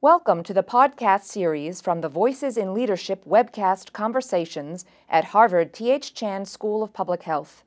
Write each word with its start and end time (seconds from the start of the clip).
Welcome 0.00 0.44
to 0.44 0.54
the 0.54 0.62
podcast 0.62 1.24
series 1.24 1.80
from 1.80 2.02
the 2.02 2.08
Voices 2.08 2.56
in 2.56 2.72
Leadership 2.72 3.24
webcast 3.24 3.92
conversations 3.92 4.84
at 5.08 5.24
Harvard 5.24 5.72
T.H. 5.72 6.14
Chan 6.14 6.44
School 6.44 6.84
of 6.84 6.92
Public 6.92 7.24
Health. 7.24 7.64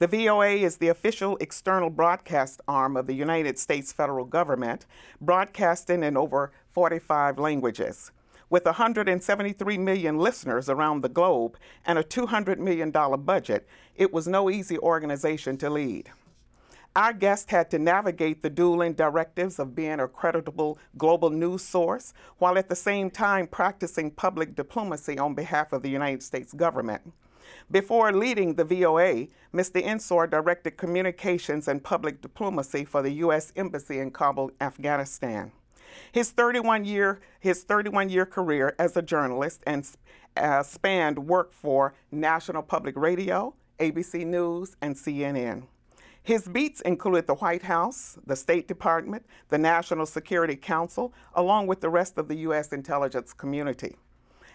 The 0.00 0.08
VOA 0.08 0.54
is 0.54 0.78
the 0.78 0.88
official 0.88 1.36
external 1.40 1.90
broadcast 1.90 2.60
arm 2.66 2.96
of 2.96 3.06
the 3.06 3.14
United 3.14 3.56
States 3.56 3.92
federal 3.92 4.24
government, 4.24 4.84
broadcasting 5.20 6.02
in 6.02 6.16
over 6.16 6.50
45 6.72 7.38
languages. 7.38 8.10
With 8.52 8.66
173 8.66 9.78
million 9.78 10.18
listeners 10.18 10.68
around 10.68 11.00
the 11.00 11.08
globe 11.08 11.56
and 11.86 11.98
a 11.98 12.04
$200 12.04 12.58
million 12.58 12.90
budget, 12.90 13.66
it 13.96 14.12
was 14.12 14.28
no 14.28 14.50
easy 14.50 14.78
organization 14.78 15.56
to 15.56 15.70
lead. 15.70 16.10
Our 16.94 17.14
guest 17.14 17.50
had 17.50 17.70
to 17.70 17.78
navigate 17.78 18.42
the 18.42 18.50
dueling 18.50 18.92
directives 18.92 19.58
of 19.58 19.74
being 19.74 20.00
a 20.00 20.06
creditable 20.06 20.78
global 20.98 21.30
news 21.30 21.62
source 21.62 22.12
while 22.36 22.58
at 22.58 22.68
the 22.68 22.76
same 22.76 23.10
time 23.10 23.46
practicing 23.46 24.10
public 24.10 24.54
diplomacy 24.54 25.18
on 25.18 25.32
behalf 25.32 25.72
of 25.72 25.80
the 25.80 25.88
United 25.88 26.22
States 26.22 26.52
government. 26.52 27.10
Before 27.70 28.12
leading 28.12 28.56
the 28.56 28.64
VOA, 28.64 29.28
Mr. 29.54 29.82
Ensor 29.82 30.26
directed 30.26 30.76
communications 30.76 31.68
and 31.68 31.82
public 31.82 32.20
diplomacy 32.20 32.84
for 32.84 33.00
the 33.00 33.12
U.S. 33.24 33.50
Embassy 33.56 33.98
in 33.98 34.10
Kabul, 34.10 34.50
Afghanistan. 34.60 35.52
His 36.12 36.30
31 36.30 36.84
year 36.84 37.20
his 37.42 37.64
31 37.64 38.08
year 38.08 38.24
career 38.24 38.74
as 38.78 38.96
a 38.96 39.02
journalist 39.02 39.62
and 39.66 39.84
uh, 40.36 40.62
spanned 40.62 41.18
work 41.26 41.52
for 41.52 41.92
National 42.10 42.62
Public 42.62 42.96
Radio, 42.96 43.54
ABC 43.80 44.24
News, 44.24 44.76
and 44.80 44.94
CNN. 44.94 45.64
His 46.22 46.46
beats 46.46 46.80
included 46.82 47.26
the 47.26 47.34
White 47.34 47.64
House, 47.64 48.16
the 48.24 48.36
State 48.36 48.68
Department, 48.68 49.26
the 49.48 49.58
National 49.58 50.06
Security 50.06 50.54
Council, 50.54 51.12
along 51.34 51.66
with 51.66 51.80
the 51.80 51.90
rest 51.90 52.16
of 52.16 52.28
the 52.28 52.36
U.S. 52.36 52.72
intelligence 52.72 53.32
community. 53.32 53.96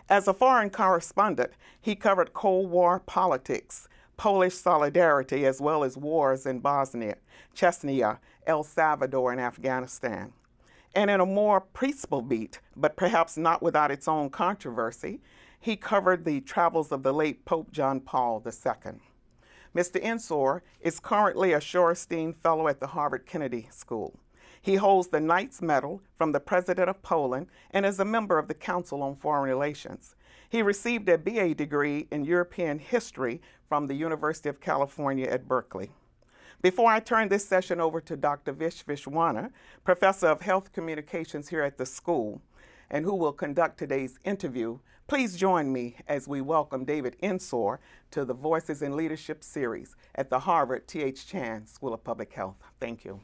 As 0.09 0.29
a 0.29 0.33
foreign 0.33 0.69
correspondent, 0.69 1.51
he 1.81 1.93
covered 1.93 2.33
Cold 2.33 2.71
War 2.71 3.01
politics, 3.01 3.89
Polish 4.15 4.55
solidarity, 4.55 5.45
as 5.45 5.59
well 5.59 5.83
as 5.83 5.97
wars 5.97 6.45
in 6.45 6.59
Bosnia, 6.59 7.17
Chechnya, 7.53 8.19
El 8.45 8.63
Salvador, 8.63 9.33
and 9.33 9.41
Afghanistan. 9.41 10.31
And 10.97 11.11
in 11.11 11.21
a 11.21 11.27
more 11.27 11.61
peaceful 11.61 12.23
beat, 12.23 12.59
but 12.75 12.95
perhaps 12.95 13.37
not 13.37 13.61
without 13.61 13.91
its 13.91 14.07
own 14.07 14.31
controversy, 14.31 15.21
he 15.59 15.75
covered 15.75 16.25
the 16.25 16.41
travels 16.41 16.91
of 16.91 17.03
the 17.03 17.13
late 17.13 17.45
Pope 17.45 17.71
John 17.71 17.99
Paul 17.99 18.41
II. 18.43 18.93
Mr. 19.75 20.01
Ensor 20.01 20.63
is 20.81 20.99
currently 20.99 21.53
a 21.53 21.59
Shorenstein 21.59 22.35
Fellow 22.35 22.67
at 22.67 22.79
the 22.79 22.87
Harvard 22.87 23.27
Kennedy 23.27 23.67
School. 23.71 24.19
He 24.59 24.77
holds 24.77 25.09
the 25.09 25.19
Knight's 25.19 25.61
Medal 25.61 26.01
from 26.17 26.31
the 26.31 26.39
President 26.39 26.89
of 26.89 27.03
Poland 27.03 27.45
and 27.69 27.85
is 27.85 27.99
a 27.99 28.03
member 28.03 28.39
of 28.39 28.47
the 28.47 28.55
Council 28.55 29.03
on 29.03 29.15
Foreign 29.15 29.47
Relations. 29.47 30.15
He 30.49 30.63
received 30.63 31.07
a 31.09 31.19
BA 31.19 31.53
degree 31.53 32.07
in 32.09 32.25
European 32.25 32.79
History 32.79 33.39
from 33.69 33.85
the 33.85 33.93
University 33.93 34.49
of 34.49 34.59
California 34.59 35.27
at 35.27 35.47
Berkeley. 35.47 35.91
Before 36.59 36.89
I 36.89 36.99
turn 36.99 37.29
this 37.29 37.45
session 37.45 37.79
over 37.79 38.01
to 38.01 38.17
Dr. 38.17 38.51
Vish 38.51 38.83
Viswanath, 38.83 39.51
Professor 39.83 40.25
of 40.27 40.41
Health 40.41 40.73
Communications 40.73 41.49
here 41.49 41.61
at 41.61 41.77
the 41.77 41.85
school, 41.85 42.41
and 42.89 43.05
who 43.05 43.13
will 43.13 43.31
conduct 43.31 43.77
today's 43.77 44.17
interview, 44.25 44.79
please 45.05 45.37
join 45.37 45.71
me 45.71 45.97
as 46.07 46.27
we 46.27 46.41
welcome 46.41 46.83
David 46.83 47.15
Ensor 47.21 47.79
to 48.09 48.25
the 48.25 48.33
Voices 48.33 48.81
in 48.81 48.97
Leadership 48.97 49.43
series 49.43 49.95
at 50.15 50.31
the 50.31 50.39
Harvard 50.39 50.87
T.H. 50.87 51.27
Chan 51.27 51.67
School 51.67 51.93
of 51.93 52.03
Public 52.03 52.33
Health. 52.33 52.55
Thank 52.79 53.05
you. 53.05 53.19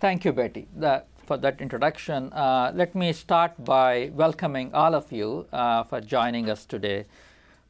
Thank 0.00 0.24
you, 0.24 0.32
Betty. 0.32 0.68
The 0.74 1.04
for 1.26 1.36
that 1.38 1.60
introduction. 1.60 2.32
Uh, 2.32 2.72
let 2.74 2.94
me 2.94 3.12
start 3.12 3.52
by 3.64 4.10
welcoming 4.14 4.72
all 4.74 4.94
of 4.94 5.10
you 5.12 5.46
uh, 5.52 5.82
for 5.84 6.00
joining 6.00 6.50
us 6.50 6.64
today 6.64 7.04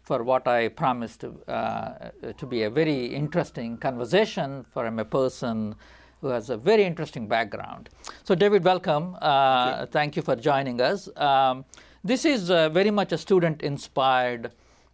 for 0.02 0.22
what 0.22 0.48
I 0.48 0.68
promised 0.68 1.20
to, 1.20 1.34
uh, 1.48 2.10
to 2.36 2.46
be 2.46 2.64
a 2.64 2.70
very 2.70 3.06
interesting 3.06 3.76
conversation 3.76 4.64
for 4.72 4.86
I'm 4.86 4.98
a 4.98 5.04
person 5.04 5.74
who 6.20 6.28
has 6.28 6.50
a 6.50 6.56
very 6.56 6.84
interesting 6.84 7.28
background. 7.28 7.88
So, 8.24 8.34
David, 8.34 8.64
welcome. 8.64 9.16
Thank 9.20 9.80
you. 9.80 9.86
thank, 9.86 10.16
you. 10.16 10.22
for 10.22 10.36
joining 10.36 10.80
us. 10.80 11.08
Um, 11.16 11.64
this 12.04 12.24
is 12.24 12.48
very 12.48 12.90
much 12.90 13.12
a 13.12 13.18
student 13.18 13.62
inspired 13.62 14.52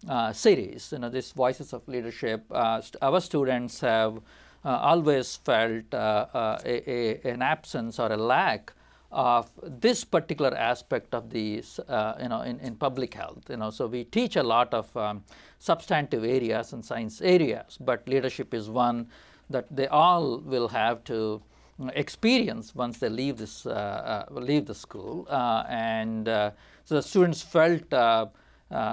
uh, 0.08 0.32
series. 0.32 0.92
You 0.92 0.98
know, 0.98 1.08
this 1.08 1.32
Voices 1.32 1.72
of 1.72 1.86
Leadership. 1.88 2.44
Uh, 2.50 2.80
st- 2.80 2.96
our 3.02 3.20
students 3.20 3.80
have 3.80 4.16
uh, 4.16 4.20
always 4.70 5.36
felt 5.36 5.94
uh, 5.94 6.26
uh, 6.34 6.58
a, 6.64 6.90
a, 6.90 7.30
an 7.30 7.42
absence 7.42 7.98
or 7.98 8.12
a 8.12 8.16
lack 8.16 8.72
of 9.10 9.50
this 9.62 10.04
particular 10.04 10.54
aspect 10.54 11.14
of 11.14 11.30
the 11.30 11.62
uh, 11.88 12.14
you 12.20 12.28
know 12.28 12.42
in, 12.42 12.60
in 12.60 12.74
public 12.76 13.14
health 13.14 13.42
you 13.48 13.56
know. 13.56 13.70
So 13.70 13.86
we 13.86 14.04
teach 14.04 14.36
a 14.36 14.42
lot 14.42 14.74
of 14.74 14.94
um, 14.96 15.24
substantive 15.58 16.24
areas 16.24 16.72
and 16.72 16.84
science 16.84 17.22
areas 17.22 17.78
but 17.80 18.06
leadership 18.06 18.52
is 18.52 18.68
one 18.68 19.08
that 19.48 19.64
they 19.74 19.86
all 19.86 20.40
will 20.40 20.68
have 20.68 21.04
to 21.04 21.40
experience 21.94 22.74
once 22.74 22.98
they 22.98 23.08
leave 23.08 23.38
this 23.38 23.64
uh, 23.64 24.26
uh, 24.28 24.40
leave 24.40 24.66
the 24.66 24.74
school. 24.74 25.26
And 25.30 26.26
so 26.26 26.94
the 26.96 27.02
students 27.02 27.40
felt 27.40 27.88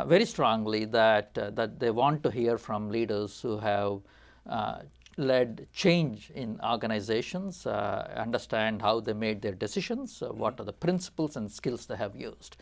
very 0.07 0.25
strongly 0.25 0.85
that 0.85 1.33
that 1.33 1.79
they 1.79 1.91
want 1.91 2.23
to 2.23 2.31
hear 2.31 2.57
from 2.57 2.89
leaders 2.89 3.41
who 3.41 3.57
have 3.57 3.99
led 5.17 5.67
change 5.73 6.31
in 6.35 6.59
organizations, 6.63 7.65
uh, 7.65 8.13
understand 8.15 8.81
how 8.81 8.99
they 8.99 9.13
made 9.13 9.41
their 9.41 9.53
decisions, 9.53 10.21
uh, 10.21 10.27
what 10.27 10.59
are 10.59 10.65
the 10.65 10.73
principles 10.73 11.37
and 11.37 11.51
skills 11.51 11.85
they 11.85 11.95
have 11.95 12.15
used. 12.15 12.57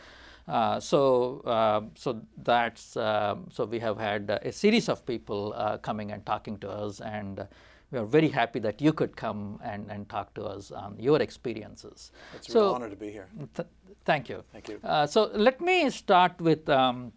Uh, 0.47 0.80
so, 0.80 1.40
uh, 1.46 1.81
so 1.96 2.22
that's 2.44 2.97
uh, 2.97 3.36
so 3.50 3.66
we 3.66 3.80
have 3.80 3.97
had 3.97 4.30
a 4.30 4.52
series 4.52 4.90
of 4.90 5.06
people 5.06 5.53
uh, 5.56 5.78
coming 5.78 6.12
and 6.12 6.25
talking 6.25 6.58
to 6.58 6.69
us, 6.69 7.00
and 7.00 7.47
we 7.91 8.00
are 8.00 8.06
very 8.06 8.28
happy 8.28 8.59
that 8.59 8.81
you 8.81 8.91
could 8.91 9.16
come 9.16 9.59
and, 9.64 9.90
and 9.90 10.09
talk 10.09 10.34
to 10.34 10.44
us 10.44 10.72
on 10.72 10.97
your 11.00 11.22
experiences. 11.22 12.12
It's 12.35 12.50
a 12.50 12.52
so, 12.52 12.59
real 12.59 12.74
honor 12.74 12.90
to 12.90 12.96
be 12.96 13.09
here. 13.09 13.30
Th- 13.56 13.68
thank 14.03 14.28
you. 14.28 14.44
Thank 14.52 14.68
you. 14.68 14.80
so 15.08 15.31
let 15.34 15.62
me 15.62 15.90
start 15.90 16.40
with. 16.41 16.68
Um, 16.70 17.14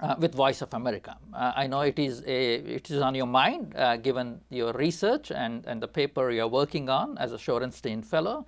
uh, 0.00 0.14
with 0.18 0.34
Voice 0.34 0.62
of 0.62 0.72
America. 0.74 1.16
Uh, 1.32 1.52
I 1.56 1.66
know 1.66 1.80
it 1.80 1.98
is 1.98 2.22
a, 2.26 2.54
it 2.54 2.90
is 2.90 3.00
on 3.00 3.14
your 3.14 3.26
mind 3.26 3.74
uh, 3.76 3.96
given 3.96 4.40
your 4.50 4.72
research 4.72 5.30
and, 5.30 5.64
and 5.66 5.82
the 5.82 5.88
paper 5.88 6.30
you're 6.30 6.48
working 6.48 6.88
on 6.88 7.16
as 7.18 7.32
a 7.32 7.36
Shorenstein 7.36 8.04
Fellow. 8.04 8.46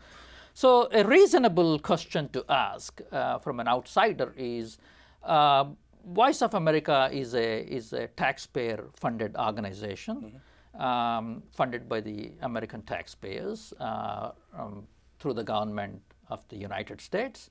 So 0.55 0.89
a 0.93 1.05
reasonable 1.05 1.79
question 1.79 2.29
to 2.31 2.45
ask 2.49 3.01
uh, 3.13 3.39
from 3.39 3.61
an 3.61 3.69
outsider 3.69 4.33
is, 4.37 4.79
uh, 5.23 5.67
Voice 6.07 6.41
of 6.41 6.55
America 6.55 7.11
is 7.13 7.35
a 7.35 7.63
is 7.63 7.93
a 7.93 8.07
taxpayer 8.07 8.85
funded 8.95 9.37
organization, 9.37 10.41
mm-hmm. 10.77 10.81
um, 10.81 11.43
funded 11.51 11.89
by 11.89 12.01
the 12.01 12.31
American 12.43 12.83
taxpayers 12.83 13.75
uh, 13.81 14.31
um, 14.57 14.87
through 15.19 15.35
the 15.35 15.43
government 15.43 16.01
of 16.29 16.47
the 16.49 16.57
United 16.57 17.01
States. 17.01 17.51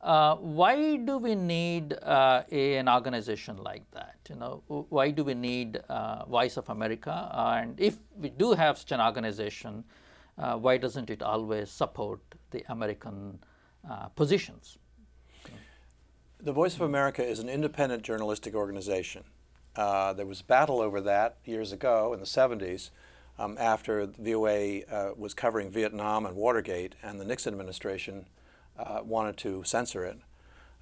Uh, 0.00 0.36
why 0.36 0.96
do 0.96 1.18
we 1.18 1.34
need 1.34 1.94
uh, 2.02 2.42
a, 2.52 2.76
an 2.76 2.88
organization 2.88 3.56
like 3.56 3.90
that? 3.92 4.16
You 4.28 4.36
know, 4.36 4.62
why 4.68 5.10
do 5.10 5.24
we 5.24 5.34
need 5.34 5.78
uh, 5.88 6.24
Voice 6.26 6.56
of 6.56 6.68
America? 6.68 7.30
and 7.34 7.80
if 7.80 7.96
we 8.16 8.28
do 8.28 8.52
have 8.52 8.78
such 8.78 8.92
an 8.92 9.00
organization, 9.00 9.84
uh, 10.38 10.56
why 10.56 10.76
doesn't 10.76 11.10
it 11.10 11.22
always 11.22 11.70
support 11.70 12.20
the 12.50 12.62
American 12.68 13.38
uh, 13.90 14.08
positions? 14.08 14.78
The 16.38 16.52
Voice 16.52 16.74
of 16.74 16.82
America 16.82 17.26
is 17.26 17.38
an 17.38 17.48
independent 17.48 18.02
journalistic 18.02 18.54
organization. 18.54 19.24
Uh, 19.74 20.12
there 20.12 20.26
was 20.26 20.42
battle 20.42 20.80
over 20.80 21.00
that 21.00 21.38
years 21.44 21.72
ago 21.72 22.12
in 22.12 22.20
the 22.20 22.26
70s 22.26 22.90
um, 23.38 23.56
after 23.58 24.06
the 24.06 24.32
VOA 24.32 25.14
was 25.16 25.32
covering 25.32 25.70
Vietnam 25.70 26.26
and 26.26 26.36
Watergate, 26.36 26.94
and 27.02 27.18
the 27.18 27.24
Nixon 27.24 27.54
administration 27.54 28.26
uh, 28.78 29.00
wanted 29.04 29.36
to 29.38 29.64
censor 29.64 30.04
it. 30.04 30.18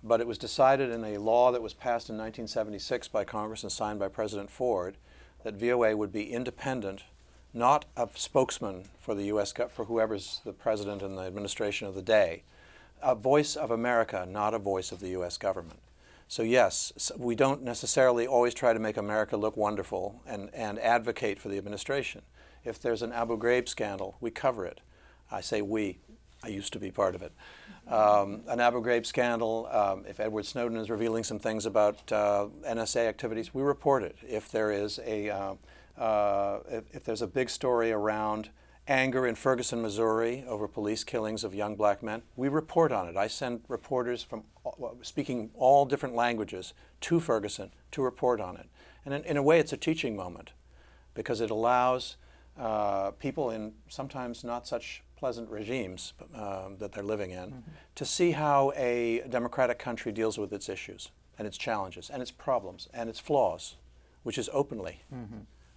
But 0.02 0.20
it 0.20 0.26
was 0.26 0.38
decided 0.38 0.91
in 0.91 1.05
a 1.05 1.19
law 1.19 1.50
that 1.52 1.62
was 1.62 1.73
passed 1.73 2.11
in 2.11 2.17
1976 2.17 3.08
by 3.08 3.25
Congress 3.25 3.62
and 3.62 3.73
signed 3.73 3.99
by 3.99 4.08
President 4.08 4.50
Ford 4.50 4.96
that 5.44 5.55
VOA 5.55 5.96
would 5.96 6.12
be 6.12 6.32
independent, 6.32 7.05
not 7.52 7.85
a 7.96 8.08
spokesman 8.14 8.85
for 8.99 9.14
the 9.14 9.25
U.S. 9.25 9.52
For 9.52 9.85
whoever's 9.85 10.41
the 10.44 10.52
president 10.52 11.02
and 11.02 11.17
the 11.17 11.23
administration 11.23 11.87
of 11.87 11.94
the 11.94 12.02
day, 12.02 12.43
a 13.02 13.14
voice 13.14 13.56
of 13.56 13.70
America, 13.70 14.26
not 14.29 14.55
a 14.55 14.58
voice 14.58 14.93
of 14.93 15.00
the 15.00 15.11
U.S. 15.11 15.38
government. 15.38 15.81
So 16.26 16.43
yes, 16.43 17.12
we 17.17 17.35
don't 17.35 17.62
necessarily 17.62 18.26
always 18.26 18.55
try 18.55 18.73
to 18.73 18.79
make 18.79 18.96
America 18.96 19.37
look 19.37 19.56
wonderful 19.56 20.20
and, 20.26 20.50
and 20.55 20.79
advocate 20.79 21.38
for 21.38 21.49
the 21.49 21.58
administration. 21.58 22.23
If 22.64 22.81
there's 22.81 23.02
an 23.02 23.12
Abu 23.12 23.38
Ghraib 23.38 23.69
scandal, 23.69 24.17
we 24.20 24.31
cover 24.31 24.64
it. 24.64 24.81
I 25.31 25.43
say 25.43 25.61
we. 25.61 25.99
I 26.44 26.49
used 26.49 26.75
to 26.75 26.79
be 26.79 26.91
part 26.91 27.14
of 27.14 27.23
it. 27.23 27.32
Um, 27.88 28.43
an 28.49 28.58
Ghraib 28.58 29.06
scandal, 29.06 29.67
um, 29.70 30.05
if 30.06 30.20
Edward 30.20 30.44
Snowden 30.44 30.76
is 30.76 30.91
revealing 30.91 31.25
some 31.25 31.38
things 31.38 31.64
about 31.64 32.12
uh, 32.12 32.49
NSA 32.69 33.08
activities, 33.08 33.55
we 33.55 33.62
report 33.62 34.02
it. 34.02 34.17
If 34.23 34.50
there 34.50 34.70
is 34.70 35.00
a, 35.06 35.31
uh, 35.31 35.55
uh, 35.99 36.61
if, 36.69 36.85
if 36.93 37.05
there's 37.05 37.23
a 37.23 37.26
big 37.26 37.49
story 37.49 37.93
around 37.93 38.50
anger 38.87 39.26
in 39.26 39.35
Ferguson, 39.35 39.81
Missouri 39.81 40.44
over 40.46 40.69
police 40.69 41.02
killings 41.02 41.44
of 41.44 41.55
young 41.55 41.76
black 41.76 42.02
men, 42.02 42.20
we 42.37 42.49
report 42.49 42.93
on 42.93 43.08
it. 43.08 43.17
I 43.17 43.26
send 43.26 43.62
reporters 43.69 44.23
from 44.23 44.44
speaking 45.00 45.50
all 45.55 45.87
different 45.87 46.14
languages 46.14 46.75
to 47.02 47.20
Ferguson 47.20 47.70
to 47.93 48.02
report 48.02 48.41
on 48.41 48.56
it. 48.56 48.67
And 49.06 49.14
in, 49.14 49.25
in 49.25 49.37
a 49.38 49.43
way, 49.43 49.61
it's 49.61 49.73
a 49.73 49.79
teaching 49.79 50.14
moment 50.14 50.52
because 51.14 51.41
it 51.41 51.50
allows 51.50 52.17
uh, 52.58 53.12
people 53.12 53.50
in 53.50 53.73
sometimes 53.88 54.44
not 54.44 54.67
such 54.67 55.02
pleasant 55.25 55.49
regimes 55.49 56.12
um, 56.35 56.76
that 56.81 56.93
they're 56.93 57.11
living 57.15 57.31
in 57.31 57.65
to 57.94 58.05
see 58.05 58.32
how 58.32 58.71
a 58.76 59.23
democratic 59.31 59.79
country 59.79 60.12
deals 60.12 60.37
with 60.37 60.53
its 60.53 60.69
issues 60.69 61.03
and 61.38 61.49
its 61.49 61.56
challenges 61.56 62.11
and 62.11 62.21
its 62.21 62.31
problems 62.31 62.91
and 62.93 63.09
its 63.09 63.19
flaws, 63.19 63.76
which 64.23 64.37
is 64.37 64.50
openly. 64.53 64.97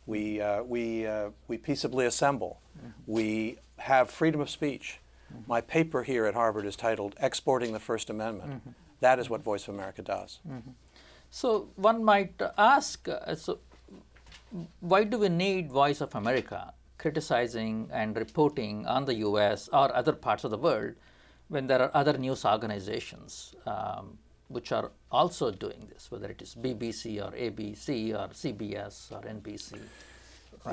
We, 0.05 0.41
uh, 0.41 0.63
we, 0.63 1.07
uh, 1.07 1.29
we 1.47 1.57
peaceably 1.57 2.05
assemble. 2.05 2.59
We 3.05 3.55
have 3.77 4.09
freedom 4.09 4.41
of 4.41 4.49
speech. 4.49 4.99
My 5.47 5.61
paper 5.61 6.03
here 6.03 6.25
at 6.25 6.33
Harvard 6.33 6.65
is 6.65 6.75
titled 6.75 7.15
Exporting 7.21 7.71
the 7.71 7.79
First 7.79 8.09
Amendment. 8.09 8.61
That 8.99 9.17
is 9.17 9.29
what 9.29 9.41
Voice 9.43 9.63
of 9.69 9.75
America 9.75 10.01
does. 10.01 10.39
So 11.31 11.69
one 11.77 12.03
might 12.03 12.33
ask, 12.57 13.07
uh, 13.07 13.33
so 13.35 13.59
why 14.81 15.05
do 15.05 15.17
we 15.19 15.29
need 15.29 15.71
Voice 15.71 16.01
of 16.01 16.13
America 16.15 16.73
criticizing 16.97 17.89
and 17.91 18.15
reporting 18.17 18.85
on 18.85 19.05
the 19.05 19.15
U.S. 19.15 19.69
or 19.71 19.93
other 19.95 20.13
parts 20.13 20.43
of 20.43 20.51
the 20.51 20.57
world 20.57 20.93
when 21.49 21.67
there 21.67 21.81
are 21.81 21.91
other 21.93 22.17
news 22.17 22.43
organizations 22.45 23.55
um, 23.65 24.17
which 24.49 24.71
are 24.71 24.91
also 25.11 25.51
doing 25.51 25.87
this, 25.93 26.09
whether 26.11 26.27
it 26.27 26.41
is 26.41 26.55
BBC 26.55 27.21
or 27.23 27.31
ABC 27.35 28.13
or 28.13 28.29
CBS 28.29 29.11
or 29.11 29.21
NBC? 29.21 29.79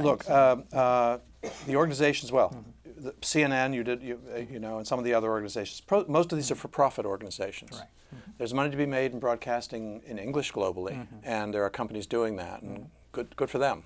Look, 0.00 0.28
uh, 0.28 0.56
uh, 0.72 1.18
the 1.66 1.76
organizations, 1.76 2.32
well, 2.32 2.64
the 2.96 3.12
CNN, 3.20 3.74
you 3.74 3.84
did, 3.84 4.02
you, 4.02 4.20
uh, 4.34 4.38
you 4.38 4.58
know, 4.58 4.78
and 4.78 4.86
some 4.86 4.98
of 4.98 5.04
the 5.04 5.14
other 5.14 5.28
organizations. 5.28 5.80
Pro, 5.80 6.04
most 6.08 6.32
of 6.32 6.38
these 6.38 6.50
are 6.50 6.56
for-profit 6.56 7.06
organizations. 7.06 7.78
Right. 7.78 8.20
There's 8.38 8.54
money 8.54 8.70
to 8.70 8.76
be 8.76 8.86
made 8.86 9.12
in 9.12 9.18
broadcasting 9.18 10.02
in 10.06 10.18
English 10.18 10.52
globally, 10.52 11.06
and 11.24 11.52
there 11.52 11.64
are 11.64 11.70
companies 11.70 12.06
doing 12.06 12.36
that, 12.36 12.62
and 12.62 12.88
good, 13.12 13.34
good 13.36 13.50
for 13.50 13.58
them. 13.58 13.82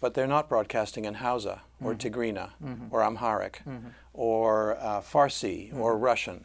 But 0.00 0.14
they're 0.14 0.26
not 0.26 0.48
broadcasting 0.48 1.04
in 1.06 1.14
Hausa 1.14 1.62
or 1.82 1.94
Tigrinya 1.94 2.50
or 2.90 3.02
Amharic 3.02 3.62
or 4.12 4.76
uh, 4.78 5.00
Farsi 5.00 5.74
or 5.74 5.96
Russian. 5.96 6.44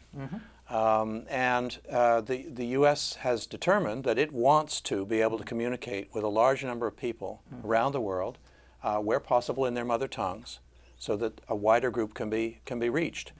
Um, 0.70 1.24
and 1.28 1.78
uh, 1.90 2.22
the, 2.22 2.46
the 2.48 2.66
U.S. 2.78 3.16
has 3.16 3.46
determined 3.46 4.04
that 4.04 4.18
it 4.18 4.32
wants 4.32 4.80
to 4.82 5.04
be 5.04 5.20
able 5.20 5.36
to 5.36 5.44
communicate 5.44 6.08
with 6.14 6.24
a 6.24 6.28
large 6.28 6.64
number 6.64 6.86
of 6.86 6.96
people 6.96 7.42
around 7.62 7.92
the 7.92 8.00
world, 8.00 8.38
uh, 8.82 8.96
where 8.96 9.20
possible 9.20 9.66
in 9.66 9.74
their 9.74 9.84
mother 9.84 10.08
tongues, 10.08 10.60
so 10.98 11.14
that 11.16 11.40
a 11.46 11.54
wider 11.54 11.90
group 11.90 12.14
can 12.14 12.30
be, 12.30 12.60
can 12.64 12.78
be 12.78 12.88
reached. 12.88 13.32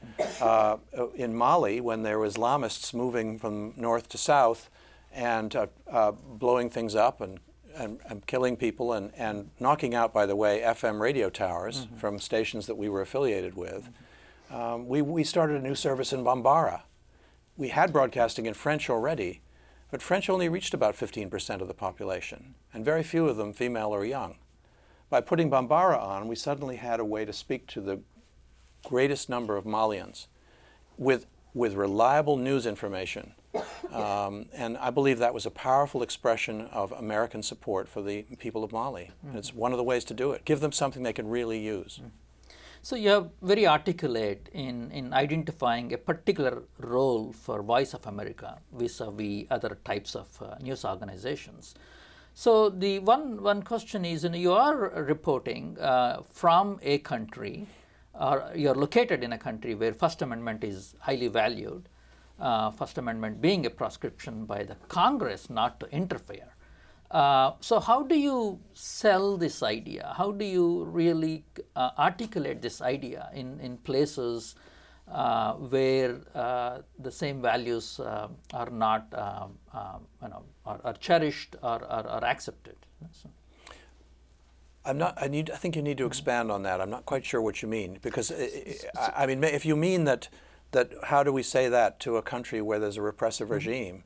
Uh, 0.43 0.77
in 1.15 1.35
Mali, 1.35 1.81
when 1.81 2.03
there 2.03 2.19
were 2.19 2.29
Islamists 2.29 2.93
moving 2.93 3.39
from 3.39 3.73
north 3.77 4.09
to 4.11 4.19
south 4.19 4.69
and 5.11 5.57
uh, 5.57 5.67
uh, 5.91 6.13
blowing 6.13 6.69
things 6.69 6.95
up 6.95 7.21
and, 7.23 7.39
and, 7.75 8.01
and 8.09 8.27
killing 8.27 8.57
people 8.57 8.93
and, 8.93 9.13
and 9.17 9.51
knocking 9.61 9.95
out, 9.95 10.13
by 10.13 10.27
the 10.27 10.37
way, 10.37 10.61
FM 10.61 11.01
radio 11.01 11.31
towers 11.31 11.87
from 11.99 12.19
stations 12.19 12.67
that 12.67 12.77
we 12.77 12.89
were 12.89 13.01
affiliated 13.01 13.55
with, 13.55 13.89
um, 14.51 14.87
we, 14.87 15.03
we 15.03 15.25
started 15.25 15.57
a 15.57 15.63
new 15.63 15.75
service 15.75 16.13
in 16.13 16.25
Bambara 16.25 16.83
we 17.57 17.69
had 17.69 17.93
broadcasting 17.93 18.47
in 18.47 18.55
French 18.55 18.89
already, 18.89 19.41
but 19.91 20.03
French 20.03 20.31
only 20.31 20.49
reached 20.49 20.75
about 20.75 20.97
15% 20.97 21.61
of 21.61 21.69
the 21.69 21.75
population, 21.75 22.55
and 22.73 22.85
very 22.85 23.03
few 23.03 23.29
of 23.29 23.37
them 23.37 23.53
female 23.53 23.91
or 23.91 24.05
young. 24.05 24.37
By 25.11 25.21
putting 25.21 25.51
Bambara 25.51 25.99
on, 25.99 26.29
we 26.29 26.37
suddenly 26.37 26.77
had 26.77 26.99
a 26.99 27.05
way 27.05 27.25
to 27.25 27.33
speak 27.33 27.67
to 27.69 27.81
the 27.81 28.01
greatest 28.85 29.29
number 29.29 29.57
of 29.57 29.65
Malians 29.65 30.27
with, 30.97 31.27
with 31.53 31.75
reliable 31.75 32.37
news 32.37 32.67
information. 32.67 33.35
Um, 33.93 34.47
and 34.55 34.79
I 34.79 34.89
believe 34.89 35.19
that 35.19 35.35
was 35.35 35.45
a 35.45 35.51
powerful 35.51 36.03
expression 36.03 36.63
of 36.73 36.93
American 36.93 37.43
support 37.43 37.91
for 37.91 38.01
the 38.01 38.23
people 38.39 38.65
of 38.65 38.73
Mali. 38.73 39.11
And 39.23 39.37
it's 39.37 39.53
one 39.53 39.71
of 39.73 39.77
the 39.77 39.85
ways 39.85 40.03
to 40.05 40.15
do 40.15 40.33
it. 40.33 40.47
Give 40.47 40.61
them 40.61 40.73
something 40.73 41.03
they 41.03 41.13
can 41.13 41.29
really 41.29 41.59
use. 41.59 42.01
So 42.85 42.97
you 42.97 43.13
are 43.13 43.29
very 43.43 43.67
articulate 43.67 44.49
in, 44.53 44.91
in 44.91 45.13
identifying 45.13 45.93
a 45.93 45.99
particular 45.99 46.63
role 46.79 47.33
for 47.33 47.63
Voice 47.63 47.93
of 47.93 48.07
America 48.07 48.59
vis-a-vis 48.73 49.45
other 49.51 49.79
types 49.85 50.17
of 50.17 50.29
uh, 50.41 50.57
news 50.61 50.85
organizations. 50.85 51.75
So 52.35 52.71
the 52.71 52.99
one 53.01 53.43
one 53.43 53.63
question 53.63 54.05
is, 54.05 54.25
you, 54.25 54.31
know, 54.31 54.39
you 54.39 54.53
are 54.53 54.75
reporting 55.05 55.79
uh, 55.79 56.23
from 56.29 56.81
a 56.83 56.99
country, 56.99 57.67
or 58.19 58.51
you 58.55 58.71
are 58.71 58.75
located 58.75 59.23
in 59.23 59.33
a 59.35 59.39
country 59.39 59.75
where 59.75 59.93
First 59.93 60.23
Amendment 60.23 60.65
is 60.65 60.95
highly 60.99 61.29
valued. 61.29 61.89
Uh, 62.41 62.71
First 62.71 62.99
Amendment 62.99 63.41
being 63.41 63.67
a 63.67 63.71
prescription 63.71 64.45
by 64.47 64.65
the 64.65 64.75
Congress 64.89 65.49
not 65.49 65.79
to 65.81 65.87
interfere. 65.91 66.49
Uh, 67.13 67.53
so 67.61 67.79
how 67.79 68.03
do 68.03 68.19
you 68.19 68.59
sell 68.73 69.37
this 69.37 69.63
idea? 69.63 70.15
How 70.17 70.33
do 70.33 70.45
you 70.45 70.85
really 70.85 71.45
uh, 71.77 71.91
articulate 71.99 72.63
this 72.63 72.81
idea 72.81 73.29
in, 73.35 73.61
in 73.61 73.77
places 73.77 74.55
uh, 75.13 75.53
where 75.55 76.17
uh, 76.35 76.79
the 76.99 77.11
same 77.11 77.43
values 77.43 78.01
uh, 78.01 78.29
are 78.55 78.71
not, 78.71 79.07
you 80.23 80.29
know, 80.29 80.43
are, 80.65 80.81
are 80.85 80.95
cherished 80.95 81.55
or 81.63 81.85
are, 81.85 82.07
are 82.07 82.25
accepted? 82.25 82.77
So, 83.13 83.29
I'm 84.85 84.97
not. 84.97 85.15
I 85.21 85.29
need. 85.29 85.51
I 85.51 85.57
think 85.57 85.77
you 85.77 85.83
need 85.83 85.99
to 85.99 86.07
expand 86.07 86.51
on 86.51 86.63
that. 86.63 86.81
I'm 86.81 86.91
not 86.91 87.05
quite 87.05 87.25
sure 87.25 87.41
what 87.41 87.63
you 87.63 87.69
mean 87.69 87.99
because 88.03 88.33
I 88.33 89.13
I 89.17 89.27
mean, 89.27 89.45
if 89.45 89.65
you 89.67 89.77
mean 89.77 90.05
that, 90.05 90.29
that 90.73 90.93
how 91.05 91.23
do 91.23 91.33
we 91.33 91.43
say 91.43 91.69
that 91.69 92.01
to 92.01 92.17
a 92.17 92.23
country 92.23 92.61
where 92.61 92.79
there's 92.79 92.97
a 92.97 93.03
repressive 93.03 93.47
mm-hmm. 93.47 93.55
regime? 93.55 94.05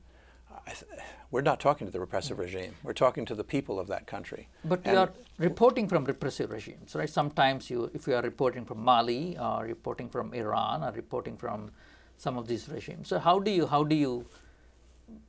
I, 0.67 0.71
th- 0.71 0.85
we're 1.31 1.43
not 1.43 1.59
talking 1.61 1.87
to 1.87 1.91
the 1.93 2.01
repressive 2.01 2.37
mm-hmm. 2.37 2.57
regime. 2.57 2.75
We're 2.83 2.93
talking 2.93 3.25
to 3.27 3.35
the 3.35 3.45
people 3.45 3.81
of 3.81 3.89
that 3.89 4.07
country. 4.07 4.49
but 4.65 4.81
And- 4.85 4.93
you 4.95 4.99
are 5.01 5.11
reporting 5.39 5.89
from 5.89 6.05
repressive 6.05 6.51
regimes, 6.51 6.95
right? 6.95 7.11
Sometimes 7.11 7.71
you, 7.71 7.91
if 7.95 8.07
you 8.07 8.15
are 8.15 8.23
reporting 8.23 8.65
from 8.65 8.83
Mali 8.85 9.37
or 9.39 9.65
reporting 9.65 10.09
from 10.09 10.33
Iran 10.35 10.85
or 10.85 10.93
reporting 10.93 11.37
from 11.37 11.71
some 12.17 12.39
of 12.39 12.47
these 12.47 12.69
regimes, 12.69 13.09
so 13.09 13.19
how 13.19 13.39
do 13.39 13.51
you 13.51 13.67
how 13.67 13.85
do 13.85 13.95
you 13.95 14.27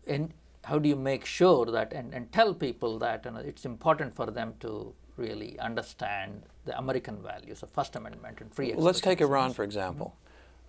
and 0.06 0.34
how 0.64 0.80
do 0.80 0.88
you 0.90 0.96
make 0.96 1.26
sure 1.26 1.66
that 1.66 1.94
and, 1.94 2.14
and 2.14 2.32
tell 2.32 2.54
people 2.54 2.98
that 3.00 3.26
you 3.26 3.32
know, 3.32 3.40
it's 3.40 3.66
important 3.66 4.16
for 4.16 4.28
them 4.28 4.54
to 4.60 4.94
really 5.18 5.58
understand 5.60 6.44
the 6.66 6.78
American 6.78 7.22
values 7.22 7.64
of 7.64 7.70
First 7.72 7.96
Amendment 7.96 8.40
and 8.40 8.54
free 8.54 8.74
Well, 8.74 8.86
let's 8.86 9.02
take? 9.02 9.20
Iran 9.22 9.54
for 9.54 9.64
example. 9.64 10.16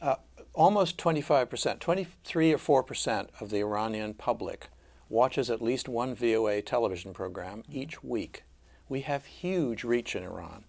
Mm-hmm. 0.02 0.08
Uh, 0.08 0.14
almost 0.54 0.96
25%, 0.98 1.78
23 1.78 2.52
or 2.52 2.58
4 2.58 2.82
percent 2.82 3.30
of 3.40 3.50
the 3.50 3.58
Iranian 3.58 4.14
public 4.14 4.68
watches 5.08 5.50
at 5.50 5.62
least 5.62 5.88
one 5.88 6.14
VOA 6.14 6.60
television 6.60 7.12
program 7.12 7.62
each 7.70 8.02
week. 8.04 8.44
We 8.88 9.00
have 9.02 9.24
huge 9.24 9.84
reach 9.84 10.14
in 10.14 10.22
Iran. 10.22 10.64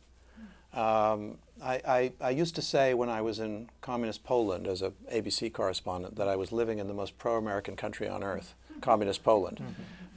Um, 0.74 1.40
I, 1.62 1.82
I, 1.86 2.12
I 2.22 2.30
used 2.30 2.56
to 2.56 2.62
say 2.62 2.94
when 2.94 3.10
I 3.10 3.22
was 3.22 3.40
in 3.40 3.70
communist 3.82 4.24
Poland 4.24 4.68
as 4.68 4.82
a 4.82 4.92
ABC 5.12 5.52
correspondent 5.52 6.16
that 6.16 6.28
I 6.28 6.36
was 6.36 6.52
living 6.52 6.80
in 6.80 6.88
the 6.88 6.94
most 6.94 7.18
pro-American 7.18 7.76
country 7.76 8.08
on 8.08 8.24
earth, 8.24 8.54
communist 8.82 9.24
Poland. 9.24 9.60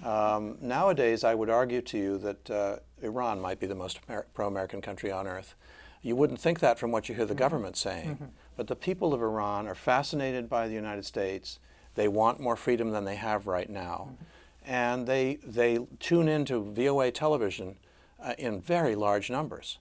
Um, 0.04 0.58
nowadays, 0.60 1.24
I 1.24 1.34
would 1.34 1.48
argue 1.48 1.80
to 1.82 1.98
you 1.98 2.18
that 2.18 2.50
uh, 2.50 2.76
Iran 3.00 3.40
might 3.40 3.60
be 3.60 3.66
the 3.66 3.74
most 3.74 4.00
Amer- 4.08 4.26
pro-American 4.34 4.82
country 4.82 5.10
on 5.10 5.26
earth. 5.26 5.54
You 6.02 6.16
wouldn't 6.16 6.40
think 6.40 6.60
that 6.60 6.78
from 6.78 6.90
what 6.92 7.08
you 7.08 7.14
hear 7.14 7.24
the 7.24 7.34
government 7.34 7.76
saying, 7.76 8.32
but 8.56 8.66
the 8.66 8.76
people 8.76 9.14
of 9.14 9.22
Iran 9.22 9.66
are 9.66 9.74
fascinated 9.74 10.48
by 10.48 10.68
the 10.68 10.74
United 10.74 11.04
States. 11.04 11.58
They 11.94 12.08
want 12.08 12.40
more 12.40 12.56
freedom 12.56 12.90
than 12.90 13.04
they 13.04 13.16
have 13.16 13.46
right 13.46 13.68
now, 13.68 14.16
and 14.64 15.06
they 15.06 15.36
they 15.44 15.78
tune 16.00 16.28
into 16.28 16.60
VOA 16.60 17.10
television 17.10 17.76
uh, 18.22 18.34
in 18.38 18.60
very 18.60 18.94
large 18.94 19.30
numbers. 19.30 19.78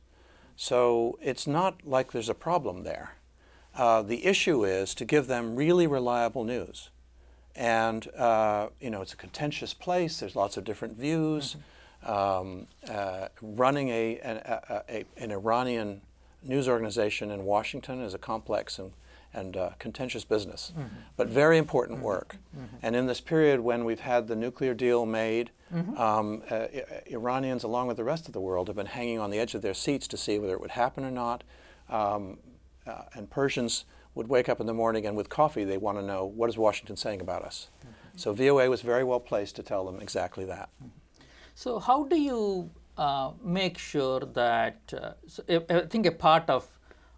So 0.55 1.17
it's 1.21 1.47
not 1.47 1.85
like 1.85 2.11
there's 2.11 2.29
a 2.29 2.35
problem 2.35 2.83
there. 2.83 3.15
Uh, 3.75 4.01
the 4.01 4.25
issue 4.25 4.65
is 4.65 4.93
to 4.95 5.05
give 5.05 5.27
them 5.27 5.55
really 5.55 5.87
reliable 5.87 6.43
news. 6.43 6.89
And, 7.55 8.07
uh, 8.15 8.67
you 8.79 8.89
know, 8.89 9.01
it's 9.01 9.13
a 9.13 9.17
contentious 9.17 9.73
place, 9.73 10.19
there's 10.19 10.35
lots 10.35 10.57
of 10.57 10.63
different 10.63 10.97
views. 10.97 11.55
Um, 12.03 12.67
uh, 12.89 13.27
running 13.41 13.89
a, 13.89 14.17
an, 14.19 14.37
a, 14.37 14.83
a, 14.89 15.05
an 15.17 15.31
Iranian 15.31 16.01
news 16.43 16.67
organization 16.67 17.31
in 17.31 17.43
Washington 17.45 18.01
is 18.01 18.13
a 18.13 18.17
complex 18.17 18.79
and, 18.79 18.91
and 19.33 19.55
uh, 19.55 19.69
contentious 19.79 20.23
business, 20.25 20.73
but 21.17 21.27
very 21.27 21.57
important 21.57 22.01
work. 22.01 22.37
And 22.81 22.95
in 22.95 23.05
this 23.07 23.21
period 23.21 23.59
when 23.61 23.85
we've 23.85 23.99
had 24.01 24.27
the 24.27 24.35
nuclear 24.35 24.73
deal 24.73 25.05
made, 25.05 25.51
um, 25.97 26.43
uh, 26.51 26.55
I- 26.55 27.01
Iranians, 27.07 27.63
along 27.63 27.87
with 27.87 27.97
the 27.97 28.03
rest 28.03 28.27
of 28.27 28.33
the 28.33 28.41
world, 28.41 28.67
have 28.67 28.75
been 28.75 28.87
hanging 28.87 29.19
on 29.19 29.29
the 29.31 29.39
edge 29.39 29.55
of 29.55 29.61
their 29.61 29.73
seats 29.73 30.07
to 30.09 30.17
see 30.17 30.37
whether 30.39 30.53
it 30.53 30.59
would 30.61 30.71
happen 30.71 31.05
or 31.05 31.11
not. 31.11 31.43
Um, 31.89 32.39
uh, 32.85 33.03
and 33.13 33.29
Persians 33.29 33.85
would 34.15 34.27
wake 34.27 34.49
up 34.49 34.59
in 34.59 34.65
the 34.65 34.73
morning 34.73 35.05
and 35.05 35.15
with 35.15 35.29
coffee 35.29 35.63
they 35.63 35.77
want 35.77 35.97
to 35.97 36.03
know 36.03 36.25
what 36.25 36.49
is 36.49 36.57
Washington 36.57 36.97
saying 36.97 37.21
about 37.21 37.43
us. 37.43 37.69
So 38.17 38.33
VOA 38.33 38.69
was 38.69 38.81
very 38.81 39.03
well 39.05 39.21
placed 39.21 39.55
to 39.55 39.63
tell 39.63 39.85
them 39.85 40.01
exactly 40.01 40.43
that. 40.45 40.69
So, 41.55 41.79
how 41.79 42.03
do 42.05 42.17
you 42.19 42.71
uh, 42.97 43.31
make 43.43 43.77
sure 43.77 44.19
that? 44.19 44.93
Uh, 44.93 45.11
so 45.27 45.43
I, 45.49 45.61
I 45.69 45.85
think 45.85 46.05
a 46.05 46.11
part 46.11 46.49
of, 46.49 46.67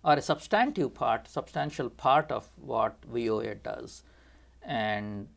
or 0.04 0.14
a 0.14 0.22
substantive 0.22 0.94
part, 0.94 1.28
substantial 1.28 1.90
part 1.90 2.32
of 2.32 2.50
what 2.58 2.96
VOA 3.06 3.56
does, 3.56 4.04
and 4.62 5.28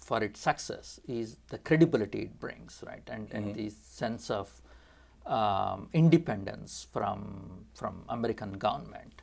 for 0.00 0.22
its 0.22 0.40
success 0.40 1.00
is 1.08 1.36
the 1.48 1.58
credibility 1.58 2.22
it 2.22 2.38
brings, 2.40 2.82
right, 2.86 3.08
and 3.08 3.28
and 3.32 3.54
the 3.54 3.70
sense 3.70 4.30
of 4.30 4.62
um, 5.26 5.88
independence 5.92 6.86
from 6.92 7.66
from 7.74 8.04
American 8.08 8.52
government. 8.52 9.22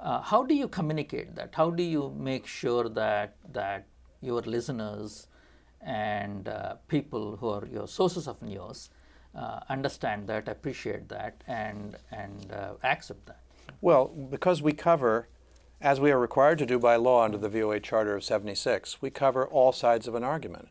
Uh, 0.00 0.20
how 0.20 0.42
do 0.42 0.54
you 0.54 0.68
communicate 0.68 1.34
that? 1.36 1.54
How 1.54 1.70
do 1.70 1.82
you 1.82 2.14
make 2.18 2.46
sure 2.46 2.88
that 2.88 3.36
that 3.52 3.86
your 4.20 4.42
listeners 4.42 5.28
and 5.80 6.48
uh, 6.48 6.76
people 6.88 7.36
who 7.36 7.48
are 7.48 7.66
your 7.66 7.86
sources 7.86 8.26
of 8.26 8.40
news 8.42 8.90
uh, 9.36 9.60
understand 9.68 10.26
that, 10.28 10.48
appreciate 10.48 11.08
that, 11.08 11.42
and 11.46 11.96
and 12.10 12.52
uh, 12.52 12.74
accept 12.82 13.26
that? 13.26 13.40
Well, 13.80 14.06
because 14.06 14.62
we 14.62 14.72
cover, 14.72 15.28
as 15.80 16.00
we 16.00 16.10
are 16.10 16.18
required 16.18 16.58
to 16.58 16.66
do 16.66 16.78
by 16.78 16.96
law 16.96 17.24
under 17.24 17.38
the 17.38 17.48
VOA 17.48 17.80
Charter 17.80 18.16
of 18.16 18.24
76, 18.24 19.02
we 19.02 19.10
cover 19.10 19.46
all 19.46 19.72
sides 19.72 20.06
of 20.08 20.14
an 20.14 20.24
argument. 20.24 20.68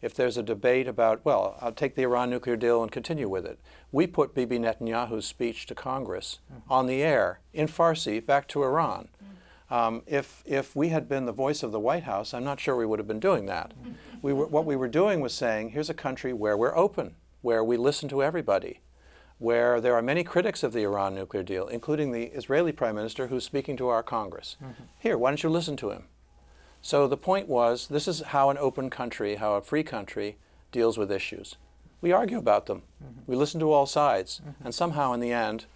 If 0.00 0.14
there's 0.14 0.36
a 0.36 0.42
debate 0.42 0.88
about, 0.88 1.24
well, 1.24 1.56
I'll 1.60 1.72
take 1.72 1.94
the 1.94 2.02
Iran 2.02 2.28
nuclear 2.28 2.56
deal 2.56 2.82
and 2.82 2.90
continue 2.90 3.28
with 3.28 3.46
it, 3.46 3.60
we 3.92 4.08
put 4.08 4.34
Bibi 4.34 4.58
Netanyahu's 4.58 5.26
speech 5.26 5.66
to 5.66 5.76
Congress 5.76 6.40
on 6.68 6.86
the 6.86 7.02
air 7.02 7.40
in 7.52 7.68
Farsi 7.68 8.24
back 8.24 8.48
to 8.48 8.64
Iran. 8.64 9.08
Um, 9.70 10.02
if, 10.06 10.42
if 10.44 10.76
we 10.76 10.88
had 10.88 11.08
been 11.08 11.24
the 11.24 11.32
voice 11.32 11.62
of 11.62 11.72
the 11.72 11.80
White 11.80 12.02
House, 12.02 12.34
I'm 12.34 12.44
not 12.44 12.60
sure 12.60 12.76
we 12.76 12.84
would 12.84 12.98
have 12.98 13.08
been 13.08 13.20
doing 13.20 13.46
that. 13.46 13.72
We 14.20 14.32
were, 14.32 14.46
what 14.46 14.66
we 14.66 14.76
were 14.76 14.88
doing 14.88 15.20
was 15.20 15.32
saying, 15.32 15.70
here's 15.70 15.88
a 15.88 15.94
country 15.94 16.32
where 16.32 16.56
we're 16.56 16.76
open, 16.76 17.14
where 17.42 17.62
we 17.62 17.76
listen 17.76 18.08
to 18.08 18.22
everybody, 18.22 18.80
where 19.38 19.80
there 19.80 19.94
are 19.94 20.02
many 20.02 20.24
critics 20.24 20.62
of 20.62 20.72
the 20.72 20.84
Iran 20.84 21.14
nuclear 21.14 21.42
deal, 21.42 21.66
including 21.68 22.12
the 22.12 22.26
Israeli 22.26 22.72
prime 22.72 22.94
minister 22.94 23.26
who's 23.26 23.44
speaking 23.44 23.76
to 23.76 23.88
our 23.88 24.02
Congress. 24.02 24.56
Mm-hmm. 24.62 24.84
Here, 24.98 25.18
why 25.18 25.30
don't 25.30 25.42
you 25.42 25.50
listen 25.50 25.76
to 25.78 25.90
him? 25.90 26.04
So 26.80 27.06
the 27.06 27.16
point 27.16 27.48
was 27.48 27.88
this 27.88 28.08
is 28.08 28.20
how 28.20 28.50
an 28.50 28.58
open 28.58 28.90
country, 28.90 29.36
how 29.36 29.54
a 29.54 29.60
free 29.60 29.82
country 29.82 30.36
deals 30.70 30.96
with 30.96 31.12
issues. 31.12 31.56
We 32.00 32.12
argue 32.12 32.38
about 32.38 32.66
them, 32.66 32.82
mm-hmm. 33.02 33.20
we 33.26 33.36
listen 33.36 33.60
to 33.60 33.72
all 33.72 33.86
sides, 33.86 34.40
mm-hmm. 34.40 34.64
and 34.64 34.74
somehow 34.74 35.12
in 35.12 35.20
the 35.20 35.32
end, 35.32 35.66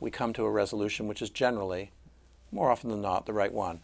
we 0.00 0.10
come 0.10 0.32
to 0.32 0.44
a 0.44 0.50
resolution 0.50 1.08
which 1.08 1.22
is 1.22 1.30
generally, 1.30 1.90
more 2.52 2.70
often 2.70 2.90
than 2.90 3.02
not, 3.02 3.26
the 3.26 3.32
right 3.32 3.52
one. 3.52 3.80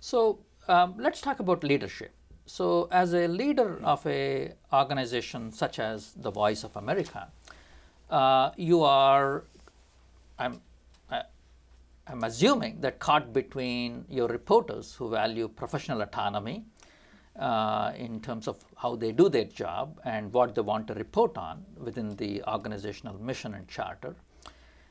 So 0.00 0.38
um, 0.68 0.94
let's 0.98 1.20
talk 1.20 1.40
about 1.40 1.64
leadership. 1.64 2.13
So 2.46 2.88
as 2.90 3.14
a 3.14 3.26
leader 3.26 3.80
of 3.82 4.06
a 4.06 4.52
organization 4.72 5.50
such 5.50 5.78
as 5.78 6.12
the 6.12 6.30
Voice 6.30 6.62
of 6.62 6.76
America, 6.76 7.28
uh, 8.10 8.50
you 8.56 8.82
are, 8.82 9.44
I'm, 10.38 10.60
I, 11.10 11.22
I'm 12.06 12.22
assuming 12.22 12.80
that 12.82 12.98
caught 12.98 13.32
between 13.32 14.04
your 14.10 14.28
reporters 14.28 14.94
who 14.94 15.08
value 15.08 15.48
professional 15.48 16.02
autonomy 16.02 16.64
uh, 17.38 17.92
in 17.96 18.20
terms 18.20 18.46
of 18.46 18.62
how 18.76 18.94
they 18.94 19.10
do 19.10 19.28
their 19.30 19.44
job 19.44 19.98
and 20.04 20.32
what 20.32 20.54
they 20.54 20.60
want 20.60 20.86
to 20.88 20.94
report 20.94 21.38
on 21.38 21.64
within 21.78 22.14
the 22.16 22.42
organizational 22.46 23.18
mission 23.20 23.54
and 23.54 23.66
charter, 23.68 24.14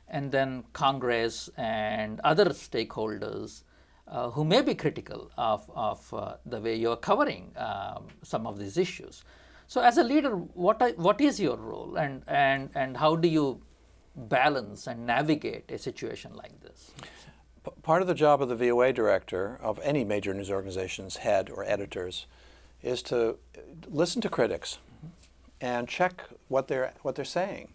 and 0.08 0.30
then 0.30 0.64
Congress 0.72 1.48
and 1.56 2.20
other 2.24 2.46
stakeholders 2.46 3.62
uh, 4.08 4.30
who 4.30 4.44
may 4.44 4.62
be 4.62 4.74
critical 4.74 5.30
of, 5.36 5.70
of 5.74 6.14
uh, 6.14 6.34
the 6.46 6.60
way 6.60 6.74
you're 6.76 6.96
covering 6.96 7.52
um, 7.56 8.06
some 8.22 8.46
of 8.46 8.58
these 8.58 8.76
issues. 8.76 9.24
So, 9.66 9.80
as 9.80 9.96
a 9.96 10.04
leader, 10.04 10.30
what, 10.30 10.82
are, 10.82 10.90
what 10.90 11.20
is 11.20 11.40
your 11.40 11.56
role 11.56 11.96
and, 11.96 12.22
and, 12.26 12.70
and 12.74 12.96
how 12.96 13.16
do 13.16 13.28
you 13.28 13.62
balance 14.14 14.86
and 14.86 15.06
navigate 15.06 15.70
a 15.70 15.78
situation 15.78 16.34
like 16.34 16.60
this? 16.60 16.92
Part 17.82 18.02
of 18.02 18.08
the 18.08 18.14
job 18.14 18.42
of 18.42 18.50
the 18.50 18.56
VOA 18.56 18.92
director 18.92 19.58
of 19.62 19.80
any 19.82 20.04
major 20.04 20.34
news 20.34 20.50
organization's 20.50 21.16
head 21.18 21.48
or 21.48 21.64
editors 21.64 22.26
is 22.82 23.02
to 23.04 23.38
listen 23.88 24.20
to 24.20 24.28
critics 24.28 24.78
and 25.60 25.88
check 25.88 26.24
what 26.48 26.68
they're 26.68 26.92
what 27.00 27.14
they're 27.14 27.24
saying. 27.24 27.72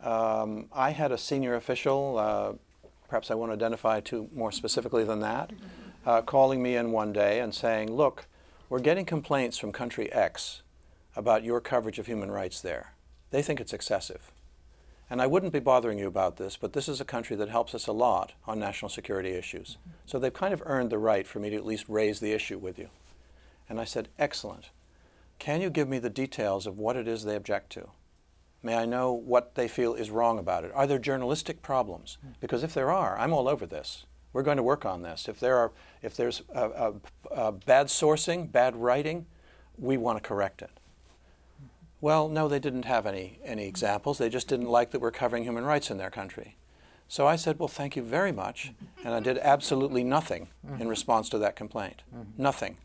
Um, 0.00 0.66
I 0.72 0.90
had 0.90 1.12
a 1.12 1.18
senior 1.18 1.54
official, 1.54 2.18
uh, 2.18 2.52
perhaps 3.08 3.30
I 3.30 3.34
won't 3.34 3.52
identify 3.52 4.00
too 4.00 4.28
more 4.34 4.52
specifically 4.52 5.04
than 5.04 5.20
that, 5.20 5.52
uh, 6.04 6.22
calling 6.22 6.62
me 6.62 6.76
in 6.76 6.92
one 6.92 7.12
day 7.12 7.40
and 7.40 7.54
saying, 7.54 7.92
"Look, 7.92 8.26
we're 8.68 8.80
getting 8.80 9.04
complaints 9.04 9.58
from 9.58 9.72
country 9.72 10.12
X 10.12 10.62
about 11.14 11.44
your 11.44 11.60
coverage 11.60 11.98
of 11.98 12.06
human 12.06 12.30
rights 12.30 12.60
there. 12.60 12.92
They 13.30 13.42
think 13.42 13.60
it's 13.60 13.72
excessive." 13.72 14.32
And 15.08 15.22
I 15.22 15.26
wouldn't 15.28 15.52
be 15.52 15.60
bothering 15.60 15.98
you 15.98 16.08
about 16.08 16.36
this, 16.36 16.56
but 16.56 16.72
this 16.72 16.88
is 16.88 17.00
a 17.00 17.04
country 17.04 17.36
that 17.36 17.48
helps 17.48 17.74
us 17.74 17.86
a 17.86 17.92
lot 17.92 18.32
on 18.46 18.58
national 18.58 18.88
security 18.88 19.30
issues. 19.30 19.78
So 20.04 20.18
they've 20.18 20.32
kind 20.32 20.52
of 20.52 20.62
earned 20.66 20.90
the 20.90 20.98
right 20.98 21.26
for 21.26 21.38
me 21.38 21.50
to 21.50 21.56
at 21.56 21.64
least 21.64 21.84
raise 21.88 22.18
the 22.18 22.32
issue 22.32 22.58
with 22.58 22.78
you. 22.78 22.88
And 23.68 23.80
I 23.80 23.84
said, 23.84 24.08
Excellent. 24.18 24.70
Can 25.38 25.60
you 25.60 25.70
give 25.70 25.88
me 25.88 25.98
the 25.98 26.10
details 26.10 26.66
of 26.66 26.78
what 26.78 26.96
it 26.96 27.06
is 27.06 27.24
they 27.24 27.36
object 27.36 27.70
to? 27.72 27.90
May 28.66 28.74
I 28.74 28.84
know 28.84 29.12
what 29.12 29.54
they 29.54 29.68
feel 29.68 29.94
is 29.94 30.10
wrong 30.10 30.40
about 30.40 30.64
it? 30.64 30.72
Are 30.74 30.88
there 30.88 30.98
journalistic 30.98 31.62
problems? 31.62 32.18
Because 32.40 32.64
if 32.64 32.74
there 32.74 32.90
are, 32.90 33.16
I'm 33.16 33.32
all 33.32 33.46
over 33.46 33.64
this. 33.64 34.06
We're 34.32 34.42
going 34.42 34.56
to 34.56 34.62
work 34.64 34.84
on 34.84 35.02
this. 35.02 35.28
If 35.28 35.38
there 35.38 35.56
are, 35.56 35.70
if 36.02 36.16
there's 36.16 36.42
uh, 36.52 36.58
uh, 36.58 36.92
uh, 37.32 37.50
bad 37.52 37.86
sourcing, 37.86 38.50
bad 38.50 38.74
writing, 38.74 39.26
we 39.78 39.96
want 39.96 40.20
to 40.20 40.28
correct 40.28 40.62
it. 40.62 40.70
Well, 42.00 42.28
no, 42.28 42.48
they 42.48 42.58
didn't 42.58 42.86
have 42.86 43.06
any, 43.06 43.38
any 43.44 43.68
examples. 43.68 44.18
They 44.18 44.28
just 44.28 44.48
didn't 44.48 44.66
like 44.68 44.90
that 44.90 44.98
we're 45.00 45.12
covering 45.12 45.44
human 45.44 45.64
rights 45.64 45.88
in 45.88 45.96
their 45.96 46.10
country. 46.10 46.56
So 47.06 47.24
I 47.24 47.36
said, 47.36 47.60
Well, 47.60 47.68
thank 47.68 47.94
you 47.94 48.02
very 48.02 48.32
much. 48.32 48.72
And 49.04 49.14
I 49.14 49.20
did 49.20 49.38
absolutely 49.38 50.02
nothing 50.02 50.48
in 50.80 50.88
response 50.88 51.28
to 51.28 51.38
that 51.38 51.54
complaint. 51.54 52.02
Nothing. 52.36 52.78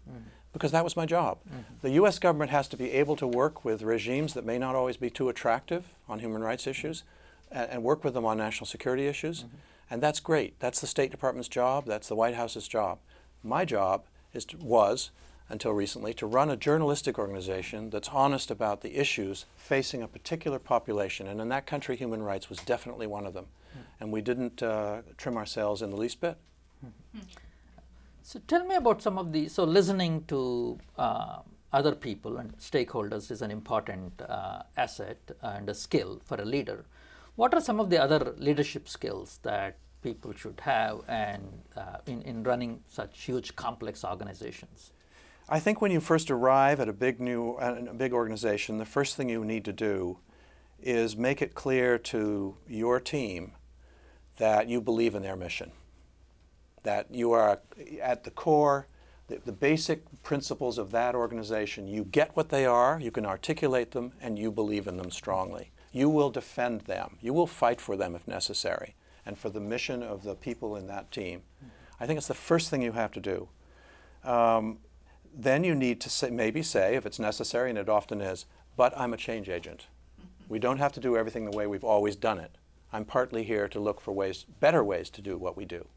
Because 0.54 0.72
that 0.72 0.84
was 0.84 0.98
my 0.98 1.06
job. 1.06 1.38
Mm-hmm. 1.48 1.62
The 1.82 1.92
U.S. 1.92 2.20
government 2.20 2.52
has 2.52 2.68
to 2.70 2.78
be 2.78 2.92
able 2.92 3.16
to 3.16 3.28
work 3.28 3.64
with 3.64 3.84
regimes 3.84 4.34
that 4.34 4.46
may 4.46 4.58
not 4.58 4.76
always 4.76 4.98
be 4.98 5.10
too 5.10 5.30
attractive 5.30 5.94
on 6.10 6.20
human 6.20 6.42
rights 6.42 6.64
mm-hmm. 6.64 6.72
issues 6.72 7.04
and, 7.52 7.70
and 7.70 7.84
work 7.84 8.04
with 8.04 8.14
them 8.14 8.26
on 8.26 8.38
national 8.38 8.68
security 8.68 9.08
issues. 9.08 9.44
Mm-hmm. 9.44 9.56
And 9.92 10.02
that's 10.02 10.20
great. 10.20 10.60
That's 10.60 10.80
the 10.80 10.88
State 10.88 11.12
Department's 11.12 11.50
job, 11.50 11.86
that's 11.86 12.08
the 12.08 12.16
White 12.16 12.36
House's 12.36 12.68
job. 12.68 13.00
My 13.44 13.66
job 13.66 14.06
is 14.34 14.46
to, 14.46 14.58
was 14.58 15.12
until 15.52 15.74
recently, 15.74 16.14
to 16.14 16.26
run 16.26 16.50
a 16.50 16.56
journalistic 16.56 17.20
organization 17.20 17.90
that's 17.90 18.08
honest 18.10 18.50
about 18.50 18.82
the 18.82 18.96
issues 18.96 19.46
facing 19.58 20.02
a 20.02 20.08
particular 20.08 20.60
population. 20.60 21.28
And 21.28 21.42
in 21.42 21.50
that 21.50 21.66
country, 21.66 21.98
human 21.98 22.24
rights 22.24 22.50
was 22.50 22.60
definitely 22.60 23.06
one 23.06 23.26
of 23.26 23.34
them. 23.34 23.46
Mm. 23.46 23.82
And 24.00 24.12
we 24.14 24.22
didn't 24.22 24.64
uh, 24.64 25.02
trim 25.18 25.38
ourselves 25.38 25.82
in 25.82 25.90
the 25.90 25.98
least 25.98 26.22
bit. 26.22 26.38
Hmm. 26.80 27.20
So 28.24 28.40
tell 28.48 28.66
me 28.66 28.76
about 28.76 29.02
some 29.02 29.18
of 29.18 29.32
the 29.32 29.48
so 29.48 29.64
listening 29.64 30.24
to 30.28 30.78
uh, 30.98 31.40
other 31.74 31.96
people 31.96 32.38
and 32.38 32.56
stakeholders 32.58 33.32
is 33.32 33.42
an 33.42 33.50
important 33.50 34.22
uh, 34.22 34.64
asset 34.78 35.18
and 35.42 35.70
a 35.70 35.74
skill 35.74 36.22
for 36.24 36.40
a 36.40 36.46
leader. 36.46 36.86
What 37.36 37.54
are 37.54 37.62
some 37.62 37.80
of 37.80 37.90
the 37.90 38.02
other 38.02 38.34
leadership 38.38 38.88
skills 38.88 39.40
that 39.42 39.78
people 40.04 40.34
should 40.34 40.60
have 40.62 41.02
and 41.08 41.44
uh, 41.76 41.98
in, 42.06 42.22
in 42.22 42.44
running 42.44 42.82
such 42.88 43.24
huge 43.24 43.56
complex 43.56 44.06
organizations? 44.06 44.92
I 45.50 45.60
think 45.60 45.82
when 45.82 45.92
you 45.92 46.00
first 46.00 46.30
arrive 46.30 46.80
at 46.80 46.88
a 46.88 46.94
big 46.94 47.20
new 47.20 47.54
a 47.58 47.94
big 47.94 48.14
organization, 48.14 48.78
the 48.78 48.86
first 48.86 49.16
thing 49.16 49.30
you 49.30 49.44
need 49.44 49.66
to 49.66 49.74
do 49.74 50.20
is 50.80 51.18
make 51.18 51.42
it 51.42 51.56
clear 51.56 51.98
to 51.98 52.56
your 52.68 53.00
team 53.00 53.54
that 54.38 54.70
you 54.70 54.80
believe 54.80 55.16
in 55.16 55.24
their 55.24 55.36
mission. 55.36 55.72
That 56.84 57.08
you 57.12 57.32
are 57.32 57.60
at 58.02 58.24
the 58.24 58.32
core, 58.32 58.88
the, 59.28 59.40
the 59.46 59.52
basic 59.52 60.04
principles 60.24 60.78
of 60.78 60.92
that 60.92 61.16
organization, 61.16 61.88
you 61.88 62.04
get 62.04 62.36
what 62.36 62.50
they 62.50 62.66
are, 62.66 63.00
you 63.00 63.12
can 63.12 63.26
articulate 63.26 63.92
them, 63.92 64.14
and 64.20 64.38
you 64.38 64.52
believe 64.52 64.88
in 64.88 64.98
them 64.98 65.12
strongly. 65.12 65.72
You 65.92 66.10
will 66.10 66.30
defend 66.30 66.82
them. 66.82 67.18
You 67.22 67.34
will 67.34 67.48
fight 67.48 67.80
for 67.80 67.96
them 67.96 68.16
if 68.16 68.28
necessary, 68.28 68.96
and 69.26 69.38
for 69.38 69.50
the 69.50 69.60
mission 69.60 70.02
of 70.02 70.24
the 70.24 70.36
people 70.36 70.76
in 70.76 70.88
that 70.88 71.12
team. 71.12 71.44
I 72.00 72.08
think 72.08 72.18
it's 72.18 72.28
the 72.28 72.34
first 72.34 72.70
thing 72.70 72.82
you 72.82 72.94
have 72.94 73.12
to 73.12 73.20
do. 73.20 73.50
Um, 74.24 74.80
then 75.34 75.64
you 75.64 75.76
need 75.76 76.02
to 76.02 76.10
say, 76.10 76.30
maybe 76.30 76.62
say, 76.62 76.96
if 76.96 77.06
it's 77.06 77.20
necessary, 77.20 77.70
and 77.70 77.78
it 77.80 77.90
often 77.90 78.22
is, 78.22 78.46
but 78.76 78.98
I'm 78.98 79.14
a 79.14 79.18
change 79.18 79.50
agent. 79.50 79.88
We 80.50 80.60
don't 80.60 80.80
have 80.80 80.92
to 80.94 81.00
do 81.00 81.16
everything 81.16 81.46
the 81.46 81.56
way 81.56 81.68
we've 81.68 81.84
always 81.84 82.16
done 82.16 82.40
it. 82.40 82.58
I'm 82.92 83.06
partly 83.06 83.44
here 83.44 83.68
to 83.70 83.80
look 83.80 84.02
for 84.02 84.12
ways, 84.12 84.46
better 84.60 84.84
ways 84.84 85.10
to 85.12 85.22
do 85.22 85.38
what 85.38 85.56
we 85.56 85.64
do. 85.64 85.88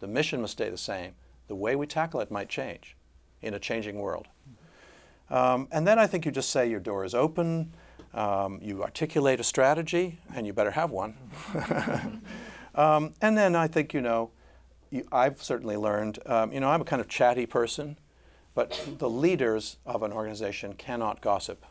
The 0.00 0.06
mission 0.06 0.40
must 0.40 0.52
stay 0.52 0.70
the 0.70 0.78
same. 0.78 1.12
The 1.48 1.54
way 1.54 1.76
we 1.76 1.86
tackle 1.86 2.20
it 2.20 2.30
might 2.30 2.48
change 2.48 2.96
in 3.42 3.54
a 3.54 3.58
changing 3.58 3.98
world. 3.98 4.28
Um, 5.30 5.68
and 5.70 5.86
then 5.86 5.98
I 5.98 6.06
think 6.06 6.24
you 6.24 6.32
just 6.32 6.50
say 6.50 6.68
your 6.68 6.80
door 6.80 7.04
is 7.04 7.14
open, 7.14 7.72
um, 8.14 8.58
you 8.62 8.82
articulate 8.82 9.40
a 9.40 9.44
strategy, 9.44 10.18
and 10.34 10.46
you 10.46 10.52
better 10.52 10.70
have 10.70 10.90
one. 10.90 11.16
um, 12.74 13.12
and 13.20 13.36
then 13.36 13.54
I 13.54 13.66
think, 13.66 13.92
you 13.92 14.00
know, 14.00 14.30
you, 14.90 15.06
I've 15.12 15.42
certainly 15.42 15.76
learned, 15.76 16.18
um, 16.26 16.52
you 16.52 16.60
know, 16.60 16.70
I'm 16.70 16.80
a 16.80 16.84
kind 16.84 17.00
of 17.00 17.08
chatty 17.08 17.46
person, 17.46 17.98
but 18.54 18.88
the 18.98 19.10
leaders 19.10 19.76
of 19.84 20.02
an 20.02 20.12
organization 20.12 20.72
cannot 20.74 21.20
gossip. 21.20 21.64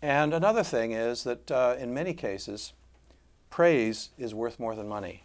And 0.00 0.32
another 0.32 0.62
thing 0.62 0.92
is 0.92 1.24
that 1.24 1.50
uh, 1.50 1.74
in 1.78 1.92
many 1.92 2.14
cases, 2.14 2.72
praise 3.50 4.10
is 4.16 4.34
worth 4.34 4.60
more 4.60 4.76
than 4.76 4.88
money. 4.88 5.24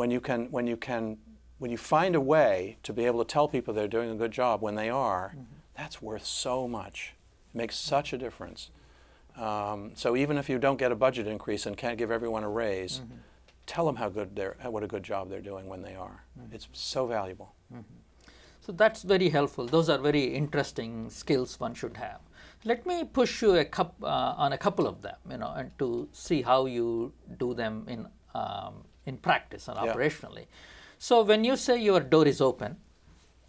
When 0.00 0.10
you 0.10 0.22
can, 0.22 0.50
when 0.50 0.66
you 0.66 0.78
can, 0.78 1.18
when 1.58 1.70
you 1.70 1.76
find 1.76 2.14
a 2.14 2.22
way 2.22 2.78
to 2.84 2.90
be 2.94 3.04
able 3.04 3.22
to 3.22 3.30
tell 3.30 3.46
people 3.48 3.74
they're 3.74 3.94
doing 3.98 4.10
a 4.10 4.14
good 4.14 4.32
job 4.32 4.62
when 4.62 4.74
they 4.74 4.88
are, 4.88 5.26
mm-hmm. 5.34 5.42
that's 5.76 6.00
worth 6.00 6.24
so 6.24 6.66
much. 6.66 7.12
It 7.52 7.58
makes 7.58 7.76
such 7.76 8.14
a 8.14 8.18
difference. 8.26 8.70
Um, 9.36 9.92
so 9.94 10.16
even 10.16 10.38
if 10.38 10.48
you 10.48 10.58
don't 10.58 10.78
get 10.78 10.90
a 10.90 10.96
budget 10.96 11.26
increase 11.26 11.66
and 11.66 11.76
can't 11.76 11.98
give 11.98 12.10
everyone 12.10 12.44
a 12.44 12.48
raise, 12.48 13.00
mm-hmm. 13.00 13.16
tell 13.66 13.84
them 13.84 13.96
how 13.96 14.08
good 14.08 14.34
they're, 14.34 14.56
what 14.74 14.82
a 14.82 14.86
good 14.86 15.02
job 15.02 15.28
they're 15.28 15.48
doing 15.52 15.66
when 15.68 15.82
they 15.82 15.96
are. 15.96 16.24
Mm-hmm. 16.38 16.54
It's 16.54 16.66
so 16.72 17.06
valuable. 17.06 17.54
Mm-hmm. 17.70 18.30
So 18.62 18.72
that's 18.72 19.02
very 19.02 19.28
helpful. 19.28 19.66
Those 19.66 19.90
are 19.90 19.98
very 19.98 20.24
interesting 20.24 21.10
skills 21.10 21.60
one 21.60 21.74
should 21.74 21.98
have. 21.98 22.20
Let 22.64 22.86
me 22.86 23.04
push 23.04 23.42
you 23.42 23.56
a 23.56 23.66
cup, 23.66 23.96
uh, 24.02 24.44
on 24.44 24.54
a 24.54 24.58
couple 24.66 24.86
of 24.86 25.02
them, 25.02 25.18
you 25.30 25.36
know, 25.36 25.52
and 25.54 25.78
to 25.78 26.08
see 26.12 26.40
how 26.40 26.64
you 26.64 27.12
do 27.38 27.52
them 27.52 27.84
in 27.86 28.06
um, 28.34 28.84
in 29.10 29.16
practice 29.28 29.68
and 29.68 29.76
operationally. 29.84 30.46
So 31.08 31.22
when 31.30 31.44
you 31.48 31.56
say 31.66 31.76
your 31.90 32.00
door 32.14 32.26
is 32.34 32.40
open, 32.50 32.76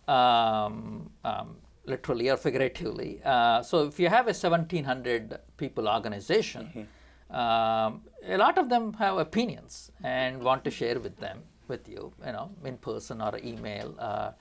um, 0.07 1.09
um, 1.31 1.47
literally 1.85 2.29
or 2.29 2.37
figuratively, 2.37 3.11
uh, 3.25 3.61
so 3.69 3.75
if 3.91 3.99
you 3.99 4.09
have 4.17 4.25
a 4.25 4.35
1,700 4.35 5.37
people 5.57 5.87
organization, 5.97 6.63
mm-hmm. 6.75 7.35
um, 7.43 8.01
a 8.35 8.37
lot 8.45 8.57
of 8.57 8.69
them 8.69 8.93
have 8.93 9.17
opinions 9.17 9.91
and 10.03 10.41
want 10.41 10.63
to 10.67 10.71
share 10.71 10.99
with 10.99 11.17
them 11.17 11.43
with 11.67 11.87
you, 11.87 12.13
you 12.25 12.33
know, 12.37 12.47
in 12.65 12.77
person 12.77 13.21
or 13.21 13.33
email. 13.51 13.95
Uh, 13.99 14.31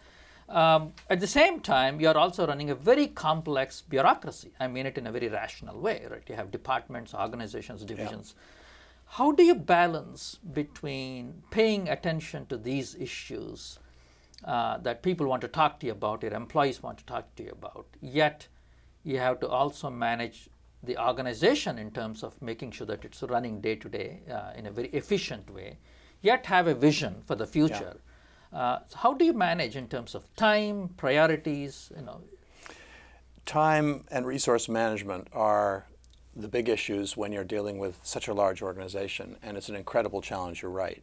um, 0.61 0.93
at 1.09 1.21
the 1.21 1.33
same 1.41 1.61
time, 1.61 2.01
you 2.01 2.09
are 2.09 2.17
also 2.17 2.47
running 2.47 2.71
a 2.71 2.75
very 2.75 3.07
complex 3.07 3.83
bureaucracy. 3.83 4.51
I 4.59 4.67
mean 4.67 4.87
it 4.87 4.99
in 4.99 5.07
a 5.07 5.13
very 5.13 5.29
rational 5.29 5.79
way, 5.81 6.07
right? 6.11 6.23
You 6.29 6.35
have 6.35 6.51
departments, 6.51 7.15
organizations, 7.15 7.85
divisions. 7.85 8.35
Yeah. 8.37 8.60
How 9.15 9.33
do 9.33 9.43
you 9.43 9.55
balance 9.55 10.39
between 10.53 11.43
paying 11.51 11.89
attention 11.89 12.47
to 12.47 12.57
these 12.57 12.95
issues 12.95 13.79
uh, 14.45 14.79
that 14.79 15.03
people 15.03 15.27
want 15.27 15.43
to 15.43 15.49
talk 15.49 15.81
to 15.81 15.87
you 15.87 15.93
about, 15.93 16.23
your 16.23 16.33
employees 16.33 16.83
want 16.83 16.99
to 16.99 17.05
talk 17.05 17.35
to 17.37 17.43
you 17.43 17.51
about, 17.51 17.87
yet 18.01 18.49
you 19.03 19.19
have 19.19 19.41
to 19.41 19.49
also 19.49 19.91
manage 19.91 20.49
the 20.83 20.97
organization 20.97 21.79
in 21.79 21.91
terms 21.91 22.23
of 22.23 22.41
making 22.41 22.71
sure 22.71 22.87
that 22.87 23.05
it's 23.05 23.23
running 23.23 23.61
day 23.61 23.77
to 23.77 23.89
day 23.89 24.21
uh, 24.31 24.53
in 24.57 24.67
a 24.67 24.71
very 24.71 24.89
efficient 24.89 25.51
way, 25.51 25.77
yet 26.23 26.47
have 26.47 26.67
a 26.67 26.75
vision 26.75 27.23
for 27.27 27.35
the 27.35 27.47
future. 27.47 27.95
Yeah 27.97 28.11
uh, 28.53 28.81
so 28.89 28.97
how 28.99 29.15
do 29.15 29.25
you 29.25 29.33
manage 29.33 29.77
in 29.77 29.87
terms 29.87 30.15
of 30.15 30.35
time, 30.37 30.89
priorities? 30.97 31.93
You 31.97 32.03
know, 32.03 32.21
time 33.47 34.05
and 34.11 34.27
resource 34.27 34.69
management 34.69 35.29
are 35.33 35.87
the 36.41 36.49
big 36.49 36.69
issues 36.69 37.17
when 37.17 37.33
you're 37.33 37.45
dealing 37.45 37.79
with 37.79 37.99
such 38.03 38.29
a 38.29 38.35
large 38.35 38.63
organization, 38.63 39.37
and 39.43 39.57
it's 39.57 39.69
an 39.69 39.77
incredible 39.77 40.21
challenge. 40.21 40.63
You're 40.63 40.71
right. 40.71 41.03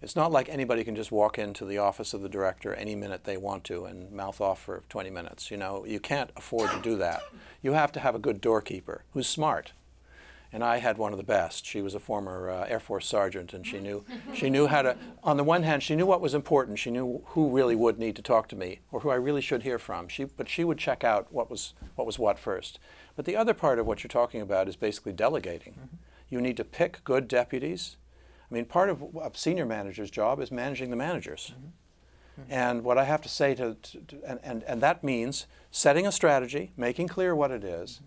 It's 0.00 0.14
not 0.14 0.30
like 0.30 0.48
anybody 0.48 0.84
can 0.84 0.94
just 0.94 1.10
walk 1.10 1.38
into 1.38 1.64
the 1.64 1.78
office 1.78 2.14
of 2.14 2.22
the 2.22 2.28
director 2.28 2.72
any 2.74 2.94
minute 2.94 3.24
they 3.24 3.36
want 3.36 3.64
to 3.64 3.84
and 3.84 4.12
mouth 4.12 4.40
off 4.40 4.60
for 4.60 4.84
20 4.88 5.10
minutes. 5.10 5.50
You 5.50 5.56
know, 5.56 5.84
you 5.84 5.98
can't 5.98 6.30
afford 6.36 6.70
to 6.70 6.80
do 6.80 6.96
that. 6.98 7.22
You 7.62 7.72
have 7.72 7.90
to 7.92 8.00
have 8.00 8.14
a 8.14 8.20
good 8.20 8.40
doorkeeper 8.40 9.04
who's 9.12 9.26
smart 9.26 9.72
and 10.52 10.64
I 10.64 10.78
had 10.78 10.98
one 10.98 11.12
of 11.12 11.18
the 11.18 11.24
best. 11.24 11.66
She 11.66 11.82
was 11.82 11.94
a 11.94 12.00
former 12.00 12.50
uh, 12.50 12.66
Air 12.66 12.80
Force 12.80 13.06
sergeant, 13.06 13.52
and 13.52 13.66
she 13.66 13.80
knew 13.80 14.04
she 14.34 14.48
knew 14.48 14.66
how 14.66 14.82
to. 14.82 14.96
On 15.22 15.36
the 15.36 15.44
one 15.44 15.62
hand, 15.62 15.82
she 15.82 15.94
knew 15.94 16.06
what 16.06 16.20
was 16.20 16.34
important. 16.34 16.78
She 16.78 16.90
knew 16.90 17.22
who 17.26 17.50
really 17.50 17.74
would 17.74 17.98
need 17.98 18.16
to 18.16 18.22
talk 18.22 18.48
to 18.48 18.56
me, 18.56 18.80
or 18.90 19.00
who 19.00 19.10
I 19.10 19.16
really 19.16 19.42
should 19.42 19.62
hear 19.62 19.78
from. 19.78 20.08
She, 20.08 20.24
but 20.24 20.48
she 20.48 20.64
would 20.64 20.78
check 20.78 21.04
out 21.04 21.32
what 21.32 21.50
was 21.50 21.74
what 21.96 22.06
was 22.06 22.18
what 22.18 22.38
first. 22.38 22.78
But 23.18 23.24
the 23.24 23.34
other 23.34 23.52
part 23.52 23.80
of 23.80 23.86
what 23.88 24.04
you're 24.04 24.08
talking 24.08 24.40
about 24.40 24.68
is 24.68 24.76
basically 24.76 25.12
delegating. 25.12 25.72
Mm-hmm. 25.72 25.96
You 26.30 26.40
need 26.40 26.56
to 26.56 26.62
pick 26.62 27.02
good 27.02 27.26
deputies. 27.26 27.96
I 28.48 28.54
mean, 28.54 28.64
part 28.64 28.90
of 28.90 29.02
a 29.02 29.32
senior 29.34 29.66
manager's 29.66 30.08
job 30.08 30.38
is 30.38 30.52
managing 30.52 30.90
the 30.90 30.96
managers. 30.96 31.52
Mm-hmm. 31.52 32.42
Mm-hmm. 32.42 32.52
And 32.52 32.84
what 32.84 32.96
I 32.96 33.02
have 33.02 33.20
to 33.22 33.28
say 33.28 33.56
to, 33.56 33.74
to, 33.74 33.98
to, 33.98 34.20
and, 34.24 34.38
and, 34.44 34.62
and 34.62 34.80
that 34.82 35.02
means 35.02 35.48
setting 35.72 36.06
a 36.06 36.12
strategy, 36.12 36.70
making 36.76 37.08
clear 37.08 37.34
what 37.34 37.50
it 37.50 37.64
is, 37.64 38.02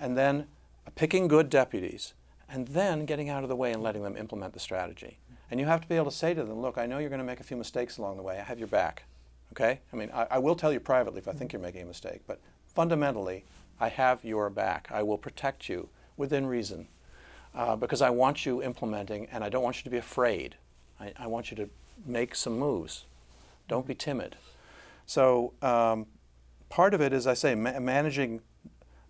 and 0.00 0.18
then 0.18 0.48
picking 0.96 1.28
good 1.28 1.48
deputies, 1.48 2.14
and 2.48 2.66
then 2.66 3.06
getting 3.06 3.28
out 3.28 3.44
of 3.44 3.48
the 3.48 3.54
way 3.54 3.72
and 3.72 3.84
letting 3.84 4.02
them 4.02 4.16
implement 4.16 4.52
the 4.52 4.58
strategy. 4.58 5.18
And 5.48 5.60
you 5.60 5.66
have 5.66 5.80
to 5.80 5.86
be 5.86 5.94
able 5.94 6.10
to 6.10 6.16
say 6.16 6.34
to 6.34 6.42
them, 6.42 6.60
look, 6.60 6.76
I 6.76 6.86
know 6.86 6.98
you're 6.98 7.08
going 7.08 7.20
to 7.20 7.24
make 7.24 7.38
a 7.38 7.44
few 7.44 7.56
mistakes 7.56 7.98
along 7.98 8.16
the 8.16 8.24
way. 8.24 8.40
I 8.40 8.42
have 8.42 8.58
your 8.58 8.66
back. 8.66 9.04
Okay? 9.52 9.78
I 9.92 9.96
mean, 9.96 10.10
I, 10.12 10.26
I 10.28 10.38
will 10.38 10.56
tell 10.56 10.72
you 10.72 10.80
privately 10.80 11.20
if 11.20 11.28
I 11.28 11.34
think 11.34 11.52
you're 11.52 11.62
making 11.62 11.82
a 11.82 11.86
mistake, 11.86 12.22
but 12.26 12.40
fundamentally, 12.74 13.44
I 13.80 13.88
have 13.88 14.24
your 14.24 14.50
back. 14.50 14.88
I 14.90 15.02
will 15.02 15.18
protect 15.18 15.68
you 15.68 15.88
within 16.16 16.46
reason 16.46 16.88
uh, 17.54 17.76
because 17.76 18.02
I 18.02 18.10
want 18.10 18.46
you 18.46 18.62
implementing 18.62 19.28
and 19.32 19.42
I 19.42 19.48
don't 19.48 19.62
want 19.62 19.78
you 19.78 19.84
to 19.84 19.90
be 19.90 19.96
afraid. 19.98 20.56
I, 21.00 21.12
I 21.18 21.26
want 21.26 21.50
you 21.50 21.56
to 21.58 21.68
make 22.04 22.34
some 22.34 22.58
moves. 22.58 23.04
Don't 23.68 23.86
be 23.86 23.94
timid. 23.94 24.36
So, 25.06 25.52
um, 25.62 26.06
part 26.68 26.94
of 26.94 27.00
it 27.00 27.12
is, 27.12 27.26
I 27.26 27.34
say, 27.34 27.54
ma- 27.54 27.78
managing 27.78 28.40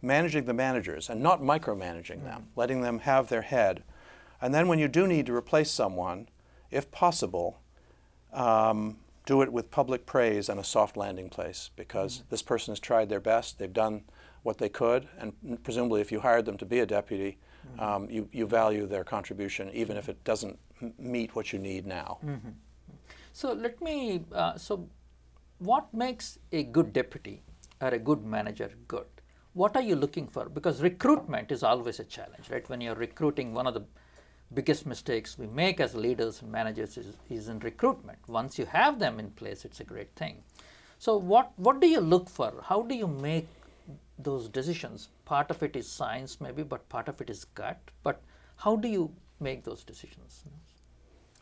managing 0.03 0.45
the 0.45 0.53
managers 0.53 1.09
and 1.09 1.23
not 1.23 1.41
micromanaging 1.41 2.23
them, 2.23 2.43
mm. 2.43 2.47
letting 2.55 2.83
them 2.83 3.01
have 3.01 3.29
their 3.29 3.43
head. 3.43 3.83
And 4.41 4.55
then 4.55 4.69
when 4.69 4.79
you 4.79 4.89
do 4.89 5.07
need 5.07 5.27
to 5.27 5.35
replace 5.35 5.71
someone, 5.71 6.29
if 6.71 6.91
possible, 6.91 7.61
um, 8.33 8.99
do 9.25 9.43
it 9.43 9.53
with 9.53 9.71
public 9.71 10.07
praise 10.07 10.49
and 10.49 10.61
a 10.61 10.65
soft 10.65 10.97
landing 10.97 11.29
place 11.29 11.71
because 11.77 12.19
mm 12.19 12.23
this 12.29 12.43
person 12.43 12.73
has 12.73 12.81
tried 12.81 13.09
their 13.09 13.21
best, 13.21 13.59
they've 13.59 13.73
done 13.73 14.03
what 14.47 14.59
they 14.59 14.69
could, 14.69 15.03
and 15.19 15.33
presumably 15.63 16.01
if 16.01 16.11
you 16.13 16.21
hired 16.21 16.45
them 16.49 16.57
to 16.63 16.67
be 16.75 16.79
a 16.81 16.87
deputy, 16.99 17.33
mm 17.37 17.83
um, 17.87 18.03
you, 18.17 18.29
you 18.39 18.47
value 18.47 18.87
their 18.87 19.03
contribution 19.03 19.65
even 19.83 19.97
if 19.97 20.09
it 20.09 20.19
doesn't 20.23 20.57
m- 20.81 20.95
meet 21.15 21.35
what 21.35 21.53
you 21.53 21.59
need 21.59 21.85
now. 21.85 22.19
Mm-hmm. 22.25 22.55
So 23.33 23.47
let 23.65 23.83
me, 23.83 24.23
uh, 24.33 24.57
so 24.57 24.89
what 25.59 25.93
makes 25.93 26.39
a 26.53 26.63
good 26.63 26.93
deputy 26.93 27.43
or 27.81 27.89
a 27.89 27.99
good 27.99 28.23
manager 28.25 28.71
good? 28.87 29.09
what 29.57 29.75
are 29.75 29.83
you 29.83 29.97
looking 29.97 30.29
for? 30.29 30.51
Because 30.51 30.83
recruitment 30.83 31.51
is 31.51 31.63
always 31.63 31.99
a 31.99 32.05
challenge, 32.05 32.51
right? 32.51 32.69
When 32.69 32.83
you're 32.83 32.95
recruiting, 32.95 33.55
one 33.55 33.67
of 33.67 33.73
the 33.73 33.85
biggest 34.53 34.85
mistakes 34.85 35.39
we 35.39 35.47
make 35.47 35.81
as 35.81 35.95
leaders 35.95 36.43
and 36.43 36.53
managers 36.53 36.99
is, 36.99 37.17
is 37.31 37.49
in 37.49 37.59
recruitment. 37.61 38.19
Once 38.29 38.59
you 38.59 38.67
have 38.67 38.99
them 38.99 39.19
in 39.19 39.31
place, 39.31 39.65
it's 39.65 39.81
a 39.81 39.85
great 39.85 40.15
thing. 40.15 40.43
So, 40.99 41.17
what, 41.17 41.53
what 41.57 41.81
do 41.81 41.89
you 41.89 42.01
look 42.01 42.29
for? 42.29 42.53
How 42.65 42.83
do 42.83 42.95
you 42.95 43.07
make 43.07 43.49
those 44.19 44.49
decisions? 44.49 45.09
Part 45.25 45.51
of 45.51 45.63
it 45.63 45.77
is 45.77 45.89
science, 45.89 46.41
maybe, 46.41 46.63
but 46.63 46.89
part 46.89 47.09
of 47.09 47.21
it 47.21 47.31
is 47.31 47.45
gut. 47.45 47.79
But 48.03 48.21
how 48.57 48.77
do 48.77 48.89
you 48.89 49.13
make 49.41 49.65
those 49.65 49.85
decisions? 49.85 50.45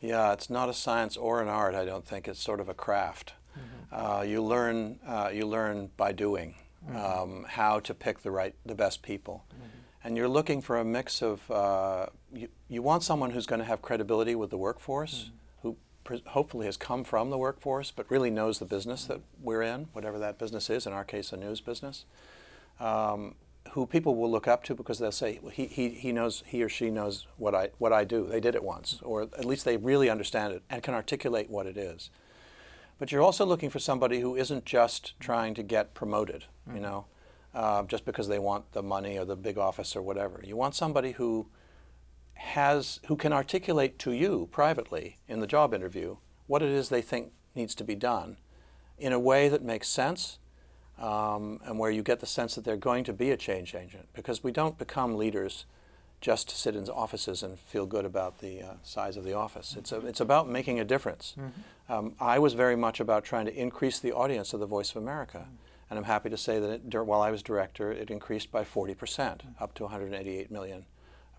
Yeah, 0.00 0.32
it's 0.32 0.50
not 0.50 0.68
a 0.68 0.74
science 0.74 1.16
or 1.16 1.40
an 1.40 1.48
art. 1.48 1.74
I 1.74 1.84
don't 1.84 2.06
think 2.06 2.28
it's 2.28 2.42
sort 2.42 2.60
of 2.60 2.68
a 2.68 2.74
craft. 2.74 3.32
Mm-hmm. 3.56 4.06
Uh, 4.06 4.22
you 4.22 4.42
learn. 4.42 4.98
Uh, 5.06 5.30
you 5.32 5.46
learn 5.46 5.90
by 5.96 6.12
doing 6.12 6.56
mm-hmm. 6.86 6.96
um, 6.96 7.46
how 7.48 7.80
to 7.80 7.94
pick 7.94 8.20
the 8.20 8.30
right, 8.30 8.54
the 8.66 8.74
best 8.74 9.02
people. 9.02 9.44
Mm-hmm. 9.48 9.64
And 10.04 10.16
you're 10.18 10.28
looking 10.28 10.60
for 10.60 10.78
a 10.78 10.84
mix 10.84 11.22
of, 11.22 11.50
uh, 11.50 12.06
you, 12.30 12.48
you 12.68 12.82
want 12.82 13.02
someone 13.02 13.30
who's 13.30 13.46
going 13.46 13.60
to 13.60 13.64
have 13.64 13.80
credibility 13.80 14.34
with 14.34 14.50
the 14.50 14.58
workforce, 14.58 15.30
mm-hmm. 15.30 15.36
who 15.62 15.76
pre- 16.04 16.22
hopefully 16.26 16.66
has 16.66 16.76
come 16.76 17.04
from 17.04 17.30
the 17.30 17.38
workforce, 17.38 17.90
but 17.90 18.10
really 18.10 18.30
knows 18.30 18.58
the 18.58 18.66
business 18.66 19.06
that 19.06 19.20
we're 19.40 19.62
in, 19.62 19.88
whatever 19.94 20.18
that 20.18 20.38
business 20.38 20.68
is, 20.68 20.86
in 20.86 20.92
our 20.92 21.04
case, 21.04 21.32
a 21.32 21.38
news 21.38 21.62
business. 21.62 22.04
Um, 22.80 23.34
who 23.70 23.86
people 23.86 24.14
will 24.14 24.30
look 24.30 24.46
up 24.46 24.62
to 24.64 24.74
because 24.74 25.00
they'll 25.00 25.10
say 25.10 25.40
well, 25.42 25.50
he, 25.50 25.66
he, 25.66 25.88
he 25.88 26.12
knows 26.12 26.44
he 26.46 26.62
or 26.62 26.68
she 26.68 26.90
knows 26.90 27.26
what 27.36 27.54
I 27.54 27.70
what 27.78 27.92
I 27.92 28.04
do. 28.04 28.26
They 28.26 28.40
did 28.40 28.54
it 28.54 28.62
once, 28.62 29.00
or 29.02 29.22
at 29.22 29.44
least 29.44 29.64
they 29.64 29.76
really 29.76 30.08
understand 30.08 30.52
it 30.52 30.62
and 30.70 30.82
can 30.82 30.94
articulate 30.94 31.50
what 31.50 31.66
it 31.66 31.76
is. 31.76 32.10
But 32.98 33.10
you're 33.10 33.22
also 33.22 33.44
looking 33.44 33.70
for 33.70 33.80
somebody 33.80 34.20
who 34.20 34.36
isn't 34.36 34.64
just 34.64 35.18
trying 35.18 35.54
to 35.54 35.62
get 35.62 35.94
promoted, 35.94 36.44
mm-hmm. 36.68 36.76
you 36.76 36.82
know, 36.82 37.06
uh, 37.52 37.82
just 37.84 38.04
because 38.04 38.28
they 38.28 38.38
want 38.38 38.72
the 38.72 38.82
money 38.82 39.18
or 39.18 39.24
the 39.24 39.36
big 39.36 39.58
office 39.58 39.96
or 39.96 40.02
whatever. 40.02 40.40
You 40.44 40.56
want 40.56 40.76
somebody 40.76 41.12
who 41.12 41.48
has 42.34 43.00
who 43.06 43.16
can 43.16 43.32
articulate 43.32 43.98
to 44.00 44.12
you 44.12 44.48
privately 44.52 45.18
in 45.28 45.40
the 45.40 45.46
job 45.46 45.72
interview 45.72 46.16
what 46.46 46.62
it 46.62 46.68
is 46.68 46.88
they 46.88 47.02
think 47.02 47.32
needs 47.54 47.74
to 47.74 47.84
be 47.84 47.94
done 47.94 48.36
in 48.98 49.12
a 49.12 49.18
way 49.18 49.48
that 49.48 49.62
makes 49.62 49.88
sense 49.88 50.38
um, 50.98 51.60
and 51.64 51.78
where 51.78 51.90
you 51.90 52.02
get 52.02 52.20
the 52.20 52.26
sense 52.26 52.54
that 52.54 52.64
they're 52.64 52.76
going 52.76 53.04
to 53.04 53.12
be 53.12 53.30
a 53.30 53.36
change 53.36 53.74
agent. 53.74 54.08
Because 54.14 54.44
we 54.44 54.52
don't 54.52 54.78
become 54.78 55.16
leaders 55.16 55.66
just 56.20 56.48
to 56.48 56.56
sit 56.56 56.74
in 56.74 56.88
offices 56.88 57.42
and 57.42 57.58
feel 57.58 57.84
good 57.84 58.04
about 58.06 58.38
the 58.38 58.62
uh, 58.62 58.72
size 58.82 59.16
of 59.16 59.24
the 59.24 59.34
office. 59.34 59.76
It's, 59.76 59.92
a, 59.92 60.06
it's 60.06 60.20
about 60.20 60.48
making 60.48 60.80
a 60.80 60.84
difference. 60.84 61.34
Mm-hmm. 61.38 61.92
Um, 61.92 62.14
I 62.18 62.38
was 62.38 62.54
very 62.54 62.76
much 62.76 62.98
about 62.98 63.24
trying 63.24 63.44
to 63.44 63.54
increase 63.54 63.98
the 63.98 64.12
audience 64.12 64.54
of 64.54 64.60
the 64.60 64.66
Voice 64.66 64.90
of 64.90 64.96
America. 64.96 65.40
Mm-hmm. 65.40 65.54
And 65.90 65.98
I'm 65.98 66.04
happy 66.04 66.30
to 66.30 66.36
say 66.38 66.58
that 66.58 66.70
it, 66.70 67.04
while 67.04 67.20
I 67.20 67.30
was 67.30 67.42
director, 67.42 67.92
it 67.92 68.10
increased 68.10 68.50
by 68.50 68.64
40%, 68.64 68.96
mm-hmm. 68.96 69.62
up 69.62 69.74
to 69.74 69.82
188 69.82 70.50
million 70.50 70.86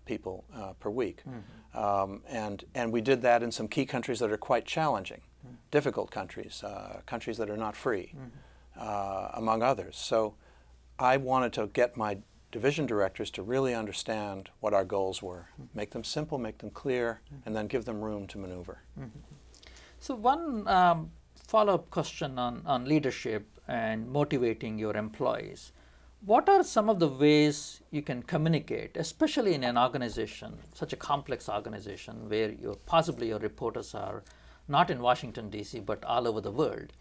people 0.04 0.44
uh, 0.54 0.74
per 0.74 0.88
week. 0.88 1.22
Mm-hmm. 1.28 1.78
Um, 1.78 2.22
and, 2.28 2.64
and 2.74 2.92
we 2.92 3.00
did 3.00 3.22
that 3.22 3.42
in 3.42 3.50
some 3.50 3.68
key 3.68 3.86
countries 3.86 4.20
that 4.20 4.30
are 4.30 4.38
quite 4.38 4.64
challenging, 4.64 5.22
mm-hmm. 5.44 5.56
difficult 5.70 6.10
countries, 6.10 6.62
uh, 6.62 7.00
countries 7.06 7.38
that 7.38 7.50
are 7.50 7.56
not 7.56 7.74
free, 7.74 8.12
mm-hmm. 8.16 8.28
Uh, 8.78 9.30
among 9.34 9.62
others. 9.62 9.96
So 9.96 10.34
I 10.98 11.16
wanted 11.16 11.52
to 11.54 11.66
get 11.68 11.96
my 11.96 12.18
division 12.52 12.86
directors 12.86 13.30
to 13.30 13.42
really 13.42 13.74
understand 13.74 14.50
what 14.60 14.72
our 14.72 14.84
goals 14.84 15.22
were, 15.22 15.48
make 15.74 15.90
them 15.90 16.04
simple, 16.04 16.38
make 16.38 16.58
them 16.58 16.70
clear, 16.70 17.20
and 17.44 17.54
then 17.54 17.66
give 17.66 17.84
them 17.84 18.00
room 18.00 18.26
to 18.28 18.38
maneuver. 18.38 18.78
So, 20.00 20.14
one 20.14 20.66
um, 20.68 21.10
follow 21.46 21.74
up 21.74 21.90
question 21.90 22.38
on, 22.38 22.62
on 22.64 22.84
leadership 22.84 23.46
and 23.68 24.08
motivating 24.08 24.78
your 24.78 24.96
employees. 24.96 25.72
What 26.24 26.48
are 26.48 26.64
some 26.64 26.88
of 26.88 26.98
the 26.98 27.08
ways 27.08 27.82
you 27.90 28.02
can 28.02 28.22
communicate, 28.22 28.96
especially 28.96 29.54
in 29.54 29.62
an 29.64 29.76
organization, 29.76 30.56
such 30.74 30.92
a 30.92 30.96
complex 30.96 31.48
organization 31.48 32.28
where 32.28 32.50
your, 32.52 32.74
possibly 32.86 33.28
your 33.28 33.38
reporters 33.38 33.94
are 33.94 34.22
not 34.68 34.90
in 34.90 35.00
Washington, 35.00 35.50
D.C., 35.50 35.80
but 35.80 36.04
all 36.04 36.26
over 36.26 36.40
the 36.40 36.50
world, 36.50 36.92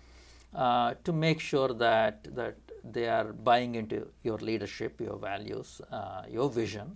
uh, 0.56 0.94
to 1.04 1.12
make 1.12 1.39
sure 1.39 1.74
that, 1.74 2.24
that 2.36 2.56
they 2.84 3.10
are 3.10 3.34
buying 3.34 3.76
into 3.76 4.08
your 4.24 4.38
leadership, 4.38 5.02
your 5.02 5.18
values, 5.18 5.82
uh, 5.91 6.24
your 6.30 6.50
vision. 6.50 6.96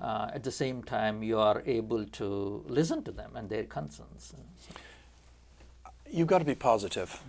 Uh, 0.00 0.30
at 0.32 0.42
the 0.42 0.50
same 0.50 0.82
time, 0.82 1.22
you 1.22 1.38
are 1.38 1.62
able 1.66 2.04
to 2.06 2.64
listen 2.68 3.02
to 3.02 3.12
them 3.12 3.32
and 3.36 3.48
their 3.48 3.64
concerns. 3.64 4.34
You've 6.10 6.28
got 6.28 6.38
to 6.38 6.44
be 6.44 6.54
positive. 6.54 7.20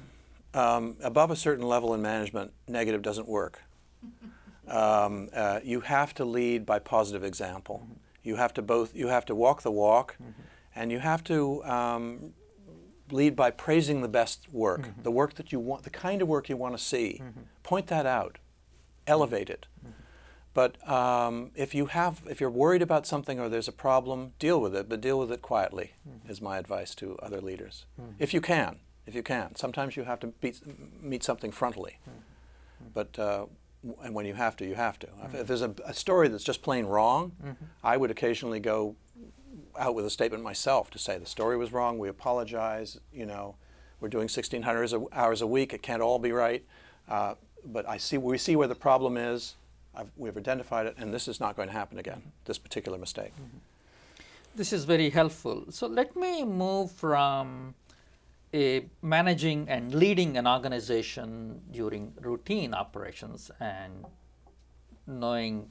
Um, 0.53 0.95
above 1.01 1.31
a 1.31 1.35
certain 1.35 1.67
level 1.67 1.93
in 1.93 2.01
management, 2.01 2.51
negative 2.67 3.01
doesn't 3.01 3.27
work. 3.27 3.61
Um, 4.67 5.29
uh, 5.33 5.59
you 5.63 5.81
have 5.81 6.13
to 6.15 6.25
lead 6.25 6.65
by 6.65 6.79
positive 6.79 7.23
example. 7.23 7.81
Mm-hmm. 7.83 7.93
You 8.23 8.35
have 8.37 8.53
to 8.55 8.61
both. 8.61 8.95
You 8.95 9.07
have 9.07 9.25
to 9.25 9.35
walk 9.35 9.61
the 9.61 9.71
walk, 9.71 10.15
mm-hmm. 10.15 10.41
and 10.75 10.91
you 10.91 10.99
have 10.99 11.23
to 11.25 11.63
um, 11.65 12.33
lead 13.11 13.35
by 13.35 13.51
praising 13.51 14.01
the 14.01 14.07
best 14.07 14.47
work, 14.51 14.81
mm-hmm. 14.81 15.01
the 15.03 15.11
work 15.11 15.35
that 15.35 15.51
you 15.51 15.59
want, 15.59 15.83
the 15.83 15.89
kind 15.89 16.21
of 16.21 16.27
work 16.27 16.49
you 16.49 16.57
want 16.57 16.77
to 16.77 16.83
see. 16.83 17.21
Mm-hmm. 17.21 17.41
Point 17.63 17.87
that 17.87 18.05
out, 18.05 18.37
elevate 19.07 19.49
it. 19.49 19.67
Mm-hmm. 19.79 19.91
But 20.53 20.89
um, 20.89 21.51
if 21.55 21.75
you 21.75 21.87
have, 21.87 22.21
if 22.29 22.39
you're 22.39 22.49
worried 22.49 22.81
about 22.81 23.05
something 23.05 23.39
or 23.39 23.49
there's 23.49 23.67
a 23.67 23.73
problem, 23.73 24.33
deal 24.39 24.61
with 24.61 24.75
it, 24.75 24.87
but 24.87 25.01
deal 25.01 25.19
with 25.19 25.31
it 25.31 25.41
quietly. 25.41 25.93
Mm-hmm. 26.07 26.31
Is 26.31 26.41
my 26.41 26.57
advice 26.57 26.95
to 26.95 27.17
other 27.21 27.41
leaders, 27.41 27.85
mm-hmm. 27.99 28.11
if 28.19 28.33
you 28.33 28.41
can. 28.41 28.79
If 29.05 29.13
you 29.13 29.21
can, 29.21 29.55
sometimes 29.55 29.95
you 29.95 30.03
have 30.05 30.19
to 30.21 30.27
beat, 30.27 30.61
meet 30.99 31.23
something 31.23 31.51
frontally, 31.51 31.97
mm-hmm. 32.01 32.87
but. 32.93 33.19
Uh, 33.19 33.45
and 34.03 34.15
when 34.15 34.25
you 34.25 34.33
have 34.33 34.55
to, 34.57 34.65
you 34.65 34.73
have 34.73 34.97
to. 34.97 35.07
If 35.31 35.45
there's 35.45 35.61
a, 35.61 35.71
a 35.85 35.93
story 35.93 36.27
that's 36.27 36.43
just 36.43 36.63
plain 36.63 36.87
wrong, 36.87 37.33
I 37.83 37.97
would 37.97 38.09
occasionally 38.09 38.59
go 38.59 38.95
out 39.77 39.95
with 39.95 40.05
a 40.05 40.09
statement 40.09 40.43
myself 40.43 40.89
to 40.91 40.99
say 40.99 41.17
the 41.17 41.25
story 41.25 41.57
was 41.57 41.71
wrong. 41.71 41.97
We 41.97 42.09
apologize. 42.09 42.99
You 43.13 43.25
know, 43.25 43.55
we're 43.99 44.09
doing 44.09 44.23
1,600 44.23 45.07
hours 45.13 45.41
a 45.41 45.47
week. 45.47 45.73
It 45.73 45.81
can't 45.81 46.01
all 46.01 46.19
be 46.19 46.31
right. 46.31 46.63
Uh, 47.07 47.35
but 47.65 47.87
I 47.87 47.97
see 47.97 48.17
we 48.17 48.37
see 48.37 48.55
where 48.55 48.67
the 48.67 48.75
problem 48.75 49.17
is. 49.17 49.55
I've, 49.95 50.11
we've 50.17 50.35
identified 50.35 50.87
it, 50.87 50.95
and 50.97 51.13
this 51.13 51.27
is 51.27 51.39
not 51.39 51.55
going 51.55 51.69
to 51.69 51.73
happen 51.73 51.97
again. 51.97 52.21
This 52.43 52.57
particular 52.57 52.97
mistake. 52.97 53.33
Mm-hmm. 53.33 53.57
This 54.55 54.73
is 54.73 54.85
very 54.85 55.09
helpful. 55.09 55.65
So 55.69 55.87
let 55.87 56.15
me 56.15 56.43
move 56.43 56.91
from 56.91 57.75
a 58.53 58.85
managing 59.01 59.67
and 59.69 59.93
leading 59.93 60.37
an 60.37 60.47
organization 60.47 61.61
during 61.71 62.13
routine 62.21 62.73
operations 62.73 63.51
and 63.59 64.05
knowing 65.07 65.69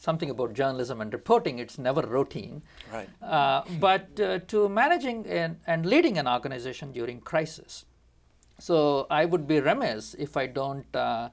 something 0.00 0.30
about 0.30 0.54
journalism 0.54 1.00
and 1.02 1.12
reporting, 1.12 1.58
it's 1.58 1.78
never 1.78 2.00
routine. 2.00 2.62
Right. 2.90 3.08
Uh, 3.22 3.62
but 3.78 4.18
uh, 4.18 4.38
to 4.48 4.68
managing 4.68 5.26
and, 5.26 5.56
and 5.66 5.84
leading 5.84 6.16
an 6.16 6.26
organization 6.26 6.90
during 6.90 7.20
crisis. 7.20 7.84
So 8.58 9.06
I 9.10 9.26
would 9.26 9.46
be 9.46 9.60
remiss 9.60 10.14
if 10.14 10.38
I 10.38 10.46
don't 10.46 10.96
uh, 10.96 11.28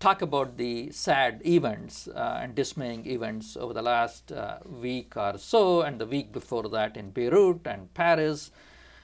talk 0.00 0.22
about 0.22 0.56
the 0.56 0.90
sad 0.90 1.42
events 1.44 2.08
uh, 2.08 2.40
and 2.42 2.54
dismaying 2.54 3.06
events 3.06 3.56
over 3.58 3.74
the 3.74 3.82
last 3.82 4.32
uh, 4.32 4.58
week 4.64 5.16
or 5.16 5.36
so, 5.36 5.82
and 5.82 6.00
the 6.00 6.06
week 6.06 6.32
before 6.32 6.68
that 6.70 6.96
in 6.96 7.10
Beirut 7.10 7.66
and 7.66 7.92
Paris, 7.92 8.50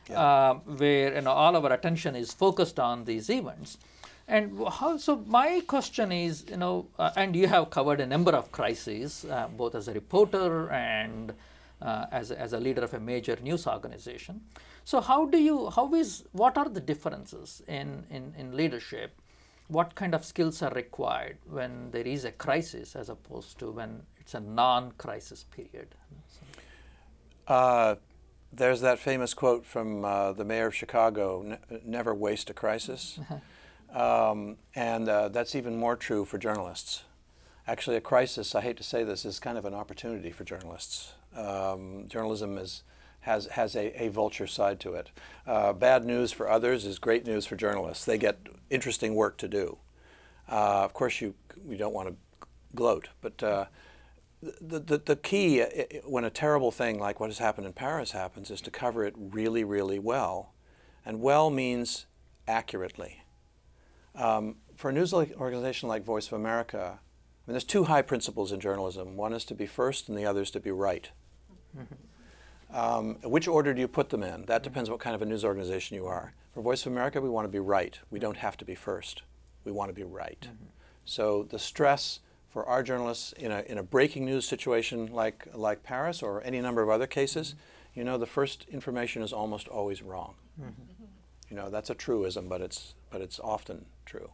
yeah. 0.08 0.20
Uh, 0.20 0.54
where 0.76 1.14
you 1.14 1.20
know, 1.22 1.30
all 1.30 1.56
of 1.56 1.64
our 1.64 1.72
attention 1.72 2.14
is 2.14 2.30
focused 2.30 2.78
on 2.78 3.04
these 3.04 3.30
events. 3.30 3.78
And 4.26 4.58
how, 4.68 4.96
so 4.96 5.22
my 5.26 5.60
question 5.66 6.10
is, 6.10 6.44
you 6.48 6.56
know, 6.56 6.87
uh, 6.98 7.10
and 7.16 7.37
you 7.37 7.46
have 7.46 7.70
covered 7.70 8.00
a 8.00 8.06
number 8.06 8.32
of 8.32 8.50
crises, 8.52 9.26
uh, 9.30 9.48
both 9.54 9.74
as 9.74 9.88
a 9.88 9.92
reporter 9.92 10.70
and 10.70 11.34
uh, 11.82 12.06
as, 12.10 12.30
a, 12.30 12.40
as 12.40 12.54
a 12.54 12.60
leader 12.60 12.82
of 12.82 12.94
a 12.94 13.00
major 13.00 13.37
news 13.42 13.66
organization. 13.66 14.40
So 14.84 15.00
how 15.00 15.26
do 15.26 15.38
you, 15.38 15.68
how 15.70 15.92
is, 15.94 16.24
what 16.32 16.56
are 16.56 16.68
the 16.68 16.80
differences 16.80 17.62
in, 17.68 18.04
in, 18.10 18.34
in 18.38 18.56
leadership? 18.56 19.20
What 19.68 19.94
kind 19.94 20.14
of 20.14 20.24
skills 20.24 20.62
are 20.62 20.72
required 20.72 21.37
when 21.48 21.90
there 21.90 22.06
is 22.06 22.24
a 22.24 22.32
crisis 22.32 22.96
as 22.96 23.10
opposed 23.10 23.58
to 23.58 23.70
when 23.70 24.02
it's 24.18 24.34
a 24.34 24.40
non-crisis 24.40 25.44
period? 25.44 25.88
Uh, 27.46 27.96
there's 28.52 28.80
that 28.80 28.98
famous 28.98 29.34
quote 29.34 29.66
from 29.66 30.04
uh, 30.04 30.32
the 30.32 30.44
mayor 30.44 30.68
of 30.68 30.74
Chicago, 30.74 31.42
ne- 31.42 31.80
never 31.84 32.14
waste 32.14 32.48
a 32.48 32.54
crisis. 32.54 33.18
Um, 33.94 34.57
and 34.74 35.09
uh, 35.09 35.28
that's 35.28 35.54
even 35.54 35.78
more 35.78 35.96
true 35.96 36.24
for 36.24 36.37
journalists. 36.37 37.04
Actually, 37.66 37.96
a 37.96 38.00
crisis, 38.00 38.54
I 38.54 38.61
hate 38.61 38.76
to 38.76 38.83
say 38.83 39.04
this, 39.04 39.24
is 39.24 39.38
kind 39.38 39.57
of 39.57 39.64
an 39.64 39.72
opportunity 39.72 40.30
for 40.30 40.44
journalists. 40.44 41.14
Um, 41.35 42.07
journalism 42.09 42.59
is, 42.59 42.83
has, 43.20 43.46
has 43.46 43.74
a, 43.76 44.02
a 44.02 44.09
vulture 44.09 44.48
side 44.48 44.80
to 44.80 44.94
it. 44.94 45.11
Uh, 45.46 45.72
bad 45.72 46.04
news 46.04 46.33
for 46.33 46.50
others 46.50 46.85
is 46.85 46.98
great 46.98 47.24
news 47.24 47.46
for 47.46 47.57
journalists. 47.57 48.04
They 48.04 48.18
get 48.18 48.38
interesting 48.68 49.14
work 49.14 49.38
to 49.38 49.48
do. 49.48 49.78
Uh, 50.50 50.85
of 50.85 50.92
course, 50.92 51.20
you, 51.20 51.35
you 51.66 51.76
don't 51.76 51.94
want 51.94 52.09
to 52.09 52.16
gloat, 52.74 53.09
but 53.22 53.42
uh, 53.42 53.66
the, 54.42 54.80
the, 54.80 54.98
the 54.98 55.16
key 55.16 55.62
uh, 55.62 55.66
when 56.04 56.24
a 56.24 56.30
terrible 56.30 56.70
thing 56.70 56.98
like 56.98 57.20
what 57.20 57.30
has 57.30 57.38
happened 57.38 57.66
in 57.66 57.72
Paris 57.72 58.11
happens 58.11 58.50
is 58.50 58.61
to 58.61 58.70
cover 58.70 59.04
it 59.04 59.14
really, 59.16 59.64
really 59.64 59.98
well. 59.98 60.52
And 61.07 61.20
well 61.20 61.48
means 61.48 62.07
accurately. 62.46 63.23
Um, 64.14 64.57
for 64.77 64.90
a 64.90 64.92
news 64.92 65.12
organization 65.12 65.88
like 65.88 66.05
Voice 66.05 66.27
of 66.27 66.35
America, 66.35 66.98
I 66.98 67.50
mean, 67.50 67.55
there's 67.55 67.64
two 67.64 67.85
high 67.85 68.03
principles 68.03 68.53
in 68.53 68.61
journalism. 68.61 69.16
One 69.16 69.33
is 69.33 69.44
to 69.46 69.55
be 69.55 69.66
first, 69.66 70.09
and 70.09 70.16
the 70.16 70.24
other 70.24 70.42
is 70.42 70.50
to 70.53 70.61
be 70.61 70.70
right. 70.70 71.11
Mm-hmm. 71.77 72.77
Um, 72.77 73.16
which 73.22 73.46
order 73.46 73.74
do 73.74 73.81
you 73.81 73.88
put 73.88 74.11
them 74.11 74.22
in? 74.22 74.46
That 74.46 74.62
depends 74.62 74.90
what 74.90 74.98
kind 74.98 75.14
of 75.14 75.22
a 75.22 75.27
news 75.27 75.44
organization 75.44 75.96
you 75.96 76.07
are. 76.07 76.33
For 76.53 76.62
Voice 76.62 76.87
of 76.87 76.92
America, 76.92 77.20
we 77.20 77.29
want 77.29 77.44
to 77.44 77.53
be 77.53 77.61
right. 77.61 77.98
We 78.11 78.18
don't 78.18 78.38
have 78.38 78.57
to 78.59 78.64
be 78.64 78.74
first. 78.74 79.22
We 79.64 79.72
want 79.72 79.90
to 79.90 79.94
be 79.94 80.05
right. 80.05 80.40
Mm-hmm. 80.40 80.64
So 81.05 81.44
the 81.44 81.59
stress 81.59 82.20
for 82.48 82.64
our 82.66 82.83
journalists 82.83 83.33
in 83.33 83.53
a, 83.53 83.61
in 83.62 83.79
a 83.79 83.83
breaking 83.83 84.24
news 84.24 84.46
situation 84.46 85.12
like, 85.12 85.46
like 85.55 85.83
Paris 85.83 86.22
or 86.22 86.42
any 86.44 86.61
number 86.61 86.83
of 86.83 86.88
other 86.88 87.07
cases, 87.07 87.48
mm-hmm. 87.48 87.98
you 88.00 88.05
know, 88.05 88.16
the 88.16 88.27
first 88.27 88.66
information 88.70 89.22
is 89.22 89.33
almost 89.33 89.68
always 89.68 90.03
wrong. 90.03 90.35
Mm-hmm. 90.61 90.70
You 91.54 91.60
know, 91.60 91.70
that's 91.70 91.88
a 91.88 91.94
truism, 91.94 92.48
but 92.48 92.60
it's, 92.60 92.94
but 93.10 93.20
it's 93.20 93.38
often 93.38 93.84
true. 94.04 94.30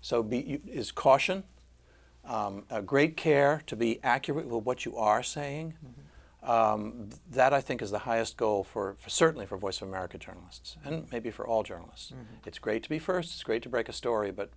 So 0.00 0.22
be, 0.22 0.60
is 0.68 0.92
caution, 0.92 1.42
um, 2.24 2.62
a 2.70 2.80
great 2.80 3.16
care 3.16 3.62
to 3.66 3.74
be 3.74 3.98
accurate 4.04 4.46
with 4.46 4.62
what 4.62 4.84
you 4.84 4.96
are 4.96 5.24
saying. 5.24 5.74
Mm-hmm. 5.84 6.48
Um, 6.48 7.10
that 7.32 7.52
I 7.52 7.60
think 7.60 7.82
is 7.82 7.90
the 7.90 8.00
highest 8.00 8.36
goal 8.36 8.62
for, 8.62 8.94
for, 9.00 9.10
certainly 9.10 9.46
for 9.46 9.56
Voice 9.56 9.82
of 9.82 9.88
America 9.88 10.16
journalists 10.16 10.76
and 10.84 11.10
maybe 11.10 11.32
for 11.32 11.44
all 11.44 11.64
journalists. 11.64 12.12
Mm-hmm. 12.12 12.46
It's 12.46 12.60
great 12.60 12.84
to 12.84 12.88
be 12.88 13.00
first, 13.00 13.32
it's 13.32 13.42
great 13.42 13.62
to 13.62 13.68
break 13.68 13.88
a 13.88 13.92
story, 13.92 14.30
but 14.30 14.50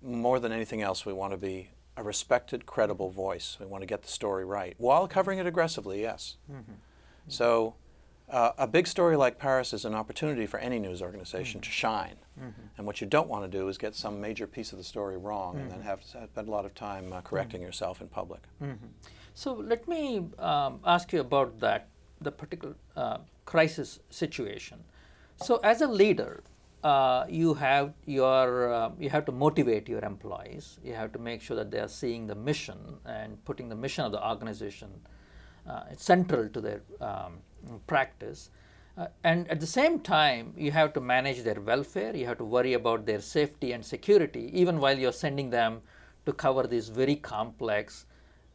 more 0.00 0.38
than 0.38 0.52
anything 0.52 0.82
else, 0.82 1.04
we 1.04 1.12
want 1.12 1.32
to 1.32 1.38
be 1.38 1.70
a 1.96 2.04
respected, 2.04 2.64
credible 2.64 3.10
voice. 3.10 3.56
We 3.58 3.66
want 3.66 3.82
to 3.82 3.86
get 3.86 4.02
the 4.02 4.08
story 4.08 4.44
right 4.44 4.74
while 4.78 5.08
covering 5.08 5.40
it 5.40 5.46
aggressively, 5.46 6.00
yes. 6.00 6.36
Mm-hmm. 6.48 6.74
So 7.26 7.74
uh, 8.30 8.52
a 8.58 8.66
big 8.66 8.86
story 8.86 9.16
like 9.16 9.38
Paris 9.38 9.72
is 9.72 9.84
an 9.84 9.94
opportunity 9.94 10.46
for 10.46 10.58
any 10.58 10.78
news 10.78 11.00
organization 11.02 11.60
mm-hmm. 11.60 11.70
to 11.70 11.70
shine. 11.70 12.16
Mm-hmm. 12.38 12.62
And 12.76 12.86
what 12.86 13.00
you 13.00 13.06
don't 13.06 13.28
want 13.28 13.50
to 13.50 13.58
do 13.58 13.68
is 13.68 13.78
get 13.78 13.94
some 13.94 14.20
major 14.20 14.46
piece 14.46 14.72
of 14.72 14.78
the 14.78 14.84
story 14.84 15.16
wrong 15.16 15.54
mm-hmm. 15.54 15.62
and 15.62 15.70
then 15.70 15.78
mm-hmm. 15.78 15.88
have 15.88 16.30
spend 16.32 16.48
a 16.48 16.50
lot 16.50 16.64
of 16.64 16.74
time 16.74 17.12
uh, 17.12 17.20
correcting 17.22 17.60
mm-hmm. 17.60 17.66
yourself 17.66 18.00
in 18.00 18.08
public. 18.08 18.42
Mm-hmm. 18.62 18.86
So 19.34 19.54
let 19.54 19.86
me 19.88 20.26
um, 20.38 20.80
ask 20.84 21.12
you 21.12 21.20
about 21.20 21.58
that, 21.60 21.88
the 22.20 22.32
particular 22.32 22.74
uh, 22.96 23.18
crisis 23.44 24.00
situation. 24.10 24.78
So 25.36 25.56
as 25.62 25.80
a 25.80 25.86
leader, 25.86 26.42
uh, 26.82 27.24
you 27.28 27.54
have 27.54 27.92
your 28.06 28.72
uh, 28.72 28.90
you 28.98 29.10
have 29.10 29.24
to 29.26 29.32
motivate 29.32 29.88
your 29.88 30.04
employees. 30.04 30.78
You 30.84 30.94
have 30.94 31.12
to 31.12 31.18
make 31.18 31.42
sure 31.42 31.56
that 31.56 31.70
they 31.70 31.80
are 31.80 31.88
seeing 31.88 32.26
the 32.26 32.34
mission 32.34 32.78
and 33.04 33.44
putting 33.44 33.68
the 33.68 33.74
mission 33.74 34.04
of 34.04 34.12
the 34.12 34.24
organization 34.24 34.88
uh, 35.68 35.82
central 35.96 36.48
to 36.48 36.60
their 36.60 36.82
um, 37.00 37.38
practice. 37.86 38.50
Uh, 38.96 39.06
and 39.22 39.48
at 39.48 39.60
the 39.60 39.66
same 39.66 40.00
time, 40.00 40.52
you 40.56 40.72
have 40.72 40.92
to 40.92 41.00
manage 41.00 41.42
their 41.42 41.60
welfare. 41.60 42.14
You 42.16 42.26
have 42.26 42.38
to 42.38 42.44
worry 42.44 42.74
about 42.74 43.06
their 43.06 43.20
safety 43.20 43.72
and 43.72 43.84
security, 43.84 44.50
even 44.52 44.80
while 44.80 44.98
you're 44.98 45.12
sending 45.12 45.50
them 45.50 45.82
to 46.26 46.32
cover 46.32 46.66
these 46.66 46.88
very 46.88 47.16
complex 47.16 48.06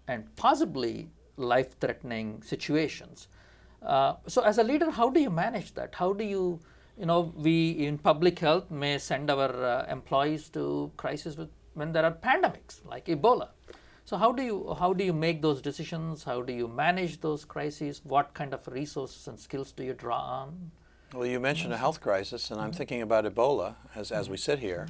and 0.07 0.35
possibly 0.35 1.09
life-threatening 1.37 2.41
situations. 2.43 3.29
Uh, 3.81 4.15
so, 4.27 4.41
as 4.41 4.57
a 4.57 4.63
leader, 4.63 4.91
how 4.91 5.09
do 5.09 5.19
you 5.19 5.29
manage 5.29 5.73
that? 5.75 5.95
How 5.95 6.13
do 6.13 6.23
you 6.23 6.59
you 6.97 7.05
know, 7.05 7.33
we 7.35 7.71
in 7.71 7.97
public 7.97 8.39
health 8.39 8.69
may 8.69 8.97
send 8.97 9.29
our 9.31 9.51
uh, 9.65 9.85
employees 9.89 10.49
to 10.49 10.91
crisis 10.97 11.37
with, 11.37 11.49
when 11.73 11.91
there 11.91 12.05
are 12.05 12.11
pandemics 12.11 12.85
like 12.85 13.05
Ebola. 13.05 13.49
So 14.05 14.17
how 14.17 14.31
do 14.33 14.43
you 14.43 14.75
how 14.77 14.93
do 14.93 15.03
you 15.03 15.13
make 15.13 15.41
those 15.41 15.61
decisions? 15.61 16.23
How 16.23 16.41
do 16.41 16.53
you 16.53 16.67
manage 16.67 17.21
those 17.21 17.45
crises? 17.45 18.01
What 18.03 18.33
kind 18.33 18.53
of 18.53 18.67
resources 18.67 19.27
and 19.27 19.39
skills 19.39 19.71
do 19.71 19.83
you 19.83 19.93
draw 19.93 20.19
on? 20.19 20.71
Well, 21.13 21.25
you 21.25 21.39
mentioned 21.39 21.73
a 21.73 21.77
health 21.77 22.01
crisis, 22.01 22.49
and 22.49 22.59
I'm 22.59 22.69
mm-hmm. 22.69 22.77
thinking 22.77 23.01
about 23.01 23.25
Ebola 23.25 23.75
as, 23.95 24.11
as 24.11 24.29
we 24.29 24.37
sit 24.37 24.59
here, 24.59 24.87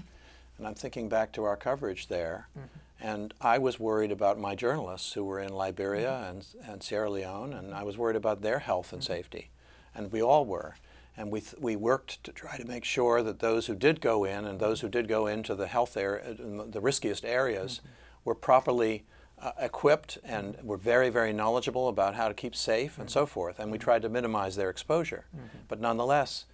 and 0.58 0.66
I'm 0.66 0.74
thinking 0.74 1.10
back 1.10 1.34
to 1.34 1.44
our 1.44 1.58
coverage 1.58 2.08
there. 2.08 2.48
Mm-hmm. 2.58 2.68
And 3.06 3.34
I 3.42 3.58
was 3.58 3.80
worried 3.80 4.14
about 4.14 4.40
my 4.40 4.56
journalists 4.56 5.12
who 5.14 5.26
were 5.26 5.42
in 5.42 5.54
Liberia 5.54 6.12
mm-hmm. 6.12 6.30
and, 6.30 6.72
and 6.72 6.84
Sierra 6.84 7.10
Leone, 7.10 7.52
and 7.54 7.74
I 7.74 7.84
was 7.84 7.98
worried 7.98 8.16
about 8.16 8.42
their 8.42 8.60
health 8.60 8.94
and 8.94 9.02
mm-hmm. 9.02 9.14
safety. 9.14 9.50
And 9.94 10.12
we 10.12 10.22
all 10.22 10.46
were. 10.46 10.76
And 11.18 11.30
we, 11.30 11.42
th- 11.42 11.60
we 11.60 11.76
worked 11.76 12.24
to 12.24 12.32
try 12.32 12.58
to 12.58 12.66
make 12.66 12.86
sure 12.86 13.22
that 13.22 13.40
those 13.40 13.68
who 13.68 13.76
did 13.76 14.00
go 14.00 14.24
in 14.24 14.46
and 14.46 14.60
those 14.60 14.80
who 14.80 14.88
did 14.88 15.08
go 15.10 15.28
into 15.28 15.54
the 15.54 15.68
health 15.68 15.98
area, 15.98 16.34
the 16.34 16.82
riskiest 16.82 17.26
areas, 17.26 17.82
mm-hmm. 17.84 17.94
Were 18.26 18.36
properly 18.36 19.06
uh, 19.42 19.52
equipped 19.60 20.18
and 20.24 20.58
were 20.64 20.78
very, 20.78 21.10
very 21.10 21.34
knowledgeable 21.34 21.90
about 21.90 22.16
how 22.16 22.28
to 22.28 22.34
keep 22.34 22.56
safe 22.56 22.98
and 22.98 23.10
so 23.10 23.24
mm-hmm. 23.24 23.34
forth. 23.34 23.60
And 23.60 23.72
we 23.72 23.78
tried 23.78 24.02
to 24.04 24.10
minimize 24.10 24.56
their 24.56 24.70
exposure. 24.70 25.26
Mm-hmm. 25.36 25.58
But 25.68 25.82
nonetheless, 25.82 26.46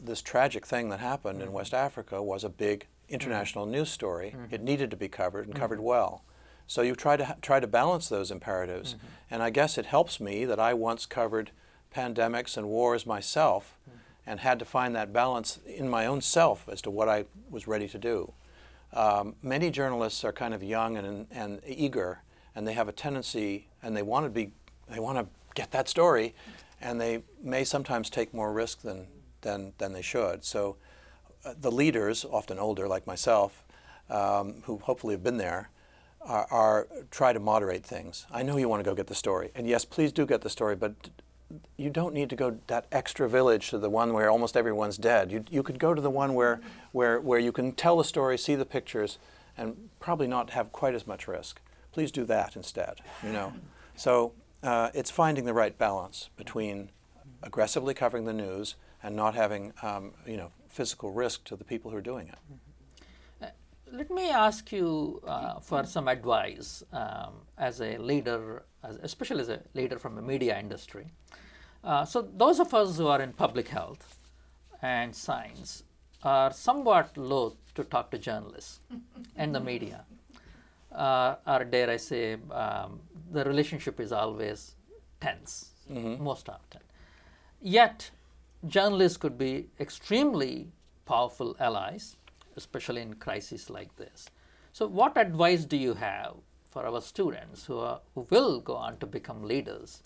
this 0.00 0.22
tragic 0.22 0.66
thing 0.66 0.88
that 0.88 1.00
happened 1.00 1.42
in 1.42 1.52
West 1.52 1.74
Africa 1.74 2.22
was 2.22 2.44
a 2.44 2.48
big 2.48 2.86
international 3.08 3.66
news 3.66 3.90
story. 3.90 4.34
It 4.50 4.62
needed 4.62 4.90
to 4.90 4.96
be 4.96 5.08
covered 5.08 5.46
and 5.46 5.54
covered 5.54 5.80
well. 5.80 6.24
So 6.66 6.80
you 6.82 6.94
try 6.94 7.16
to 7.16 7.24
ha- 7.26 7.36
try 7.42 7.60
to 7.60 7.66
balance 7.66 8.08
those 8.08 8.30
imperatives, 8.30 8.96
and 9.30 9.42
I 9.42 9.50
guess 9.50 9.76
it 9.76 9.86
helps 9.86 10.20
me 10.20 10.46
that 10.46 10.58
I 10.58 10.72
once 10.72 11.04
covered 11.04 11.50
pandemics 11.94 12.56
and 12.56 12.68
wars 12.68 13.04
myself 13.04 13.76
and 14.26 14.40
had 14.40 14.58
to 14.58 14.64
find 14.64 14.96
that 14.96 15.12
balance 15.12 15.58
in 15.66 15.88
my 15.88 16.06
own 16.06 16.20
self 16.20 16.68
as 16.68 16.80
to 16.82 16.90
what 16.90 17.08
I 17.08 17.26
was 17.50 17.66
ready 17.66 17.88
to 17.88 17.98
do. 17.98 18.32
Um, 18.92 19.34
many 19.42 19.70
journalists 19.70 20.24
are 20.24 20.32
kind 20.32 20.52
of 20.52 20.62
young 20.62 20.96
and, 20.96 21.26
and 21.30 21.60
eager, 21.66 22.22
and 22.54 22.66
they 22.66 22.74
have 22.74 22.88
a 22.88 22.92
tendency, 22.92 23.68
and 23.82 23.96
they 23.96 24.02
want 24.02 24.26
to 24.26 24.30
be, 24.30 24.52
they 24.90 25.00
want 25.00 25.18
to 25.18 25.26
get 25.54 25.70
that 25.70 25.88
story, 25.88 26.34
and 26.80 27.00
they 27.00 27.22
may 27.42 27.64
sometimes 27.64 28.10
take 28.10 28.34
more 28.34 28.52
risk 28.52 28.82
than, 28.82 29.06
than, 29.40 29.72
than 29.78 29.92
they 29.92 30.02
should. 30.02 30.44
So 30.44 30.76
uh, 31.44 31.54
the 31.58 31.70
leaders, 31.70 32.24
often 32.24 32.58
older 32.58 32.86
like 32.86 33.06
myself, 33.06 33.64
um, 34.10 34.62
who 34.64 34.78
hopefully 34.78 35.14
have 35.14 35.22
been 35.22 35.38
there, 35.38 35.70
are, 36.20 36.46
are, 36.50 36.88
try 37.10 37.32
to 37.32 37.40
moderate 37.40 37.84
things. 37.84 38.26
I 38.30 38.42
know 38.42 38.56
you 38.56 38.68
want 38.68 38.84
to 38.84 38.88
go 38.88 38.94
get 38.94 39.06
the 39.06 39.14
story, 39.14 39.50
and 39.54 39.66
yes, 39.66 39.84
please 39.84 40.12
do 40.12 40.26
get 40.26 40.42
the 40.42 40.50
story, 40.50 40.76
but 40.76 40.94
you 41.76 41.90
don't 41.90 42.14
need 42.14 42.30
to 42.30 42.36
go 42.36 42.58
that 42.66 42.86
extra 42.92 43.28
village 43.28 43.70
to 43.70 43.78
the 43.78 43.90
one 43.90 44.12
where 44.12 44.30
almost 44.30 44.56
everyone's 44.56 44.98
dead. 44.98 45.30
You, 45.30 45.44
you 45.50 45.62
could 45.62 45.78
go 45.78 45.94
to 45.94 46.00
the 46.00 46.10
one 46.10 46.34
where, 46.34 46.60
where, 46.92 47.20
where 47.20 47.38
you 47.38 47.52
can 47.52 47.72
tell 47.72 47.96
the 47.96 48.04
story, 48.04 48.38
see 48.38 48.54
the 48.54 48.64
pictures, 48.64 49.18
and 49.56 49.90
probably 50.00 50.26
not 50.26 50.50
have 50.50 50.72
quite 50.72 50.94
as 50.94 51.06
much 51.06 51.28
risk. 51.28 51.60
Please 51.92 52.10
do 52.10 52.24
that 52.24 52.56
instead, 52.56 53.00
you 53.22 53.30
know. 53.30 53.52
So 53.96 54.32
uh, 54.62 54.90
it's 54.94 55.10
finding 55.10 55.44
the 55.44 55.52
right 55.52 55.76
balance 55.76 56.30
between 56.36 56.90
aggressively 57.42 57.94
covering 57.94 58.24
the 58.24 58.32
news 58.32 58.76
and 59.02 59.14
not 59.14 59.34
having, 59.34 59.72
um, 59.82 60.12
you 60.26 60.36
know, 60.36 60.52
physical 60.68 61.12
risk 61.12 61.44
to 61.44 61.56
the 61.56 61.64
people 61.64 61.90
who 61.90 61.96
are 61.96 62.02
doing 62.02 62.28
it. 62.28 62.38
Let 63.94 64.10
me 64.10 64.30
ask 64.30 64.72
you 64.72 65.20
uh, 65.26 65.60
for 65.60 65.84
some 65.84 66.08
advice 66.08 66.82
um, 66.94 67.34
as 67.58 67.82
a 67.82 67.98
leader, 67.98 68.62
as, 68.82 68.96
especially 69.02 69.42
as 69.42 69.50
a 69.50 69.60
leader 69.74 69.98
from 69.98 70.14
the 70.14 70.22
media 70.22 70.58
industry. 70.58 71.08
Uh, 71.84 72.06
so 72.06 72.22
those 72.22 72.58
of 72.58 72.72
us 72.72 72.96
who 72.96 73.08
are 73.08 73.20
in 73.20 73.34
public 73.34 73.68
health 73.68 74.16
and 74.80 75.14
science 75.14 75.84
are 76.22 76.50
somewhat 76.54 77.14
loath 77.18 77.56
to 77.74 77.84
talk 77.84 78.10
to 78.12 78.18
journalists 78.18 78.80
and 79.36 79.54
the 79.54 79.60
media. 79.60 80.06
Uh, 80.90 81.34
or 81.46 81.64
dare 81.64 81.90
I 81.90 81.98
say, 81.98 82.38
um, 82.50 82.98
the 83.30 83.44
relationship 83.44 84.00
is 84.00 84.10
always 84.10 84.74
tense, 85.20 85.68
mm-hmm. 85.90 86.24
most 86.24 86.48
often. 86.48 86.80
Yet, 87.60 88.10
journalists 88.66 89.18
could 89.18 89.36
be 89.36 89.66
extremely 89.78 90.68
powerful 91.04 91.56
allies, 91.60 92.16
especially 92.56 93.02
in 93.02 93.14
crises 93.14 93.70
like 93.70 93.96
this. 93.96 94.28
So, 94.72 94.86
what 94.86 95.16
advice 95.16 95.64
do 95.64 95.76
you 95.76 95.94
have 95.94 96.36
for 96.70 96.86
our 96.86 97.00
students 97.00 97.66
who, 97.66 97.78
are, 97.78 98.00
who 98.14 98.26
will 98.30 98.60
go 98.60 98.74
on 98.74 98.96
to 98.98 99.06
become 99.06 99.42
leaders 99.42 100.02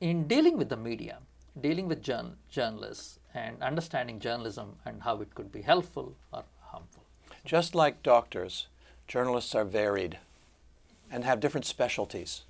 in 0.00 0.26
dealing 0.26 0.58
with 0.58 0.68
the 0.68 0.76
media, 0.76 1.18
dealing 1.60 1.86
with 1.86 2.02
journal, 2.02 2.32
journalists, 2.50 3.20
and 3.34 3.62
understanding 3.62 4.18
journalism 4.18 4.76
and 4.84 5.02
how 5.02 5.20
it 5.20 5.34
could 5.34 5.52
be 5.52 5.62
helpful 5.62 6.16
or 6.32 6.44
harmful. 6.60 7.04
Just 7.44 7.74
like 7.74 8.02
doctors, 8.02 8.66
journalists 9.06 9.54
are 9.54 9.64
varied 9.64 10.18
and 11.10 11.24
have 11.24 11.40
different 11.40 11.64
specialties. 11.64 12.42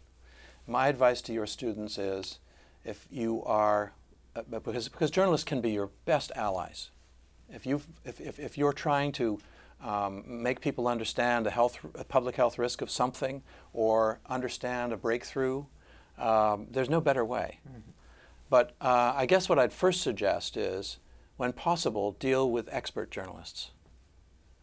My 0.66 0.88
advice 0.88 1.22
to 1.22 1.32
your 1.32 1.46
students 1.46 1.98
is 1.98 2.38
if 2.84 3.06
you 3.10 3.42
are, 3.44 3.92
uh, 4.34 4.42
because, 4.50 4.88
because 4.88 5.10
journalists 5.10 5.44
can 5.44 5.60
be 5.60 5.70
your 5.70 5.90
best 6.04 6.32
allies. 6.34 6.90
If, 7.52 7.66
you 7.66 7.80
if, 8.04 8.20
if, 8.20 8.38
if 8.38 8.58
you're 8.58 8.72
trying 8.72 9.12
to 9.12 9.38
um, 9.82 10.24
make 10.26 10.60
people 10.60 10.88
understand 10.88 11.46
a, 11.46 11.50
health, 11.50 11.78
a 11.94 12.04
public 12.04 12.36
health 12.36 12.58
risk 12.58 12.82
of 12.82 12.90
something 12.90 13.42
or 13.72 14.18
understand 14.28 14.92
a 14.92 14.96
breakthrough 14.96 15.64
um, 16.18 16.66
there's 16.70 16.90
no 16.90 17.00
better 17.00 17.24
way. 17.24 17.60
Mm-hmm. 17.68 17.90
But 18.50 18.74
uh, 18.80 19.12
I 19.14 19.26
guess 19.26 19.48
what 19.48 19.58
I'd 19.58 19.72
first 19.72 20.02
suggest 20.02 20.56
is, 20.56 20.98
when 21.36 21.52
possible, 21.52 22.12
deal 22.12 22.50
with 22.50 22.68
expert 22.72 23.10
journalists. 23.10 23.70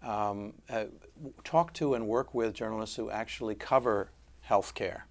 Um, 0.04 0.54
uh, 0.70 0.86
talk 1.44 1.74
to 1.76 1.94
and 1.94 2.08
work 2.08 2.34
with 2.34 2.54
journalists 2.54 2.96
who 2.96 3.10
actually 3.10 3.56
cover 3.56 4.12
healthcare, 4.50 5.04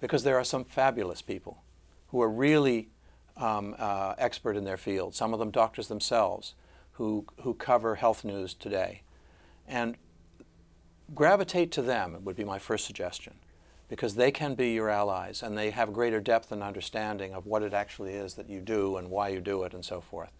because 0.00 0.24
there 0.24 0.36
are 0.36 0.44
some 0.44 0.64
fabulous 0.64 1.22
people 1.22 1.62
who 2.08 2.20
are 2.20 2.28
really 2.30 2.88
um, 3.36 3.76
uh, 3.78 4.14
expert 4.18 4.56
in 4.56 4.64
their 4.64 4.76
field. 4.76 5.14
Some 5.14 5.32
of 5.32 5.38
them 5.38 5.50
doctors 5.50 5.88
themselves, 5.88 6.54
who 6.98 7.24
who 7.42 7.54
cover 7.54 7.94
health 7.94 8.24
news 8.24 8.52
today, 8.54 9.02
and 9.66 9.96
gravitate 11.14 11.72
to 11.72 11.82
them 11.82 12.18
would 12.24 12.36
be 12.36 12.44
my 12.44 12.58
first 12.58 12.84
suggestion 12.84 13.34
because 13.88 14.16
they 14.16 14.30
can 14.30 14.54
be 14.54 14.72
your 14.72 14.90
allies 14.90 15.42
and 15.42 15.56
they 15.56 15.70
have 15.70 15.92
greater 15.92 16.20
depth 16.20 16.52
and 16.52 16.62
understanding 16.62 17.32
of 17.32 17.46
what 17.46 17.62
it 17.62 17.72
actually 17.72 18.12
is 18.12 18.34
that 18.34 18.50
you 18.50 18.60
do 18.60 18.98
and 18.98 19.08
why 19.08 19.28
you 19.28 19.40
do 19.40 19.62
it 19.62 19.72
and 19.72 19.84
so 19.84 20.00
forth. 20.00 20.30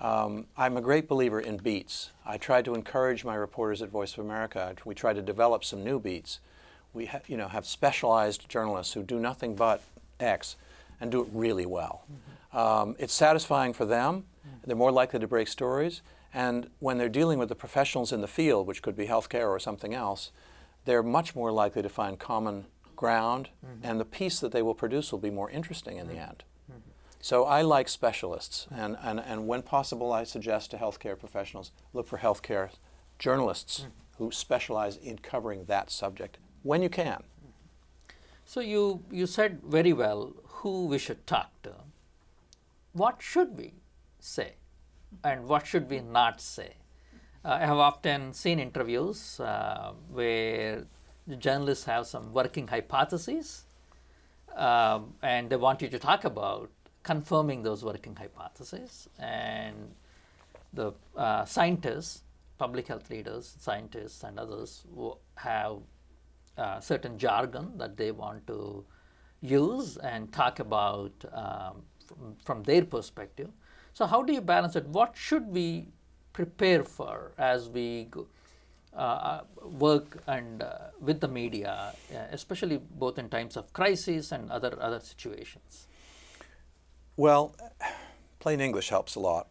Um, 0.00 0.46
I'm 0.56 0.76
a 0.76 0.80
great 0.80 1.08
believer 1.08 1.40
in 1.40 1.56
beats. 1.58 2.12
I 2.24 2.38
try 2.38 2.62
to 2.62 2.74
encourage 2.74 3.24
my 3.24 3.34
reporters 3.34 3.82
at 3.82 3.90
Voice 3.90 4.12
of 4.14 4.24
America. 4.24 4.74
We 4.84 4.94
try 4.94 5.12
to 5.12 5.20
develop 5.20 5.64
some 5.64 5.84
new 5.84 5.98
beats. 5.98 6.38
We 6.94 7.06
ha- 7.06 7.20
you 7.26 7.36
know, 7.36 7.48
have 7.48 7.66
specialized 7.66 8.48
journalists 8.48 8.94
who 8.94 9.02
do 9.02 9.18
nothing 9.18 9.56
but 9.56 9.82
X 10.20 10.56
and 11.00 11.10
do 11.10 11.22
it 11.22 11.28
really 11.32 11.66
well. 11.66 12.04
Mm-hmm. 12.04 12.56
Um, 12.56 12.96
it's 12.98 13.12
satisfying 13.12 13.74
for 13.74 13.84
them. 13.84 14.24
Mm-hmm. 14.48 14.66
They're 14.66 14.76
more 14.76 14.92
likely 14.92 15.20
to 15.20 15.28
break 15.28 15.48
stories. 15.48 16.02
And 16.32 16.70
when 16.78 16.98
they're 16.98 17.08
dealing 17.08 17.38
with 17.38 17.48
the 17.48 17.54
professionals 17.54 18.12
in 18.12 18.20
the 18.20 18.28
field, 18.28 18.66
which 18.66 18.82
could 18.82 18.96
be 18.96 19.06
healthcare 19.06 19.48
or 19.48 19.58
something 19.58 19.94
else, 19.94 20.30
they're 20.84 21.02
much 21.02 21.34
more 21.34 21.52
likely 21.52 21.82
to 21.82 21.88
find 21.88 22.18
common 22.18 22.66
ground, 22.98 23.48
mm-hmm. 23.64 23.86
and 23.86 24.00
the 24.00 24.04
piece 24.04 24.40
that 24.40 24.52
they 24.52 24.60
will 24.60 24.74
produce 24.74 25.12
will 25.12 25.18
be 25.18 25.30
more 25.30 25.50
interesting 25.50 25.96
in 25.96 26.06
mm-hmm. 26.06 26.16
the 26.16 26.22
end. 26.22 26.44
Mm-hmm. 26.70 26.80
So 27.20 27.44
I 27.44 27.62
like 27.62 27.88
specialists, 27.88 28.66
and, 28.70 28.96
and, 29.02 29.20
and 29.20 29.46
when 29.46 29.62
possible, 29.62 30.12
I 30.12 30.24
suggest 30.24 30.72
to 30.72 30.76
healthcare 30.76 31.18
professionals 31.18 31.70
look 31.92 32.06
for 32.06 32.18
healthcare 32.18 32.70
journalists 33.18 33.80
mm-hmm. 33.80 34.24
who 34.24 34.30
specialize 34.30 34.96
in 34.96 35.18
covering 35.18 35.64
that 35.66 35.90
subject 35.90 36.38
when 36.62 36.82
you 36.82 36.88
can. 36.88 37.22
So 38.44 38.60
you, 38.60 39.04
you 39.10 39.26
said 39.26 39.60
very 39.62 39.92
well 39.92 40.32
who 40.44 40.86
we 40.86 40.98
should 40.98 41.26
talk 41.26 41.50
to. 41.62 41.74
What 42.92 43.20
should 43.20 43.56
we 43.56 43.74
say, 44.28 44.52
and 45.24 45.48
what 45.48 45.66
should 45.66 45.88
we 45.88 46.00
not 46.00 46.40
say? 46.40 46.74
Uh, 47.44 47.58
I 47.62 47.66
have 47.66 47.78
often 47.78 48.32
seen 48.32 48.58
interviews 48.58 49.40
uh, 49.40 49.92
where 50.10 50.84
journalists 51.38 51.84
have 51.84 52.06
some 52.06 52.32
working 52.32 52.66
hypotheses, 52.68 53.64
um, 54.56 55.14
and 55.22 55.48
they 55.50 55.56
want 55.56 55.82
you 55.82 55.88
to 55.88 55.98
talk 55.98 56.24
about 56.24 56.70
confirming 57.02 57.62
those 57.62 57.84
working 57.84 58.14
hypotheses. 58.16 59.08
And 59.18 59.94
the 60.72 60.92
uh, 61.16 61.44
scientists, 61.44 62.22
public 62.58 62.88
health 62.88 63.08
leaders, 63.08 63.54
scientists, 63.58 64.24
and 64.24 64.38
others 64.38 64.84
who 64.94 65.16
have 65.36 65.76
uh, 66.58 66.80
certain 66.80 67.18
jargon 67.18 67.78
that 67.78 67.96
they 67.96 68.10
want 68.10 68.46
to 68.48 68.84
use 69.40 69.96
and 69.98 70.32
talk 70.32 70.58
about 70.58 71.12
um, 71.32 71.82
from, 72.06 72.36
from 72.44 72.62
their 72.64 72.84
perspective. 72.84 73.50
So, 73.98 74.06
how 74.06 74.22
do 74.22 74.32
you 74.32 74.40
balance 74.40 74.76
it? 74.76 74.86
What 74.86 75.16
should 75.16 75.48
we 75.48 75.88
prepare 76.32 76.84
for 76.84 77.32
as 77.36 77.68
we 77.68 78.06
go, 78.08 78.28
uh, 78.96 79.40
work 79.60 80.22
and 80.28 80.62
uh, 80.62 80.92
with 81.00 81.18
the 81.18 81.26
media, 81.26 81.92
uh, 82.14 82.18
especially 82.30 82.76
both 82.78 83.18
in 83.18 83.28
times 83.28 83.56
of 83.56 83.72
crisis 83.72 84.30
and 84.30 84.52
other 84.52 84.78
other 84.80 85.00
situations? 85.00 85.88
Well, 87.16 87.56
plain 88.38 88.60
English 88.60 88.88
helps 88.88 89.16
a 89.16 89.20
lot. 89.20 89.48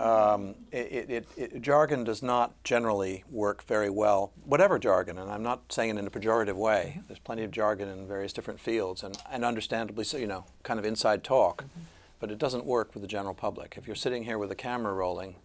Um, 0.00 0.54
it, 0.72 1.10
it, 1.10 1.28
it, 1.36 1.60
jargon 1.60 2.04
does 2.04 2.22
not 2.22 2.54
generally 2.64 3.24
work 3.30 3.62
very 3.64 3.90
well, 3.90 4.32
whatever 4.46 4.78
jargon, 4.78 5.18
and 5.18 5.30
I'm 5.30 5.42
not 5.42 5.70
saying 5.70 5.96
it 5.96 5.98
in 5.98 6.06
a 6.06 6.10
pejorative 6.10 6.56
way. 6.56 6.94
Mm-hmm. 6.96 7.08
There's 7.08 7.18
plenty 7.18 7.44
of 7.44 7.50
jargon 7.50 7.90
in 7.90 8.08
various 8.08 8.32
different 8.32 8.60
fields, 8.60 9.02
and, 9.02 9.14
and 9.30 9.44
understandably 9.44 10.04
so, 10.04 10.16
you 10.16 10.26
know, 10.26 10.46
kind 10.62 10.78
of 10.78 10.86
inside 10.86 11.22
talk, 11.22 11.64
mm-hmm. 11.64 11.80
But 12.26 12.32
it 12.32 12.38
doesn't 12.38 12.64
work 12.64 12.92
with 12.92 13.02
the 13.02 13.06
general 13.06 13.34
public. 13.34 13.76
If 13.78 13.86
you're 13.86 13.94
sitting 13.94 14.24
here 14.24 14.36
with 14.36 14.50
a 14.50 14.56
camera 14.56 14.92
rolling, 14.92 15.36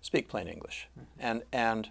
speak 0.00 0.26
plain 0.26 0.48
English. 0.48 0.88
Mm-hmm. 0.98 1.20
And, 1.20 1.42
and 1.52 1.90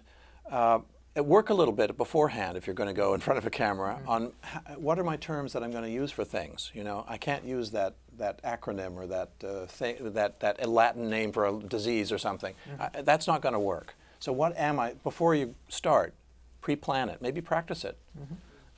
uh, 0.50 0.80
work 1.14 1.50
a 1.50 1.54
little 1.54 1.72
bit 1.72 1.96
beforehand 1.96 2.56
if 2.56 2.66
you're 2.66 2.74
going 2.74 2.88
to 2.88 2.92
go 2.92 3.14
in 3.14 3.20
front 3.26 3.38
of 3.38 3.46
a 3.46 3.50
camera 3.50 4.00
mm-hmm. 4.00 4.08
on 4.08 4.32
what 4.76 4.98
are 4.98 5.04
my 5.04 5.16
terms 5.16 5.52
that 5.52 5.62
I'm 5.62 5.70
going 5.70 5.84
to 5.84 5.90
use 5.90 6.10
for 6.10 6.24
things. 6.24 6.72
You 6.74 6.82
know, 6.82 7.04
I 7.06 7.16
can't 7.16 7.44
use 7.44 7.70
that 7.70 7.94
that 8.18 8.42
acronym 8.42 8.96
or 8.96 9.06
that 9.06 9.30
uh, 9.44 9.66
thing, 9.66 10.12
that 10.14 10.40
that 10.40 10.68
Latin 10.68 11.08
name 11.08 11.30
for 11.30 11.46
a 11.46 11.60
disease 11.60 12.10
or 12.10 12.18
something. 12.18 12.54
Mm-hmm. 12.68 12.98
I, 12.98 13.02
that's 13.02 13.28
not 13.28 13.40
going 13.40 13.52
to 13.52 13.60
work. 13.60 13.94
So 14.18 14.32
what 14.32 14.56
am 14.56 14.80
I 14.80 14.94
before 15.04 15.36
you 15.36 15.54
start? 15.68 16.12
Pre-plan 16.60 17.08
it. 17.08 17.22
Maybe 17.22 17.40
practice 17.40 17.84
it. 17.84 17.96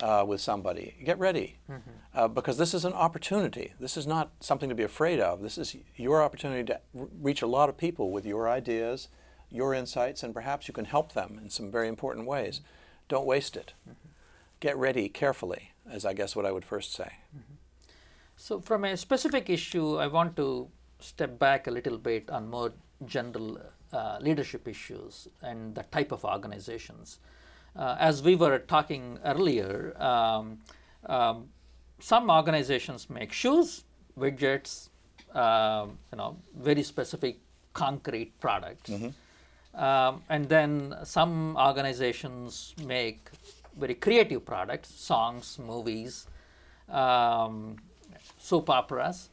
Uh, 0.03 0.25
with 0.27 0.41
somebody. 0.41 0.97
Get 1.05 1.17
ready, 1.21 1.59
mm-hmm. 1.71 1.91
uh, 2.13 2.27
because 2.27 2.59
this 2.59 2.75
is 2.75 2.85
an 2.85 2.93
opportunity. 2.93 3.73
This 3.79 3.97
is 3.97 4.05
not 4.05 4.33
something 4.41 4.69
to 4.69 4.75
be 4.75 4.83
afraid 4.83 5.21
of. 5.21 5.43
This 5.43 5.57
is 5.57 5.77
your 5.95 6.25
opportunity 6.25 6.65
to 6.65 6.81
r- 6.99 7.07
reach 7.21 7.41
a 7.41 7.47
lot 7.47 7.69
of 7.69 7.77
people 7.77 8.11
with 8.11 8.27
your 8.27 8.49
ideas, 8.49 9.07
your 9.49 9.73
insights, 9.73 10.25
and 10.25 10.35
perhaps 10.35 10.67
you 10.67 10.75
can 10.75 10.87
help 10.87 11.13
them 11.13 11.39
in 11.41 11.51
some 11.51 11.71
very 11.71 11.87
important 11.87 12.27
ways. 12.27 12.57
Mm-hmm. 12.57 13.05
Don't 13.11 13.27
waste 13.27 13.57
it. 13.57 13.75
Mm-hmm. 13.89 14.09
Get 14.59 14.77
ready 14.77 15.09
carefully, 15.09 15.71
as 15.89 16.05
I 16.05 16.15
guess 16.15 16.35
what 16.35 16.47
I 16.47 16.51
would 16.51 16.65
first 16.65 16.93
say. 16.93 17.13
Mm-hmm. 17.37 17.55
So, 18.37 18.61
from 18.61 18.85
a 18.85 18.97
specific 18.97 19.49
issue, 19.49 19.99
I 19.99 20.09
want 20.09 20.35
to 20.35 20.69
step 20.99 21.39
back 21.39 21.69
a 21.69 21.71
little 21.71 21.99
bit 21.99 22.29
on 22.29 22.51
more 22.51 22.73
general 23.07 23.61
uh, 23.93 24.19
leadership 24.21 24.67
issues 24.67 25.29
and 25.43 25.77
the 25.77 25.85
type 25.85 26.11
of 26.11 26.25
organizations. 26.25 27.19
Uh, 27.75 27.97
as 27.99 28.23
we 28.23 28.37
were 28.37 28.59
talking 28.59 29.19
earlier, 29.25 29.95
um, 30.01 30.59
um, 31.07 31.49
some 31.99 32.31
organizations 32.31 33.09
make 33.09 33.33
shoes, 33.33 33.85
widgets, 34.19 34.91
uh, 35.35 35.87
you 36.13 36.19
know, 36.19 36.37
very 36.55 36.83
specific 36.83 37.39
concrete 37.73 38.39
products. 38.41 38.91
Mm-hmm. 38.91 39.81
Um, 39.83 40.23
and 40.29 40.49
then 40.49 40.95
some 41.05 41.57
organizations 41.57 42.75
make 42.85 43.31
very 43.79 43.95
creative 43.95 44.45
products, 44.45 44.93
songs, 44.95 45.59
movies, 45.59 46.27
um, 46.91 47.77
soap 48.39 48.69
operas. 48.69 49.31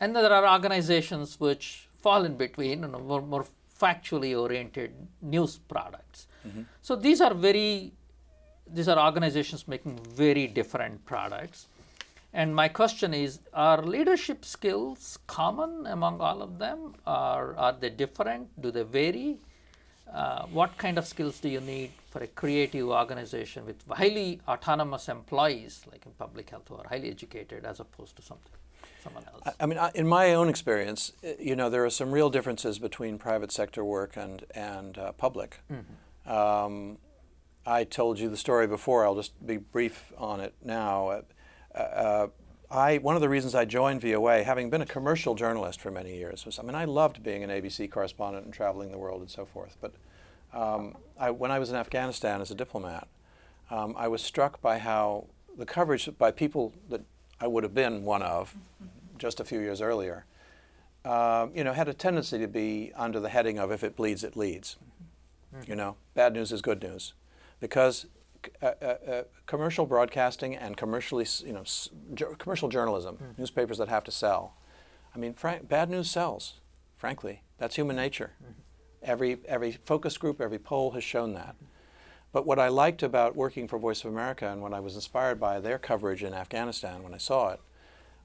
And 0.00 0.14
then 0.14 0.24
there 0.24 0.32
are 0.32 0.52
organizations 0.52 1.38
which 1.38 1.88
fall 2.02 2.24
in 2.24 2.36
between, 2.36 2.82
you 2.82 2.88
know, 2.88 2.98
more, 2.98 3.22
more 3.22 3.46
factually 3.80 4.38
oriented 4.38 4.92
news 5.22 5.58
products. 5.68 6.26
Mm-hmm. 6.46 6.62
So 6.82 6.96
these 6.96 7.20
are 7.20 7.34
very, 7.34 7.92
these 8.72 8.88
are 8.88 8.98
organizations 8.98 9.66
making 9.68 9.98
very 10.16 10.46
different 10.46 11.04
products. 11.04 11.68
And 12.32 12.54
my 12.54 12.68
question 12.68 13.14
is 13.14 13.40
Are 13.54 13.82
leadership 13.82 14.44
skills 14.44 15.18
common 15.26 15.86
among 15.86 16.20
all 16.20 16.42
of 16.42 16.58
them? 16.58 16.94
Or 17.06 17.54
are 17.56 17.72
they 17.72 17.90
different? 17.90 18.60
Do 18.60 18.70
they 18.70 18.82
vary? 18.82 19.38
Uh, 20.12 20.46
what 20.46 20.76
kind 20.78 20.98
of 20.98 21.06
skills 21.06 21.40
do 21.40 21.48
you 21.48 21.60
need 21.60 21.90
for 22.10 22.22
a 22.22 22.26
creative 22.28 22.88
organization 22.88 23.66
with 23.66 23.76
highly 23.90 24.40
autonomous 24.46 25.08
employees, 25.08 25.84
like 25.90 26.06
in 26.06 26.12
public 26.12 26.48
health, 26.50 26.68
who 26.68 26.76
are 26.76 26.86
highly 26.88 27.10
educated, 27.10 27.64
as 27.64 27.80
opposed 27.80 28.14
to 28.16 28.22
something? 28.22 28.52
Someone 29.02 29.24
else. 29.32 29.56
I, 29.58 29.66
mean, 29.66 29.78
in 29.94 30.06
my 30.06 30.34
own 30.34 30.48
experience, 30.48 31.12
uh, 31.24 31.30
you 31.40 31.56
know, 31.56 31.70
there 31.70 31.84
are 31.84 31.90
some 31.90 32.12
real 32.12 32.30
differences 32.30 32.78
between 32.78 33.18
private 33.18 33.50
sector 33.50 33.84
work 33.84 34.16
and 34.16 34.44
and 34.54 34.98
uh, 34.98 35.12
public. 35.12 35.60
Mm-hmm. 35.72 35.92
Um, 36.26 36.98
I 37.64 37.84
told 37.84 38.18
you 38.18 38.28
the 38.28 38.36
story 38.36 38.66
before. 38.66 39.04
I'll 39.04 39.16
just 39.16 39.44
be 39.44 39.56
brief 39.56 40.12
on 40.16 40.40
it 40.40 40.54
now. 40.64 41.08
Uh, 41.74 41.78
uh, 41.78 42.26
I 42.70 42.98
one 42.98 43.14
of 43.14 43.20
the 43.20 43.28
reasons 43.28 43.54
I 43.54 43.64
joined 43.64 44.00
VOA, 44.00 44.42
having 44.42 44.70
been 44.70 44.82
a 44.82 44.86
commercial 44.86 45.34
journalist 45.34 45.80
for 45.80 45.90
many 45.90 46.16
years, 46.16 46.44
was 46.44 46.58
I 46.58 46.62
mean 46.62 46.74
I 46.74 46.84
loved 46.84 47.22
being 47.22 47.44
an 47.44 47.50
ABC 47.50 47.90
correspondent 47.90 48.44
and 48.44 48.54
traveling 48.54 48.90
the 48.90 48.98
world 48.98 49.20
and 49.20 49.30
so 49.30 49.44
forth. 49.44 49.76
But 49.80 49.94
um, 50.52 50.96
I, 51.18 51.30
when 51.30 51.50
I 51.50 51.58
was 51.58 51.70
in 51.70 51.76
Afghanistan 51.76 52.40
as 52.40 52.50
a 52.50 52.54
diplomat, 52.54 53.08
um, 53.70 53.94
I 53.96 54.08
was 54.08 54.22
struck 54.22 54.60
by 54.60 54.78
how 54.78 55.26
the 55.56 55.66
coverage 55.66 56.08
by 56.18 56.30
people 56.30 56.72
that 56.88 57.02
I 57.40 57.46
would 57.46 57.62
have 57.62 57.74
been 57.74 58.04
one 58.04 58.22
of 58.22 58.56
just 59.18 59.40
a 59.40 59.44
few 59.44 59.60
years 59.60 59.80
earlier, 59.80 60.24
uh, 61.04 61.48
you 61.54 61.64
know, 61.64 61.72
had 61.72 61.88
a 61.88 61.94
tendency 61.94 62.38
to 62.38 62.48
be 62.48 62.92
under 62.96 63.20
the 63.20 63.28
heading 63.28 63.58
of 63.58 63.70
"if 63.70 63.84
it 63.84 63.96
bleeds, 63.96 64.24
it 64.24 64.36
leads." 64.36 64.76
You 65.66 65.76
know, 65.76 65.96
bad 66.14 66.32
news 66.32 66.52
is 66.52 66.62
good 66.62 66.82
news, 66.82 67.14
because 67.60 68.06
uh, 68.62 68.72
uh, 68.80 68.84
uh, 68.84 69.22
commercial 69.46 69.86
broadcasting 69.86 70.54
and 70.56 70.76
commercially, 70.76 71.26
you 71.44 71.52
know, 71.52 71.64
commercial 72.38 72.68
journalism, 72.68 73.16
mm. 73.16 73.38
newspapers 73.38 73.78
that 73.78 73.88
have 73.88 74.04
to 74.04 74.10
sell. 74.10 74.54
I 75.14 75.18
mean, 75.18 75.34
bad 75.62 75.90
news 75.90 76.10
sells. 76.10 76.54
Frankly, 76.96 77.42
that's 77.58 77.76
human 77.76 77.96
nature. 77.96 78.32
Mm. 78.42 78.52
Every 79.02 79.38
every 79.46 79.72
focus 79.84 80.16
group, 80.18 80.40
every 80.40 80.58
poll 80.58 80.92
has 80.92 81.04
shown 81.04 81.34
that. 81.34 81.56
Mm. 81.56 81.66
But 82.32 82.46
what 82.46 82.58
I 82.58 82.68
liked 82.68 83.02
about 83.02 83.34
working 83.34 83.66
for 83.66 83.78
Voice 83.78 84.04
of 84.04 84.12
America 84.12 84.50
and 84.50 84.60
what 84.60 84.74
I 84.74 84.80
was 84.80 84.94
inspired 84.94 85.40
by 85.40 85.58
their 85.58 85.78
coverage 85.78 86.22
in 86.22 86.34
Afghanistan 86.34 87.02
when 87.02 87.14
I 87.14 87.18
saw 87.18 87.50
it 87.50 87.60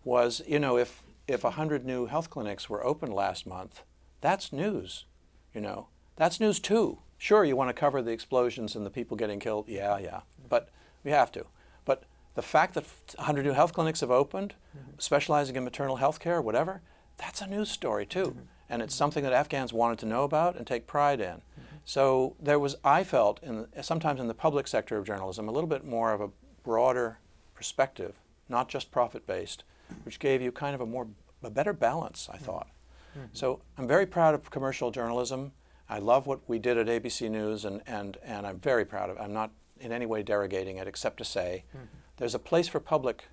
was, 0.04 0.42
you 0.48 0.60
know, 0.60 0.78
if 0.78 1.02
if 1.28 1.44
100 1.44 1.86
new 1.86 2.08
health 2.08 2.30
clinics 2.30 2.70
were 2.70 2.86
opened 2.86 3.14
last 3.14 3.48
month, 3.48 3.84
that's 4.20 4.52
news, 4.52 5.06
you 5.54 5.62
know. 5.62 5.88
That's 6.18 6.40
news 6.40 6.60
too. 6.60 7.00
Sure, 7.22 7.46
you 7.46 7.56
want 7.56 7.70
to 7.70 7.74
cover 7.80 8.02
the 8.02 8.10
explosions 8.10 8.76
and 8.76 8.84
the 8.84 8.90
people 8.90 9.16
getting 9.16 9.40
killed. 9.40 9.66
Yeah, 9.68 10.00
yeah. 10.00 10.22
But 10.50 10.70
we 11.04 11.12
have 11.12 11.32
to. 11.34 11.46
But 11.86 12.06
the 12.34 12.42
fact 12.42 12.74
that 12.74 12.84
100 13.16 13.46
new 13.46 13.52
health 13.52 13.74
clinics 13.74 14.00
have 14.00 14.10
opened, 14.10 14.56
mm-hmm. 14.76 14.94
specializing 14.98 15.56
in 15.56 15.64
maternal 15.64 15.98
health 15.98 16.20
care, 16.20 16.42
whatever, 16.42 16.82
that's 17.18 17.40
a 17.40 17.46
news 17.46 17.70
story 17.70 18.08
too. 18.08 18.26
Mm-hmm. 18.26 18.40
And 18.70 18.82
it's 18.82 18.96
something 18.96 19.24
that 19.24 19.34
Afghans 19.34 19.72
wanted 19.72 20.00
to 20.00 20.08
know 20.08 20.24
about 20.24 20.56
and 20.56 20.66
take 20.66 20.88
pride 20.88 21.22
in. 21.22 21.36
Mm-hmm. 21.36 21.76
So 21.86 22.38
there 22.42 22.58
was, 22.58 22.76
I 22.84 23.04
felt, 23.04 23.40
in, 23.44 23.68
sometimes 23.84 24.20
in 24.20 24.28
the 24.28 24.34
public 24.34 24.68
sector 24.68 24.98
of 24.98 25.06
journalism, 25.06 25.48
a 25.48 25.52
little 25.52 25.70
bit 25.70 25.86
more 25.86 26.14
of 26.14 26.22
a 26.22 26.30
broader 26.64 27.20
perspective, 27.54 28.16
not 28.50 28.68
just 28.68 28.90
profit 28.90 29.28
based, 29.28 29.64
which 30.06 30.18
gave 30.18 30.42
you 30.42 30.52
kind 30.52 30.74
of 30.74 30.82
a 30.82 30.88
more, 30.88 31.08
a 31.44 31.52
better 31.52 31.74
balance, 31.74 32.30
I 32.32 32.38
mm-hmm. 32.38 32.46
thought. 32.46 32.68
Mm-hmm. 33.16 33.28
So 33.34 33.62
I'm 33.78 33.88
very 33.88 34.08
proud 34.08 34.34
of 34.34 34.50
commercial 34.50 34.90
journalism. 34.90 35.52
I 35.92 36.00
love 36.00 36.26
what 36.26 36.40
we 36.48 36.58
did 36.58 36.78
at 36.78 36.88
ABC 36.88 37.30
News, 37.30 37.66
and, 37.66 37.82
and, 37.86 38.16
and 38.24 38.48
I'm 38.48 38.58
very 38.58 38.86
proud 38.86 39.10
of 39.10 39.18
it. 39.18 39.20
I'm 39.20 39.34
not 39.34 39.52
in 39.82 39.92
any 39.92 40.06
way 40.06 40.24
derogating 40.24 40.80
it, 40.82 40.88
except 40.88 41.18
to 41.18 41.26
say 41.26 41.66
mm-hmm. 41.76 41.86
there's 42.16 42.34
a 42.34 42.40
place 42.40 42.70
for 42.70 42.80
public, 42.80 43.26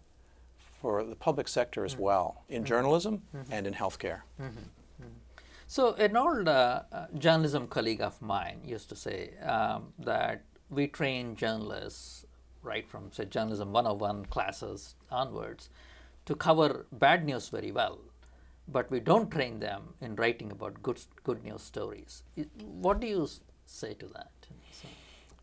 for 0.81 1.05
the 1.05 1.15
public 1.15 1.47
sector 1.47 1.85
as 1.85 1.93
mm-hmm. 1.93 2.03
well, 2.03 2.43
in 2.49 2.57
mm-hmm. 2.57 2.67
journalism 2.67 3.23
mm-hmm. 3.35 3.53
and 3.53 3.65
in 3.69 3.75
healthcare. 3.75 4.23
Mm-hmm. 4.43 4.59
Mm-hmm. 4.59 5.19
So, 5.69 5.95
an 5.95 6.17
old 6.17 6.49
uh, 6.49 6.83
uh, 6.91 7.07
journalism 7.17 7.69
colleague 7.69 8.01
of 8.01 8.21
mine 8.21 8.61
used 8.65 8.89
to 8.89 8.97
say 8.97 9.31
um, 9.45 9.93
that 10.01 10.43
we 10.69 10.89
train 10.89 11.37
journalists 11.37 12.27
right 12.65 12.89
from, 12.89 13.13
say, 13.13 13.27
journalism 13.27 13.73
101 13.73 14.27
classes 14.27 14.97
onwards 15.13 15.71
to 16.27 16.35
cover 16.35 16.87
bad 16.91 17.25
news 17.25 17.51
very 17.51 17.71
well 17.71 18.01
but 18.71 18.91
we 18.91 19.01
don't 19.01 19.31
train 19.31 19.59
them 19.61 19.83
in 20.01 20.15
writing 20.17 20.51
about 20.53 20.83
good, 20.83 21.01
good 21.25 21.43
news 21.45 21.63
stories. 21.63 22.23
What 22.63 23.01
do 23.01 23.07
you 23.07 23.29
say 23.67 23.95
to 23.95 24.07
that? 24.09 24.31
So. 24.73 24.89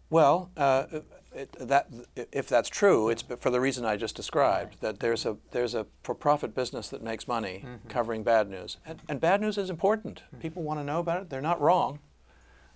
Well, 0.10 0.52
uh, 0.56 0.86
it, 1.34 1.52
that 1.60 1.90
if 2.32 2.48
that's 2.48 2.70
true, 2.70 3.10
it's 3.10 3.24
for 3.40 3.50
the 3.50 3.60
reason 3.60 3.86
I 3.86 3.98
just 3.98 4.16
described. 4.16 4.76
Right. 4.76 4.82
That 4.82 5.00
there's 5.00 5.26
a 5.26 5.38
there's 5.52 5.76
a 5.76 5.86
for-profit 6.04 6.56
business 6.56 6.90
that 6.90 7.04
makes 7.04 7.28
money 7.28 7.64
mm-hmm. 7.66 7.88
covering 7.90 8.24
bad 8.24 8.50
news, 8.50 8.78
and, 8.86 9.02
and, 9.10 9.20
bad 9.20 9.42
news 9.42 9.58
is 9.58 9.70
important. 9.70 10.22
Mm-hmm. 10.28 10.40
People 10.40 10.64
want 10.64 10.80
to 10.80 10.84
know 10.84 11.00
about 11.00 11.24
it. 11.24 11.30
They're 11.30 11.42
not 11.42 11.60
wrong. 11.60 12.00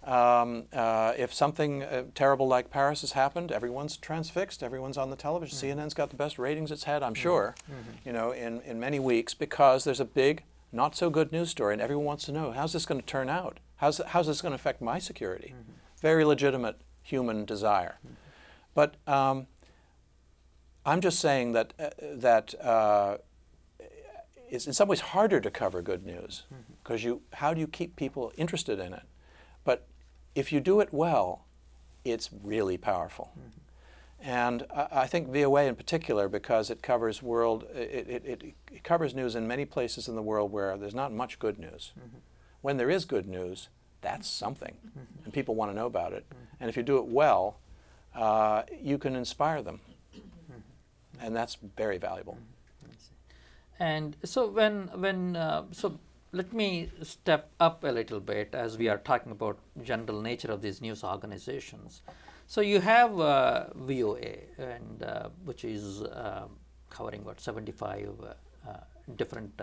Um, 0.04 0.66
uh, 0.72 1.14
if 1.18 1.34
something 1.34 1.84
uh, 1.84 2.04
terrible 2.16 2.47
like 2.47 2.70
Paris 2.70 3.02
has 3.02 3.12
happened, 3.12 3.52
everyone's 3.52 3.97
transfixed. 3.97 4.64
Everyone's 4.64 4.97
on 4.97 5.10
the 5.10 5.16
television. 5.16 5.58
Mm-hmm. 5.58 5.80
CNN's 5.80 5.93
got 5.93 6.10
the 6.10 6.16
best 6.16 6.39
ratings 6.39 6.72
it's 6.72 6.86
had, 6.86 7.04
I'm 7.04 7.14
mm-hmm. 7.14 7.22
sure, 7.22 7.56
mm-hmm. 7.70 8.08
you 8.08 8.14
know, 8.14 8.32
in, 8.32 8.62
in 8.62 8.80
many 8.80 9.00
weeks 9.00 9.34
because 9.34 9.84
there's 9.84 10.00
a 10.00 10.06
big, 10.06 10.43
not 10.72 10.95
so 10.95 11.10
good 11.10 11.32
news 11.32 11.50
story, 11.50 11.74
and 11.74 11.82
everyone 11.82 12.06
wants 12.06 12.26
to 12.26 12.32
know 12.32 12.52
how's 12.52 12.74
this 12.74 12.86
going 12.86 13.02
to 13.02 13.06
turn 13.06 13.30
out. 13.30 13.60
How's, 13.78 14.00
how's 14.08 14.28
this 14.28 14.41
going 14.41 14.52
to 14.52 14.56
affect 14.56 14.82
my 14.82 15.00
security? 15.00 15.54
Very 16.02 16.26
legitimate 16.26 16.82
human 17.02 17.45
desire. 17.45 18.00
But 18.74 18.95
um, 19.08 19.47
I'm 20.86 21.02
just 21.02 21.20
saying 21.20 21.54
that, 21.54 21.74
uh, 21.80 21.89
that 22.02 22.56
uh, 22.64 23.18
it's 24.50 24.68
in 24.68 24.74
some 24.74 24.88
ways 24.88 25.02
harder 25.02 25.39
to 25.39 25.52
cover 25.52 25.82
good 25.82 26.06
news 26.06 26.43
because 26.84 27.04
you, 27.04 27.22
how 27.34 27.54
do 27.54 27.60
you 27.60 27.68
keep 27.68 27.95
people 27.95 28.32
interested 28.38 28.80
in 28.80 28.93
it? 28.93 29.04
But 29.70 29.86
if 30.34 30.51
you 30.51 30.61
do 30.61 30.80
it 30.80 30.89
well, 30.91 31.45
it's 32.03 32.32
really 32.43 32.76
powerful. 32.76 33.30
Mm-hmm. 33.38 34.28
And 34.28 34.65
I, 34.74 35.05
think 35.05 35.32
VOA 35.32 35.65
in 35.65 35.76
particular, 35.76 36.28
because 36.28 36.72
it 36.72 36.82
covers 36.82 37.22
world, 37.22 37.65
it, 37.76 38.09
it, 38.09 38.26
it, 38.26 38.53
it 38.72 38.84
covers 38.84 39.13
news 39.13 39.36
in 39.36 39.47
many 39.47 39.65
places 39.65 40.07
in 40.07 40.15
the 40.15 40.24
world 40.24 40.51
where 40.51 40.76
there's 40.76 40.95
not 40.95 41.13
much 41.13 41.38
good 41.38 41.59
news. 41.59 41.93
Mm-hmm. 41.99 42.17
When 42.61 42.78
there 42.78 42.89
is 42.89 43.05
good 43.05 43.28
news, 43.28 43.70
that's 44.01 44.28
something, 44.28 44.76
mm-hmm. 44.88 45.26
and 45.26 45.32
people 45.32 45.53
want 45.53 45.70
to 45.70 45.76
know 45.76 45.86
about 45.86 46.13
it. 46.13 46.26
And 46.59 46.67
if 46.67 46.76
you 46.76 46.82
do 46.82 46.97
it 46.97 47.05
well, 47.05 47.59
uh, 48.15 48.63
you 48.82 48.97
can 48.97 49.15
inspire 49.15 49.61
them, 49.61 49.82
and 51.22 51.36
that's 51.36 51.59
very 51.78 51.99
valuable. 51.99 52.39
And 53.80 54.17
so 54.24 54.47
when 54.47 54.89
when 54.95 55.36
uh, 55.36 55.65
so 55.72 55.99
let 56.32 56.53
me 56.53 56.89
step 57.01 57.49
up 57.59 57.84
a 57.84 57.88
little 57.88 58.19
bit 58.19 58.53
as 58.53 58.77
we 58.77 58.88
are 58.88 58.97
talking 58.97 59.32
about 59.32 59.57
general 59.84 60.21
nature 60.21 60.51
of 60.51 60.61
these 60.61 60.82
news 60.82 61.03
organizations. 61.03 62.01
So 62.45 62.61
you 62.61 62.80
have 62.80 63.19
uh, 63.19 63.65
VOA, 63.75 64.38
and 64.57 65.03
uh, 65.03 65.30
which 65.43 65.63
is 65.65 66.01
uh, 66.01 66.45
covering 66.89 67.23
what 67.23 67.39
75 67.39 68.09
uh, 68.21 68.69
uh, 68.69 68.77
different 69.15 69.61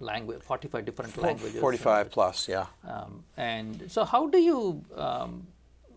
language, 0.00 0.42
45 0.42 0.84
different 0.84 1.16
languages. 1.16 1.60
45 1.60 2.10
plus, 2.10 2.48
yeah. 2.48 2.66
Um, 2.86 3.24
and 3.36 3.90
so, 3.90 4.04
how 4.04 4.26
do 4.28 4.38
you 4.38 4.82
um, 4.96 5.46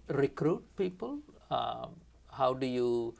recruit 0.10 0.64
people? 0.78 1.20
Um, 1.50 1.92
how 2.32 2.54
do 2.54 2.66
you? 2.66 3.16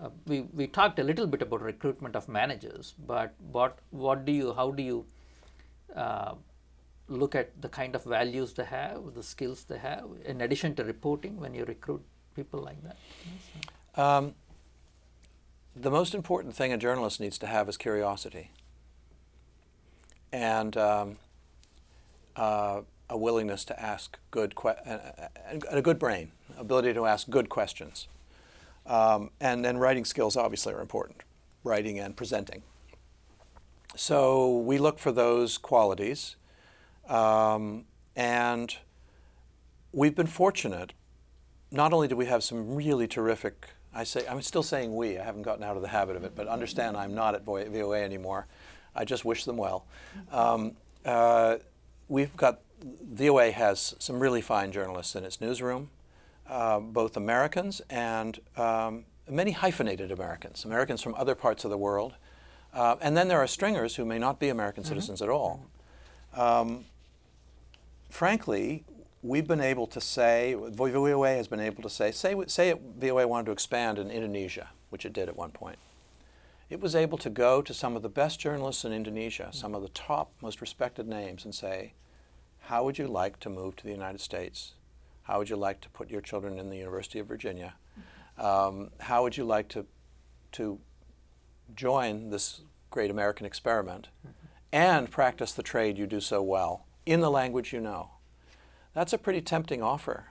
Uh, 0.00 0.10
we, 0.26 0.42
we 0.52 0.66
talked 0.68 0.98
a 1.00 1.02
little 1.02 1.26
bit 1.26 1.42
about 1.42 1.60
recruitment 1.62 2.14
of 2.14 2.28
managers, 2.28 2.94
but 3.06 3.34
what 3.50 3.78
what 3.90 4.24
do 4.24 4.32
you? 4.32 4.52
How 4.54 4.70
do 4.70 4.82
you 4.82 5.06
uh, 5.94 6.34
look 7.08 7.34
at 7.34 7.60
the 7.60 7.68
kind 7.68 7.94
of 7.94 8.04
values 8.04 8.52
they 8.52 8.64
have, 8.64 9.14
the 9.14 9.22
skills 9.22 9.64
they 9.64 9.78
have, 9.78 10.06
in 10.24 10.40
addition 10.40 10.74
to 10.76 10.84
reporting 10.84 11.40
when 11.40 11.54
you 11.54 11.64
recruit 11.64 12.02
people 12.34 12.60
like 12.60 12.78
that? 12.82 12.96
Um, 14.00 14.34
the 15.74 15.90
most 15.90 16.14
important 16.14 16.54
thing 16.54 16.72
a 16.72 16.78
journalist 16.78 17.20
needs 17.20 17.38
to 17.38 17.46
have 17.46 17.68
is 17.68 17.76
curiosity 17.76 18.50
and 20.32 20.76
um, 20.76 21.16
uh, 22.36 22.82
a 23.10 23.16
willingness 23.16 23.64
to 23.64 23.80
ask 23.80 24.18
good 24.30 24.54
que- 24.54 24.76
and 24.84 25.64
a 25.70 25.82
good 25.82 25.98
brain, 25.98 26.32
ability 26.58 26.92
to 26.94 27.06
ask 27.06 27.28
good 27.30 27.48
questions. 27.48 28.08
Um, 28.86 29.30
and 29.40 29.64
then 29.64 29.78
writing 29.78 30.04
skills 30.04 30.36
obviously 30.36 30.72
are 30.74 30.80
important, 30.80 31.22
writing 31.64 31.98
and 31.98 32.16
presenting. 32.16 32.62
So 33.98 34.58
we 34.58 34.78
look 34.78 35.00
for 35.00 35.10
those 35.10 35.58
qualities, 35.58 36.36
um, 37.08 37.84
and 38.14 38.76
we've 39.90 40.14
been 40.14 40.28
fortunate. 40.28 40.92
Not 41.72 41.92
only 41.92 42.06
do 42.06 42.14
we 42.14 42.26
have 42.26 42.44
some 42.44 42.76
really 42.76 43.08
terrific, 43.08 43.70
I 43.92 44.04
say 44.04 44.24
I'm 44.28 44.40
still 44.40 44.62
saying 44.62 44.94
we. 44.94 45.18
I 45.18 45.24
haven't 45.24 45.42
gotten 45.42 45.64
out 45.64 45.74
of 45.74 45.82
the 45.82 45.88
habit 45.88 46.14
of 46.14 46.22
it, 46.22 46.36
but 46.36 46.46
understand 46.46 46.96
I'm 46.96 47.12
not 47.12 47.34
at 47.34 47.44
VOA 47.44 48.00
anymore. 48.00 48.46
I 48.94 49.04
just 49.04 49.24
wish 49.24 49.44
them 49.44 49.56
well. 49.56 49.84
Um, 50.30 50.76
uh, 51.04 51.56
we've 52.06 52.36
got 52.36 52.60
VOA 52.80 53.50
has 53.50 53.96
some 53.98 54.20
really 54.20 54.42
fine 54.42 54.70
journalists 54.70 55.16
in 55.16 55.24
its 55.24 55.40
newsroom, 55.40 55.90
uh, 56.46 56.78
both 56.78 57.16
Americans 57.16 57.82
and 57.90 58.38
um, 58.56 59.06
many 59.28 59.50
hyphenated 59.50 60.12
Americans, 60.12 60.64
Americans 60.64 61.02
from 61.02 61.16
other 61.16 61.34
parts 61.34 61.64
of 61.64 61.70
the 61.72 61.78
world. 61.78 62.14
Uh, 62.72 62.96
and 63.00 63.16
then 63.16 63.28
there 63.28 63.38
are 63.38 63.46
stringers 63.46 63.96
who 63.96 64.04
may 64.04 64.18
not 64.18 64.38
be 64.38 64.48
American 64.48 64.82
mm-hmm. 64.82 64.88
citizens 64.88 65.22
at 65.22 65.28
all. 65.28 65.66
Um, 66.34 66.84
frankly, 68.10 68.84
we've 69.22 69.46
been 69.46 69.60
able 69.60 69.86
to 69.88 70.00
say, 70.00 70.54
VOA 70.54 71.36
has 71.36 71.48
been 71.48 71.60
able 71.60 71.82
to 71.82 71.90
say, 71.90 72.10
say, 72.10 72.34
say 72.46 72.70
it, 72.70 72.80
VOA 72.98 73.26
wanted 73.26 73.46
to 73.46 73.52
expand 73.52 73.98
in 73.98 74.10
Indonesia, 74.10 74.68
which 74.90 75.04
it 75.04 75.12
did 75.12 75.28
at 75.28 75.36
one 75.36 75.50
point. 75.50 75.78
It 76.70 76.80
was 76.80 76.94
able 76.94 77.16
to 77.18 77.30
go 77.30 77.62
to 77.62 77.72
some 77.72 77.96
of 77.96 78.02
the 78.02 78.10
best 78.10 78.38
journalists 78.38 78.84
in 78.84 78.92
Indonesia, 78.92 79.48
some 79.52 79.74
of 79.74 79.82
the 79.82 79.88
top, 79.88 80.32
most 80.42 80.60
respected 80.60 81.08
names, 81.08 81.44
and 81.44 81.54
say, 81.54 81.94
How 82.60 82.84
would 82.84 82.98
you 82.98 83.08
like 83.08 83.40
to 83.40 83.48
move 83.48 83.76
to 83.76 83.84
the 83.84 83.90
United 83.90 84.20
States? 84.20 84.74
How 85.22 85.38
would 85.38 85.48
you 85.48 85.56
like 85.56 85.80
to 85.80 85.88
put 85.88 86.10
your 86.10 86.20
children 86.20 86.58
in 86.58 86.68
the 86.68 86.76
University 86.76 87.18
of 87.18 87.26
Virginia? 87.26 87.74
Um, 88.36 88.90
how 89.00 89.22
would 89.22 89.36
you 89.36 89.44
like 89.44 89.68
to, 89.68 89.86
to 90.52 90.78
join 91.74 92.30
this 92.30 92.60
great 92.90 93.10
American 93.10 93.46
experiment 93.46 94.08
and 94.72 95.10
practice 95.10 95.52
the 95.52 95.62
trade 95.62 95.98
you 95.98 96.06
do 96.06 96.20
so 96.20 96.42
well 96.42 96.86
in 97.06 97.20
the 97.20 97.30
language 97.30 97.72
you 97.72 97.80
know? 97.80 98.10
That's 98.94 99.12
a 99.12 99.18
pretty 99.18 99.40
tempting 99.40 99.82
offer. 99.82 100.26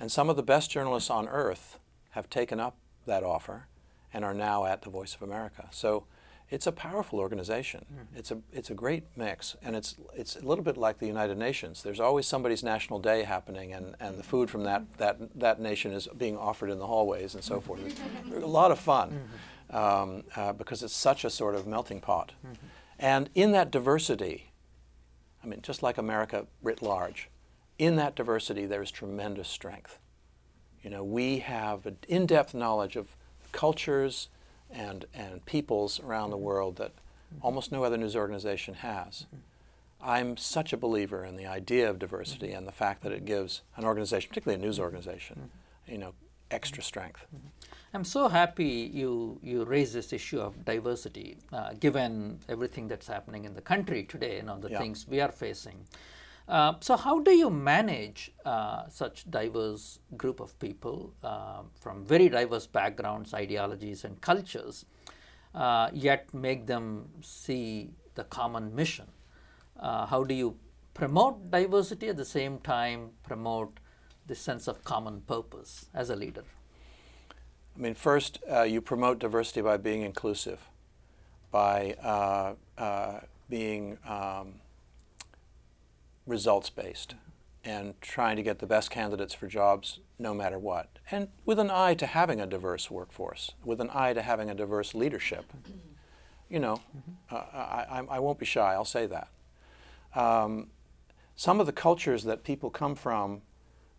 And 0.00 0.10
some 0.10 0.30
of 0.30 0.36
the 0.36 0.42
best 0.42 0.70
journalists 0.70 1.10
on 1.10 1.28
earth 1.28 1.78
have 2.10 2.30
taken 2.30 2.58
up 2.58 2.76
that 3.06 3.22
offer 3.22 3.66
and 4.12 4.24
are 4.24 4.34
now 4.34 4.64
at 4.64 4.82
the 4.82 4.90
Voice 4.90 5.14
of 5.14 5.22
America. 5.22 5.68
So 5.70 6.06
it's 6.50 6.66
a 6.66 6.72
powerful 6.72 7.20
organization. 7.20 7.84
Mm-hmm. 7.84 8.18
It's 8.18 8.30
a 8.32 8.38
it's 8.52 8.70
a 8.70 8.74
great 8.74 9.04
mix, 9.16 9.56
and 9.62 9.76
it's 9.76 9.94
it's 10.12 10.34
a 10.34 10.40
little 10.40 10.64
bit 10.64 10.76
like 10.76 10.98
the 10.98 11.06
United 11.06 11.38
Nations. 11.38 11.82
There's 11.82 12.00
always 12.00 12.26
somebody's 12.26 12.64
national 12.64 12.98
day 12.98 13.22
happening, 13.22 13.72
and, 13.72 13.94
and 14.00 14.18
the 14.18 14.24
food 14.24 14.50
from 14.50 14.64
that, 14.64 14.82
that 14.98 15.38
that 15.38 15.60
nation 15.60 15.92
is 15.92 16.08
being 16.16 16.36
offered 16.36 16.70
in 16.70 16.80
the 16.80 16.88
hallways 16.88 17.34
and 17.34 17.44
so 17.44 17.60
forth. 17.60 17.80
a 18.34 18.46
lot 18.46 18.72
of 18.72 18.80
fun 18.80 19.10
mm-hmm. 19.10 19.36
Um, 19.70 20.24
uh, 20.36 20.52
because 20.52 20.82
it's 20.82 20.94
such 20.94 21.24
a 21.24 21.30
sort 21.30 21.54
of 21.54 21.66
melting 21.66 22.00
pot, 22.00 22.32
mm-hmm. 22.44 22.66
and 22.98 23.30
in 23.34 23.52
that 23.52 23.70
diversity, 23.70 24.50
I 25.42 25.46
mean, 25.46 25.60
just 25.62 25.82
like 25.82 25.98
America 25.98 26.46
writ 26.62 26.82
large, 26.82 27.28
in 27.78 27.96
that 27.96 28.14
diversity 28.14 28.66
there 28.66 28.82
is 28.82 28.90
tremendous 28.90 29.48
strength. 29.48 29.98
You 30.82 30.90
know, 30.90 31.04
we 31.04 31.38
have 31.38 31.86
an 31.86 31.98
in-depth 32.08 32.54
knowledge 32.54 32.96
of 32.96 33.16
cultures 33.52 34.28
and, 34.70 35.04
and 35.14 35.44
peoples 35.46 36.00
around 36.00 36.30
the 36.30 36.36
mm-hmm. 36.36 36.46
world 36.46 36.76
that 36.76 36.92
mm-hmm. 36.92 37.44
almost 37.44 37.72
no 37.72 37.84
other 37.84 37.96
news 37.96 38.16
organization 38.16 38.74
has. 38.74 39.26
Mm-hmm. 39.26 39.36
I'm 40.02 40.36
such 40.36 40.72
a 40.72 40.78
believer 40.78 41.24
in 41.24 41.36
the 41.36 41.46
idea 41.46 41.90
of 41.90 41.98
diversity 41.98 42.52
and 42.52 42.66
the 42.66 42.72
fact 42.72 43.02
that 43.02 43.12
it 43.12 43.26
gives 43.26 43.60
an 43.76 43.84
organization, 43.84 44.28
particularly 44.30 44.62
a 44.62 44.66
news 44.66 44.78
organization, 44.78 45.50
you 45.86 45.98
know, 45.98 46.14
extra 46.50 46.82
strength. 46.82 47.26
I'm 47.92 48.04
so 48.04 48.28
happy 48.28 48.88
you, 48.94 49.40
you 49.42 49.64
raise 49.64 49.92
this 49.92 50.12
issue 50.12 50.40
of 50.40 50.64
diversity, 50.64 51.38
uh, 51.52 51.72
given 51.80 52.38
everything 52.48 52.86
that's 52.86 53.08
happening 53.08 53.44
in 53.44 53.54
the 53.54 53.60
country 53.60 54.04
today 54.04 54.38
and 54.38 54.48
all 54.48 54.58
the 54.58 54.70
yeah. 54.70 54.78
things 54.78 55.08
we 55.08 55.20
are 55.20 55.32
facing. 55.32 55.84
Uh, 56.48 56.74
so 56.80 56.96
how 56.96 57.18
do 57.18 57.32
you 57.32 57.50
manage 57.50 58.32
uh, 58.44 58.88
such 58.88 59.28
diverse 59.28 59.98
group 60.16 60.38
of 60.38 60.56
people 60.60 61.12
uh, 61.24 61.62
from 61.80 62.04
very 62.04 62.28
diverse 62.28 62.66
backgrounds, 62.66 63.34
ideologies, 63.34 64.04
and 64.04 64.20
cultures, 64.20 64.84
uh, 65.56 65.90
yet 65.92 66.32
make 66.32 66.66
them 66.66 67.08
see 67.22 67.90
the 68.14 68.22
common 68.24 68.72
mission? 68.72 69.06
Uh, 69.80 70.06
how 70.06 70.22
do 70.22 70.34
you 70.34 70.56
promote 70.94 71.50
diversity 71.50 72.08
at 72.08 72.16
the 72.16 72.24
same 72.24 72.58
time 72.58 73.10
promote 73.24 73.80
the 74.28 74.34
sense 74.34 74.68
of 74.68 74.84
common 74.84 75.22
purpose 75.22 75.86
as 75.92 76.10
a 76.10 76.14
leader? 76.14 76.44
I 77.80 77.82
mean, 77.82 77.94
first, 77.94 78.40
you 78.66 78.82
promote 78.82 79.18
diversity 79.18 79.62
by 79.62 79.78
being 79.78 80.02
inclusive, 80.02 80.68
by 81.50 81.96
being 83.48 83.96
um, 84.06 84.56
results 86.26 86.68
based 86.68 87.14
and 87.64 87.98
trying 88.02 88.36
to 88.36 88.42
get 88.42 88.58
the 88.58 88.66
best 88.66 88.90
candidates 88.90 89.32
for 89.32 89.46
jobs 89.46 90.00
no 90.18 90.34
matter 90.34 90.58
what. 90.58 90.88
And 91.10 91.28
with 91.46 91.58
an 91.58 91.70
eye 91.70 91.94
to 91.94 92.06
having 92.06 92.38
a 92.38 92.46
diverse 92.46 92.90
workforce, 92.90 93.52
with 93.64 93.80
an 93.80 93.90
eye 93.94 94.12
to 94.12 94.22
having 94.22 94.50
a 94.50 94.54
diverse 94.54 94.94
leadership. 94.94 95.52
You 96.50 96.58
know, 96.58 96.80
uh, 97.30 97.36
I, 97.36 98.02
I, 98.10 98.18
won't 98.18 98.38
be 98.38 98.44
shy, 98.44 98.74
I'll 98.74 98.84
say 98.84 99.06
that. 99.06 99.28
Um, 100.14 100.66
some 101.36 101.60
of 101.60 101.66
the 101.66 101.72
cultures 101.72 102.24
that 102.24 102.42
people 102.42 102.70
come 102.70 102.94
from 102.94 103.42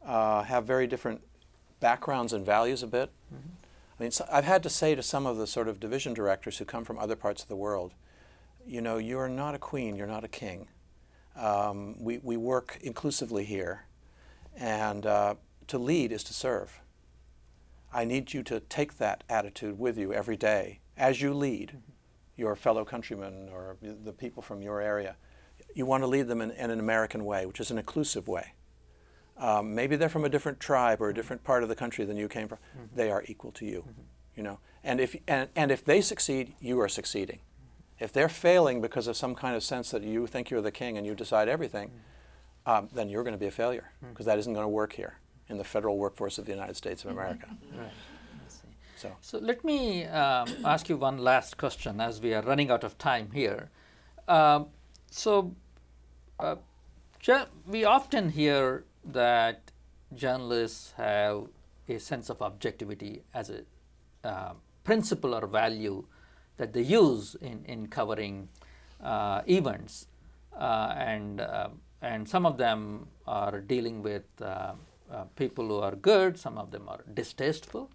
uh, 0.06 0.44
have 0.44 0.66
very 0.66 0.86
different 0.86 1.22
backgrounds 1.80 2.34
and 2.34 2.46
values 2.46 2.84
a 2.84 2.88
bit. 2.88 3.10
Mm-hmm. 3.34 3.61
I 4.02 4.04
mean, 4.04 4.12
I've 4.32 4.46
had 4.46 4.64
to 4.64 4.70
say 4.70 4.96
to 4.96 5.04
some 5.04 5.28
of 5.28 5.38
the 5.38 5.46
sort 5.46 5.68
of 5.68 5.80
division 5.80 6.16
directors 6.16 6.58
who 6.58 6.66
come 6.66 6.84
from 6.84 6.98
other 6.98 7.16
parts 7.16 7.44
of 7.44 7.50
the 7.50 7.56
world, 7.56 7.94
you 8.66 8.82
know, 8.82 8.98
you're 8.98 9.30
not 9.30 9.54
a 9.54 9.60
queen, 9.60 9.96
you're 9.96 10.08
not 10.08 10.24
a 10.24 10.28
king. 10.28 10.70
Um, 11.36 12.04
we, 12.04 12.18
we 12.18 12.36
work 12.36 12.80
inclusively 12.82 13.46
here, 13.46 13.86
and 14.58 15.06
uh, 15.06 15.36
to 15.68 15.78
lead 15.78 16.12
is 16.12 16.24
to 16.24 16.34
serve. 16.34 16.82
I 17.94 18.04
need 18.04 18.34
you 18.34 18.42
to 18.42 18.60
take 18.60 18.98
that 18.98 19.24
attitude 19.30 19.78
with 19.78 20.00
you 20.00 20.12
every 20.12 20.36
day 20.36 20.80
as 20.98 21.22
you 21.22 21.32
lead 21.32 21.78
your 22.36 22.56
fellow 22.56 22.84
countrymen 22.84 23.50
or 23.54 23.78
the 23.84 24.14
people 24.14 24.42
from 24.42 24.64
your 24.64 24.82
area. 24.82 25.16
you 25.76 25.86
want 25.86 26.02
to 26.02 26.08
lead 26.08 26.28
them 26.28 26.42
in, 26.42 26.50
in 26.50 26.72
an 26.72 26.80
American 26.80 27.24
way, 27.24 27.46
which 27.46 27.60
is 27.60 27.70
an 27.70 27.78
inclusive 27.78 28.28
way. 28.28 28.54
Um, 29.38 29.74
maybe 29.74 29.96
they're 29.96 30.10
from 30.10 30.26
a 30.26 30.30
different 30.30 30.60
tribe 30.60 31.02
or 31.02 31.10
a 31.10 31.14
different 31.14 31.44
part 31.44 31.64
of 31.64 31.70
the 31.70 31.76
country 31.76 32.06
than 32.06 32.18
you 32.18 32.28
came 32.28 32.48
from. 32.48 32.60
Mm-hmm. 32.60 32.96
They 32.96 33.12
are 33.12 33.24
equal 33.28 33.52
to 33.54 33.66
you, 33.66 33.80
mm-hmm. 33.82 34.02
you 34.36 34.44
know. 34.44 34.60
And 34.84 35.00
if 35.00 35.16
and, 35.28 35.50
and 35.56 35.72
if 35.72 35.84
they 35.84 36.02
succeed, 36.02 36.54
you 36.60 36.80
are 36.80 36.88
succeeding. 36.88 37.40
If 38.00 38.12
they're 38.14 38.30
failing 38.30 38.82
because 38.82 39.08
of 39.08 39.16
some 39.16 39.36
kind 39.36 39.56
of 39.56 39.64
sense 39.64 39.92
that 39.92 40.04
you 40.04 40.28
think 40.28 40.50
you're 40.50 40.62
the 40.62 40.72
king 40.72 40.98
and 40.98 41.06
you 41.06 41.16
decide 41.16 41.48
everything, 41.48 41.90
mm-hmm. 41.90 42.72
um, 42.72 42.90
then 42.94 43.10
you're 43.10 43.24
going 43.24 43.34
to 43.34 43.40
be 43.40 43.48
a 43.48 43.52
failure 43.52 43.92
because 44.10 44.26
that 44.26 44.38
isn't 44.38 44.54
going 44.54 44.66
to 44.66 44.70
work 44.70 44.94
here 44.94 45.18
in 45.50 45.58
the 45.58 45.64
federal 45.64 45.98
workforce 45.98 46.38
of 46.38 46.46
the 46.46 46.52
United 46.52 46.76
States 46.76 47.04
of 47.04 47.12
America. 47.12 47.48
Right. 47.78 47.92
So. 48.96 49.12
so 49.20 49.40
let 49.40 49.64
me 49.64 50.06
um, 50.06 50.48
ask 50.64 50.88
you 50.88 50.96
one 50.96 51.18
last 51.18 51.58
question 51.58 52.00
as 52.00 52.22
we 52.22 52.36
are 52.36 52.44
running 52.44 52.70
out 52.70 52.84
of 52.84 53.00
time 53.00 53.32
here. 53.34 53.72
Um, 54.28 54.68
so 55.10 55.56
uh, 56.40 56.58
we 57.66 57.84
often 57.84 58.30
hear 58.30 58.86
that 59.06 59.72
journalists 60.14 60.94
have 60.98 61.48
a 61.88 62.00
sense 62.00 62.30
of 62.30 62.42
objectivity 62.42 63.24
as 63.34 63.50
a 63.50 63.64
uh, 64.24 64.54
principle 64.84 65.36
or 65.36 65.48
value 65.48 66.04
that 66.58 66.74
they 66.74 66.82
use 66.82 67.36
in, 67.42 67.64
in 67.66 67.88
covering 67.88 68.48
uh, 69.04 69.42
events. 69.48 70.08
Uh, 70.58 70.94
and, 70.98 71.42
uh, 71.42 71.70
and 72.02 72.28
some 72.28 72.46
of 72.46 72.58
them 72.58 73.08
are 73.28 73.62
dealing 73.62 74.04
with 74.04 74.24
uh, 74.42 74.74
people 75.36 75.68
who 75.68 75.80
are 75.80 75.96
good, 75.96 76.38
some 76.38 76.58
of 76.58 76.72
them 76.72 76.88
are 76.88 77.04
distasteful. 77.14 77.90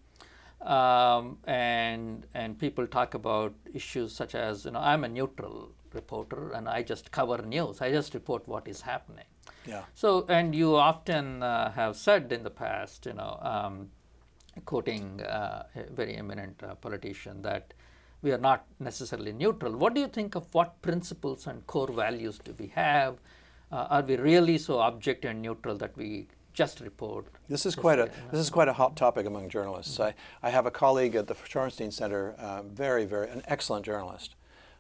Um, 0.62 1.38
and, 1.44 2.26
and 2.34 2.59
people 2.59 2.86
talk 2.86 3.14
about 3.14 3.54
issues 3.72 4.12
such 4.12 4.34
as, 4.34 4.64
you 4.64 4.72
know, 4.72 4.80
I'm 4.80 5.04
a 5.04 5.09
neutral 5.09 5.70
reporter 5.92 6.52
and 6.52 6.68
I 6.68 6.82
just 6.82 7.11
cover 7.11 7.38
news, 7.42 7.80
I 7.80 7.90
just 7.90 8.14
report 8.14 8.46
what 8.48 8.66
is 8.66 8.80
happening. 8.80 9.26
Yeah. 9.67 9.83
So, 9.95 10.27
and 10.29 10.55
you 10.55 10.77
often 10.77 11.43
uh, 11.43 11.73
have 11.73 11.97
said 11.97 12.33
in 12.33 12.43
the 12.43 12.51
past, 12.51 13.07
you 13.07 13.14
know, 13.14 13.39
um, 13.43 13.91
quoting 14.64 15.21
uh, 15.23 15.67
a 15.75 15.93
very 15.93 16.17
eminent 16.17 16.62
uh, 16.62 16.75
politician, 16.77 17.43
that 17.43 17.75
we 18.23 18.33
are 18.33 18.39
not 18.39 18.64
necessarily 18.79 19.33
neutral. 19.33 19.77
What 19.77 19.95
do 19.95 20.01
you 20.01 20.09
think 20.09 20.35
of 20.35 20.53
what 20.55 20.81
principles 20.83 21.47
and 21.47 21.67
core 21.67 21.93
values 21.93 22.39
do 22.43 22.55
we 22.59 22.69
have? 22.69 23.17
Uh, 23.71 23.87
are 23.91 24.03
we 24.03 24.17
really 24.17 24.59
so 24.59 24.81
objective 24.81 25.33
and 25.33 25.43
neutral 25.43 25.77
that 25.79 25.97
we 25.97 26.29
just 26.55 26.81
report? 26.81 27.27
This 27.49 27.67
is 27.67 27.75
quite 27.75 27.99
a 27.99 28.09
this 28.31 28.41
is 28.41 28.49
quite 28.49 28.69
a 28.69 28.73
hot 28.73 28.97
topic 28.97 29.27
among 29.27 29.49
journalists. 29.49 29.99
Mm-hmm. 29.99 30.17
I, 30.45 30.49
I 30.49 30.51
have 30.51 30.67
a 30.67 30.71
colleague 30.71 31.17
at 31.17 31.27
the 31.27 31.35
Shorenstein 31.35 31.93
Center, 31.93 32.35
uh, 32.39 32.62
very 32.62 33.05
very 33.05 33.29
an 33.29 33.43
excellent 33.47 33.85
journalist, 33.85 34.36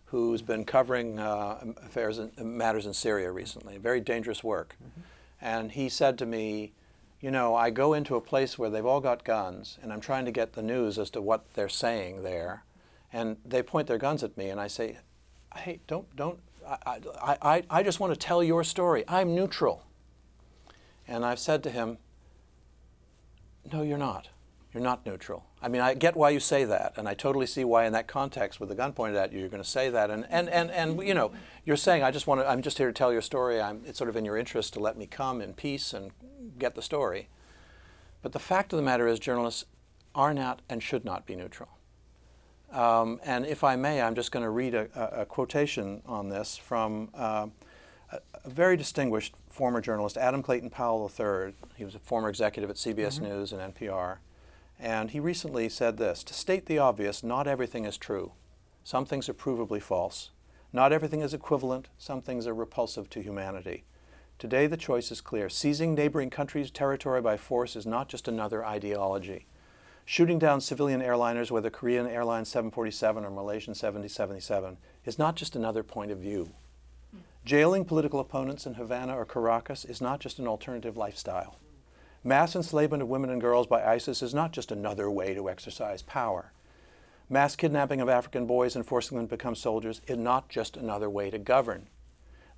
who's 0.06 0.42
been 0.42 0.64
covering 0.64 1.18
uh, 1.18 1.72
affairs 1.84 2.18
and 2.18 2.32
matters 2.38 2.86
in 2.86 2.94
Syria 2.94 3.30
recently. 3.30 3.76
Very 3.76 4.00
dangerous 4.00 4.42
work. 4.42 4.76
Mm-hmm. 4.82 5.00
And 5.40 5.72
he 5.72 5.88
said 5.88 6.16
to 6.18 6.26
me, 6.26 6.72
you 7.20 7.30
know, 7.30 7.54
I 7.54 7.70
go 7.70 7.92
into 7.92 8.14
a 8.14 8.20
place 8.20 8.58
where 8.58 8.70
they've 8.70 8.86
all 8.86 9.00
got 9.00 9.24
guns, 9.24 9.78
and 9.82 9.92
I'm 9.92 10.00
trying 10.00 10.24
to 10.26 10.30
get 10.30 10.52
the 10.52 10.62
news 10.62 10.98
as 10.98 11.10
to 11.10 11.20
what 11.20 11.44
they're 11.54 11.68
saying 11.68 12.22
there, 12.22 12.64
and 13.12 13.36
they 13.44 13.62
point 13.62 13.88
their 13.88 13.98
guns 13.98 14.22
at 14.22 14.36
me, 14.36 14.50
and 14.50 14.60
I 14.60 14.68
say, 14.68 14.98
hey, 15.56 15.80
don't, 15.86 16.14
don't, 16.14 16.38
I, 16.66 17.00
I, 17.22 17.38
I, 17.42 17.62
I 17.70 17.82
just 17.82 18.00
want 18.00 18.12
to 18.12 18.18
tell 18.18 18.44
your 18.44 18.62
story. 18.64 19.04
I'm 19.08 19.34
neutral. 19.34 19.82
And 21.08 21.24
I've 21.24 21.38
said 21.38 21.62
to 21.64 21.70
him, 21.70 21.98
no, 23.72 23.82
you're 23.82 23.98
not. 23.98 24.28
You're 24.76 24.84
not 24.84 25.06
neutral. 25.06 25.46
I 25.62 25.68
mean, 25.68 25.80
I 25.80 25.94
get 25.94 26.18
why 26.18 26.28
you 26.28 26.38
say 26.38 26.66
that, 26.66 26.92
and 26.98 27.08
I 27.08 27.14
totally 27.14 27.46
see 27.46 27.64
why, 27.64 27.86
in 27.86 27.94
that 27.94 28.06
context, 28.06 28.60
with 28.60 28.68
the 28.68 28.74
gun 28.74 28.92
pointed 28.92 29.16
at 29.16 29.32
you, 29.32 29.40
you're 29.40 29.48
going 29.48 29.62
to 29.62 29.66
say 29.66 29.88
that. 29.88 30.10
And, 30.10 30.26
and, 30.28 30.50
and, 30.50 30.70
and 30.70 31.02
you 31.02 31.14
know, 31.14 31.32
you're 31.64 31.78
saying, 31.78 32.02
I 32.02 32.10
just 32.10 32.26
want 32.26 32.42
to, 32.42 32.46
I'm 32.46 32.60
just 32.60 32.76
here 32.76 32.86
to 32.86 32.92
tell 32.92 33.10
your 33.10 33.22
story. 33.22 33.58
I'm, 33.58 33.80
it's 33.86 33.96
sort 33.96 34.10
of 34.10 34.16
in 34.16 34.26
your 34.26 34.36
interest 34.36 34.74
to 34.74 34.80
let 34.80 34.98
me 34.98 35.06
come 35.06 35.40
in 35.40 35.54
peace 35.54 35.94
and 35.94 36.10
get 36.58 36.74
the 36.74 36.82
story. 36.82 37.30
But 38.20 38.32
the 38.32 38.38
fact 38.38 38.74
of 38.74 38.76
the 38.76 38.82
matter 38.82 39.08
is, 39.08 39.18
journalists 39.18 39.64
are 40.14 40.34
not 40.34 40.60
and 40.68 40.82
should 40.82 41.06
not 41.06 41.24
be 41.24 41.36
neutral. 41.36 41.70
Um, 42.70 43.18
and 43.24 43.46
if 43.46 43.64
I 43.64 43.76
may, 43.76 44.02
I'm 44.02 44.14
just 44.14 44.32
going 44.32 44.44
to 44.44 44.50
read 44.50 44.74
a, 44.74 44.90
a, 44.94 45.22
a, 45.22 45.24
quotation 45.24 46.02
on 46.04 46.28
this 46.28 46.58
from 46.58 47.08
uh, 47.14 47.46
a, 48.12 48.18
a, 48.44 48.50
very 48.50 48.76
distinguished 48.76 49.32
former 49.48 49.80
journalist, 49.80 50.18
Adam 50.18 50.42
Clayton 50.42 50.68
Powell 50.68 51.10
III. 51.18 51.54
He 51.76 51.84
was 51.86 51.94
a 51.94 51.98
former 52.00 52.28
executive 52.28 52.68
at 52.68 52.76
CBS 52.76 53.14
mm-hmm. 53.14 53.24
News 53.24 53.52
and 53.52 53.74
NPR. 53.74 54.18
And 54.78 55.10
he 55.10 55.20
recently 55.20 55.68
said 55.68 55.96
this 55.96 56.22
To 56.24 56.34
state 56.34 56.66
the 56.66 56.78
obvious, 56.78 57.22
not 57.22 57.46
everything 57.46 57.84
is 57.84 57.96
true. 57.96 58.32
Some 58.84 59.04
things 59.04 59.28
are 59.28 59.34
provably 59.34 59.80
false. 59.80 60.30
Not 60.72 60.92
everything 60.92 61.22
is 61.22 61.34
equivalent. 61.34 61.88
Some 61.98 62.20
things 62.20 62.46
are 62.46 62.54
repulsive 62.54 63.08
to 63.10 63.22
humanity. 63.22 63.84
Today, 64.38 64.66
the 64.66 64.76
choice 64.76 65.10
is 65.10 65.22
clear. 65.22 65.48
Seizing 65.48 65.94
neighboring 65.94 66.28
countries' 66.28 66.70
territory 66.70 67.22
by 67.22 67.38
force 67.38 67.74
is 67.74 67.86
not 67.86 68.08
just 68.08 68.28
another 68.28 68.64
ideology. 68.64 69.46
Shooting 70.04 70.38
down 70.38 70.60
civilian 70.60 71.00
airliners, 71.00 71.50
whether 71.50 71.70
Korean 71.70 72.06
Airlines 72.06 72.48
747 72.48 73.24
or 73.24 73.30
Malaysian 73.30 73.74
7077, 73.74 74.76
is 75.04 75.18
not 75.18 75.34
just 75.36 75.56
another 75.56 75.82
point 75.82 76.10
of 76.10 76.18
view. 76.18 76.50
Jailing 77.44 77.84
political 77.84 78.20
opponents 78.20 78.66
in 78.66 78.74
Havana 78.74 79.16
or 79.16 79.24
Caracas 79.24 79.84
is 79.84 80.00
not 80.00 80.20
just 80.20 80.38
an 80.38 80.46
alternative 80.46 80.96
lifestyle. 80.96 81.56
Mass 82.26 82.56
enslavement 82.56 83.04
of 83.04 83.08
women 83.08 83.30
and 83.30 83.40
girls 83.40 83.68
by 83.68 83.84
ISIS 83.84 84.20
is 84.20 84.34
not 84.34 84.50
just 84.50 84.72
another 84.72 85.08
way 85.08 85.32
to 85.32 85.48
exercise 85.48 86.02
power. 86.02 86.50
Mass 87.30 87.54
kidnapping 87.54 88.00
of 88.00 88.08
African 88.08 88.46
boys 88.46 88.74
and 88.74 88.84
forcing 88.84 89.16
them 89.16 89.28
to 89.28 89.36
become 89.36 89.54
soldiers 89.54 90.02
is 90.08 90.16
not 90.16 90.48
just 90.48 90.76
another 90.76 91.08
way 91.08 91.30
to 91.30 91.38
govern. 91.38 91.86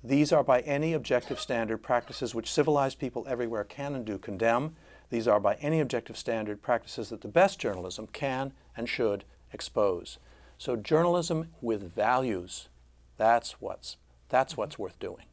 These 0.03 0.31
are, 0.31 0.43
by 0.43 0.61
any 0.61 0.93
objective 0.93 1.39
standard, 1.39 1.83
practices 1.83 2.33
which 2.33 2.51
civilized 2.51 2.97
people 2.97 3.27
everywhere 3.29 3.63
can 3.63 3.93
and 3.93 4.03
do 4.03 4.17
condemn. 4.17 4.75
These 5.11 5.27
are, 5.27 5.39
by 5.39 5.53
any 5.61 5.81
objective 5.81 6.17
standard, 6.17 6.63
practices 6.63 7.09
that 7.09 7.21
the 7.21 7.27
best 7.27 7.59
journalism 7.59 8.07
can 8.07 8.53
and 8.75 8.89
should 8.89 9.23
expose. 9.53 10.17
So, 10.57 10.77
journalism 10.77 11.49
with 11.61 11.93
values, 11.93 12.69
that's 13.17 13.61
what's, 13.61 13.97
that's 14.29 14.57
what's 14.57 14.79
worth 14.79 14.97
doing. 14.97 15.28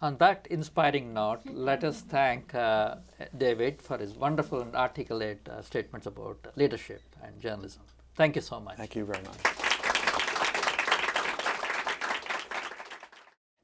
On 0.00 0.16
that 0.18 0.46
inspiring 0.50 1.14
note, 1.14 1.40
let 1.46 1.82
us 1.82 2.02
thank 2.02 2.54
uh, 2.54 2.96
David 3.38 3.80
for 3.80 3.96
his 3.96 4.14
wonderful 4.14 4.60
and 4.60 4.74
articulate 4.74 5.48
uh, 5.48 5.62
statements 5.62 6.06
about 6.06 6.46
leadership 6.56 7.00
and 7.22 7.40
journalism. 7.40 7.82
Thank 8.14 8.36
you 8.36 8.42
so 8.42 8.60
much. 8.60 8.76
Thank 8.76 8.96
you 8.96 9.04
very 9.04 9.22
much. 9.22 9.38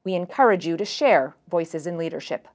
We 0.02 0.14
encourage 0.14 0.66
you 0.66 0.76
to 0.76 0.84
share 0.84 1.36
Voices 1.48 1.86
in 1.86 1.96
Leadership. 1.96 2.48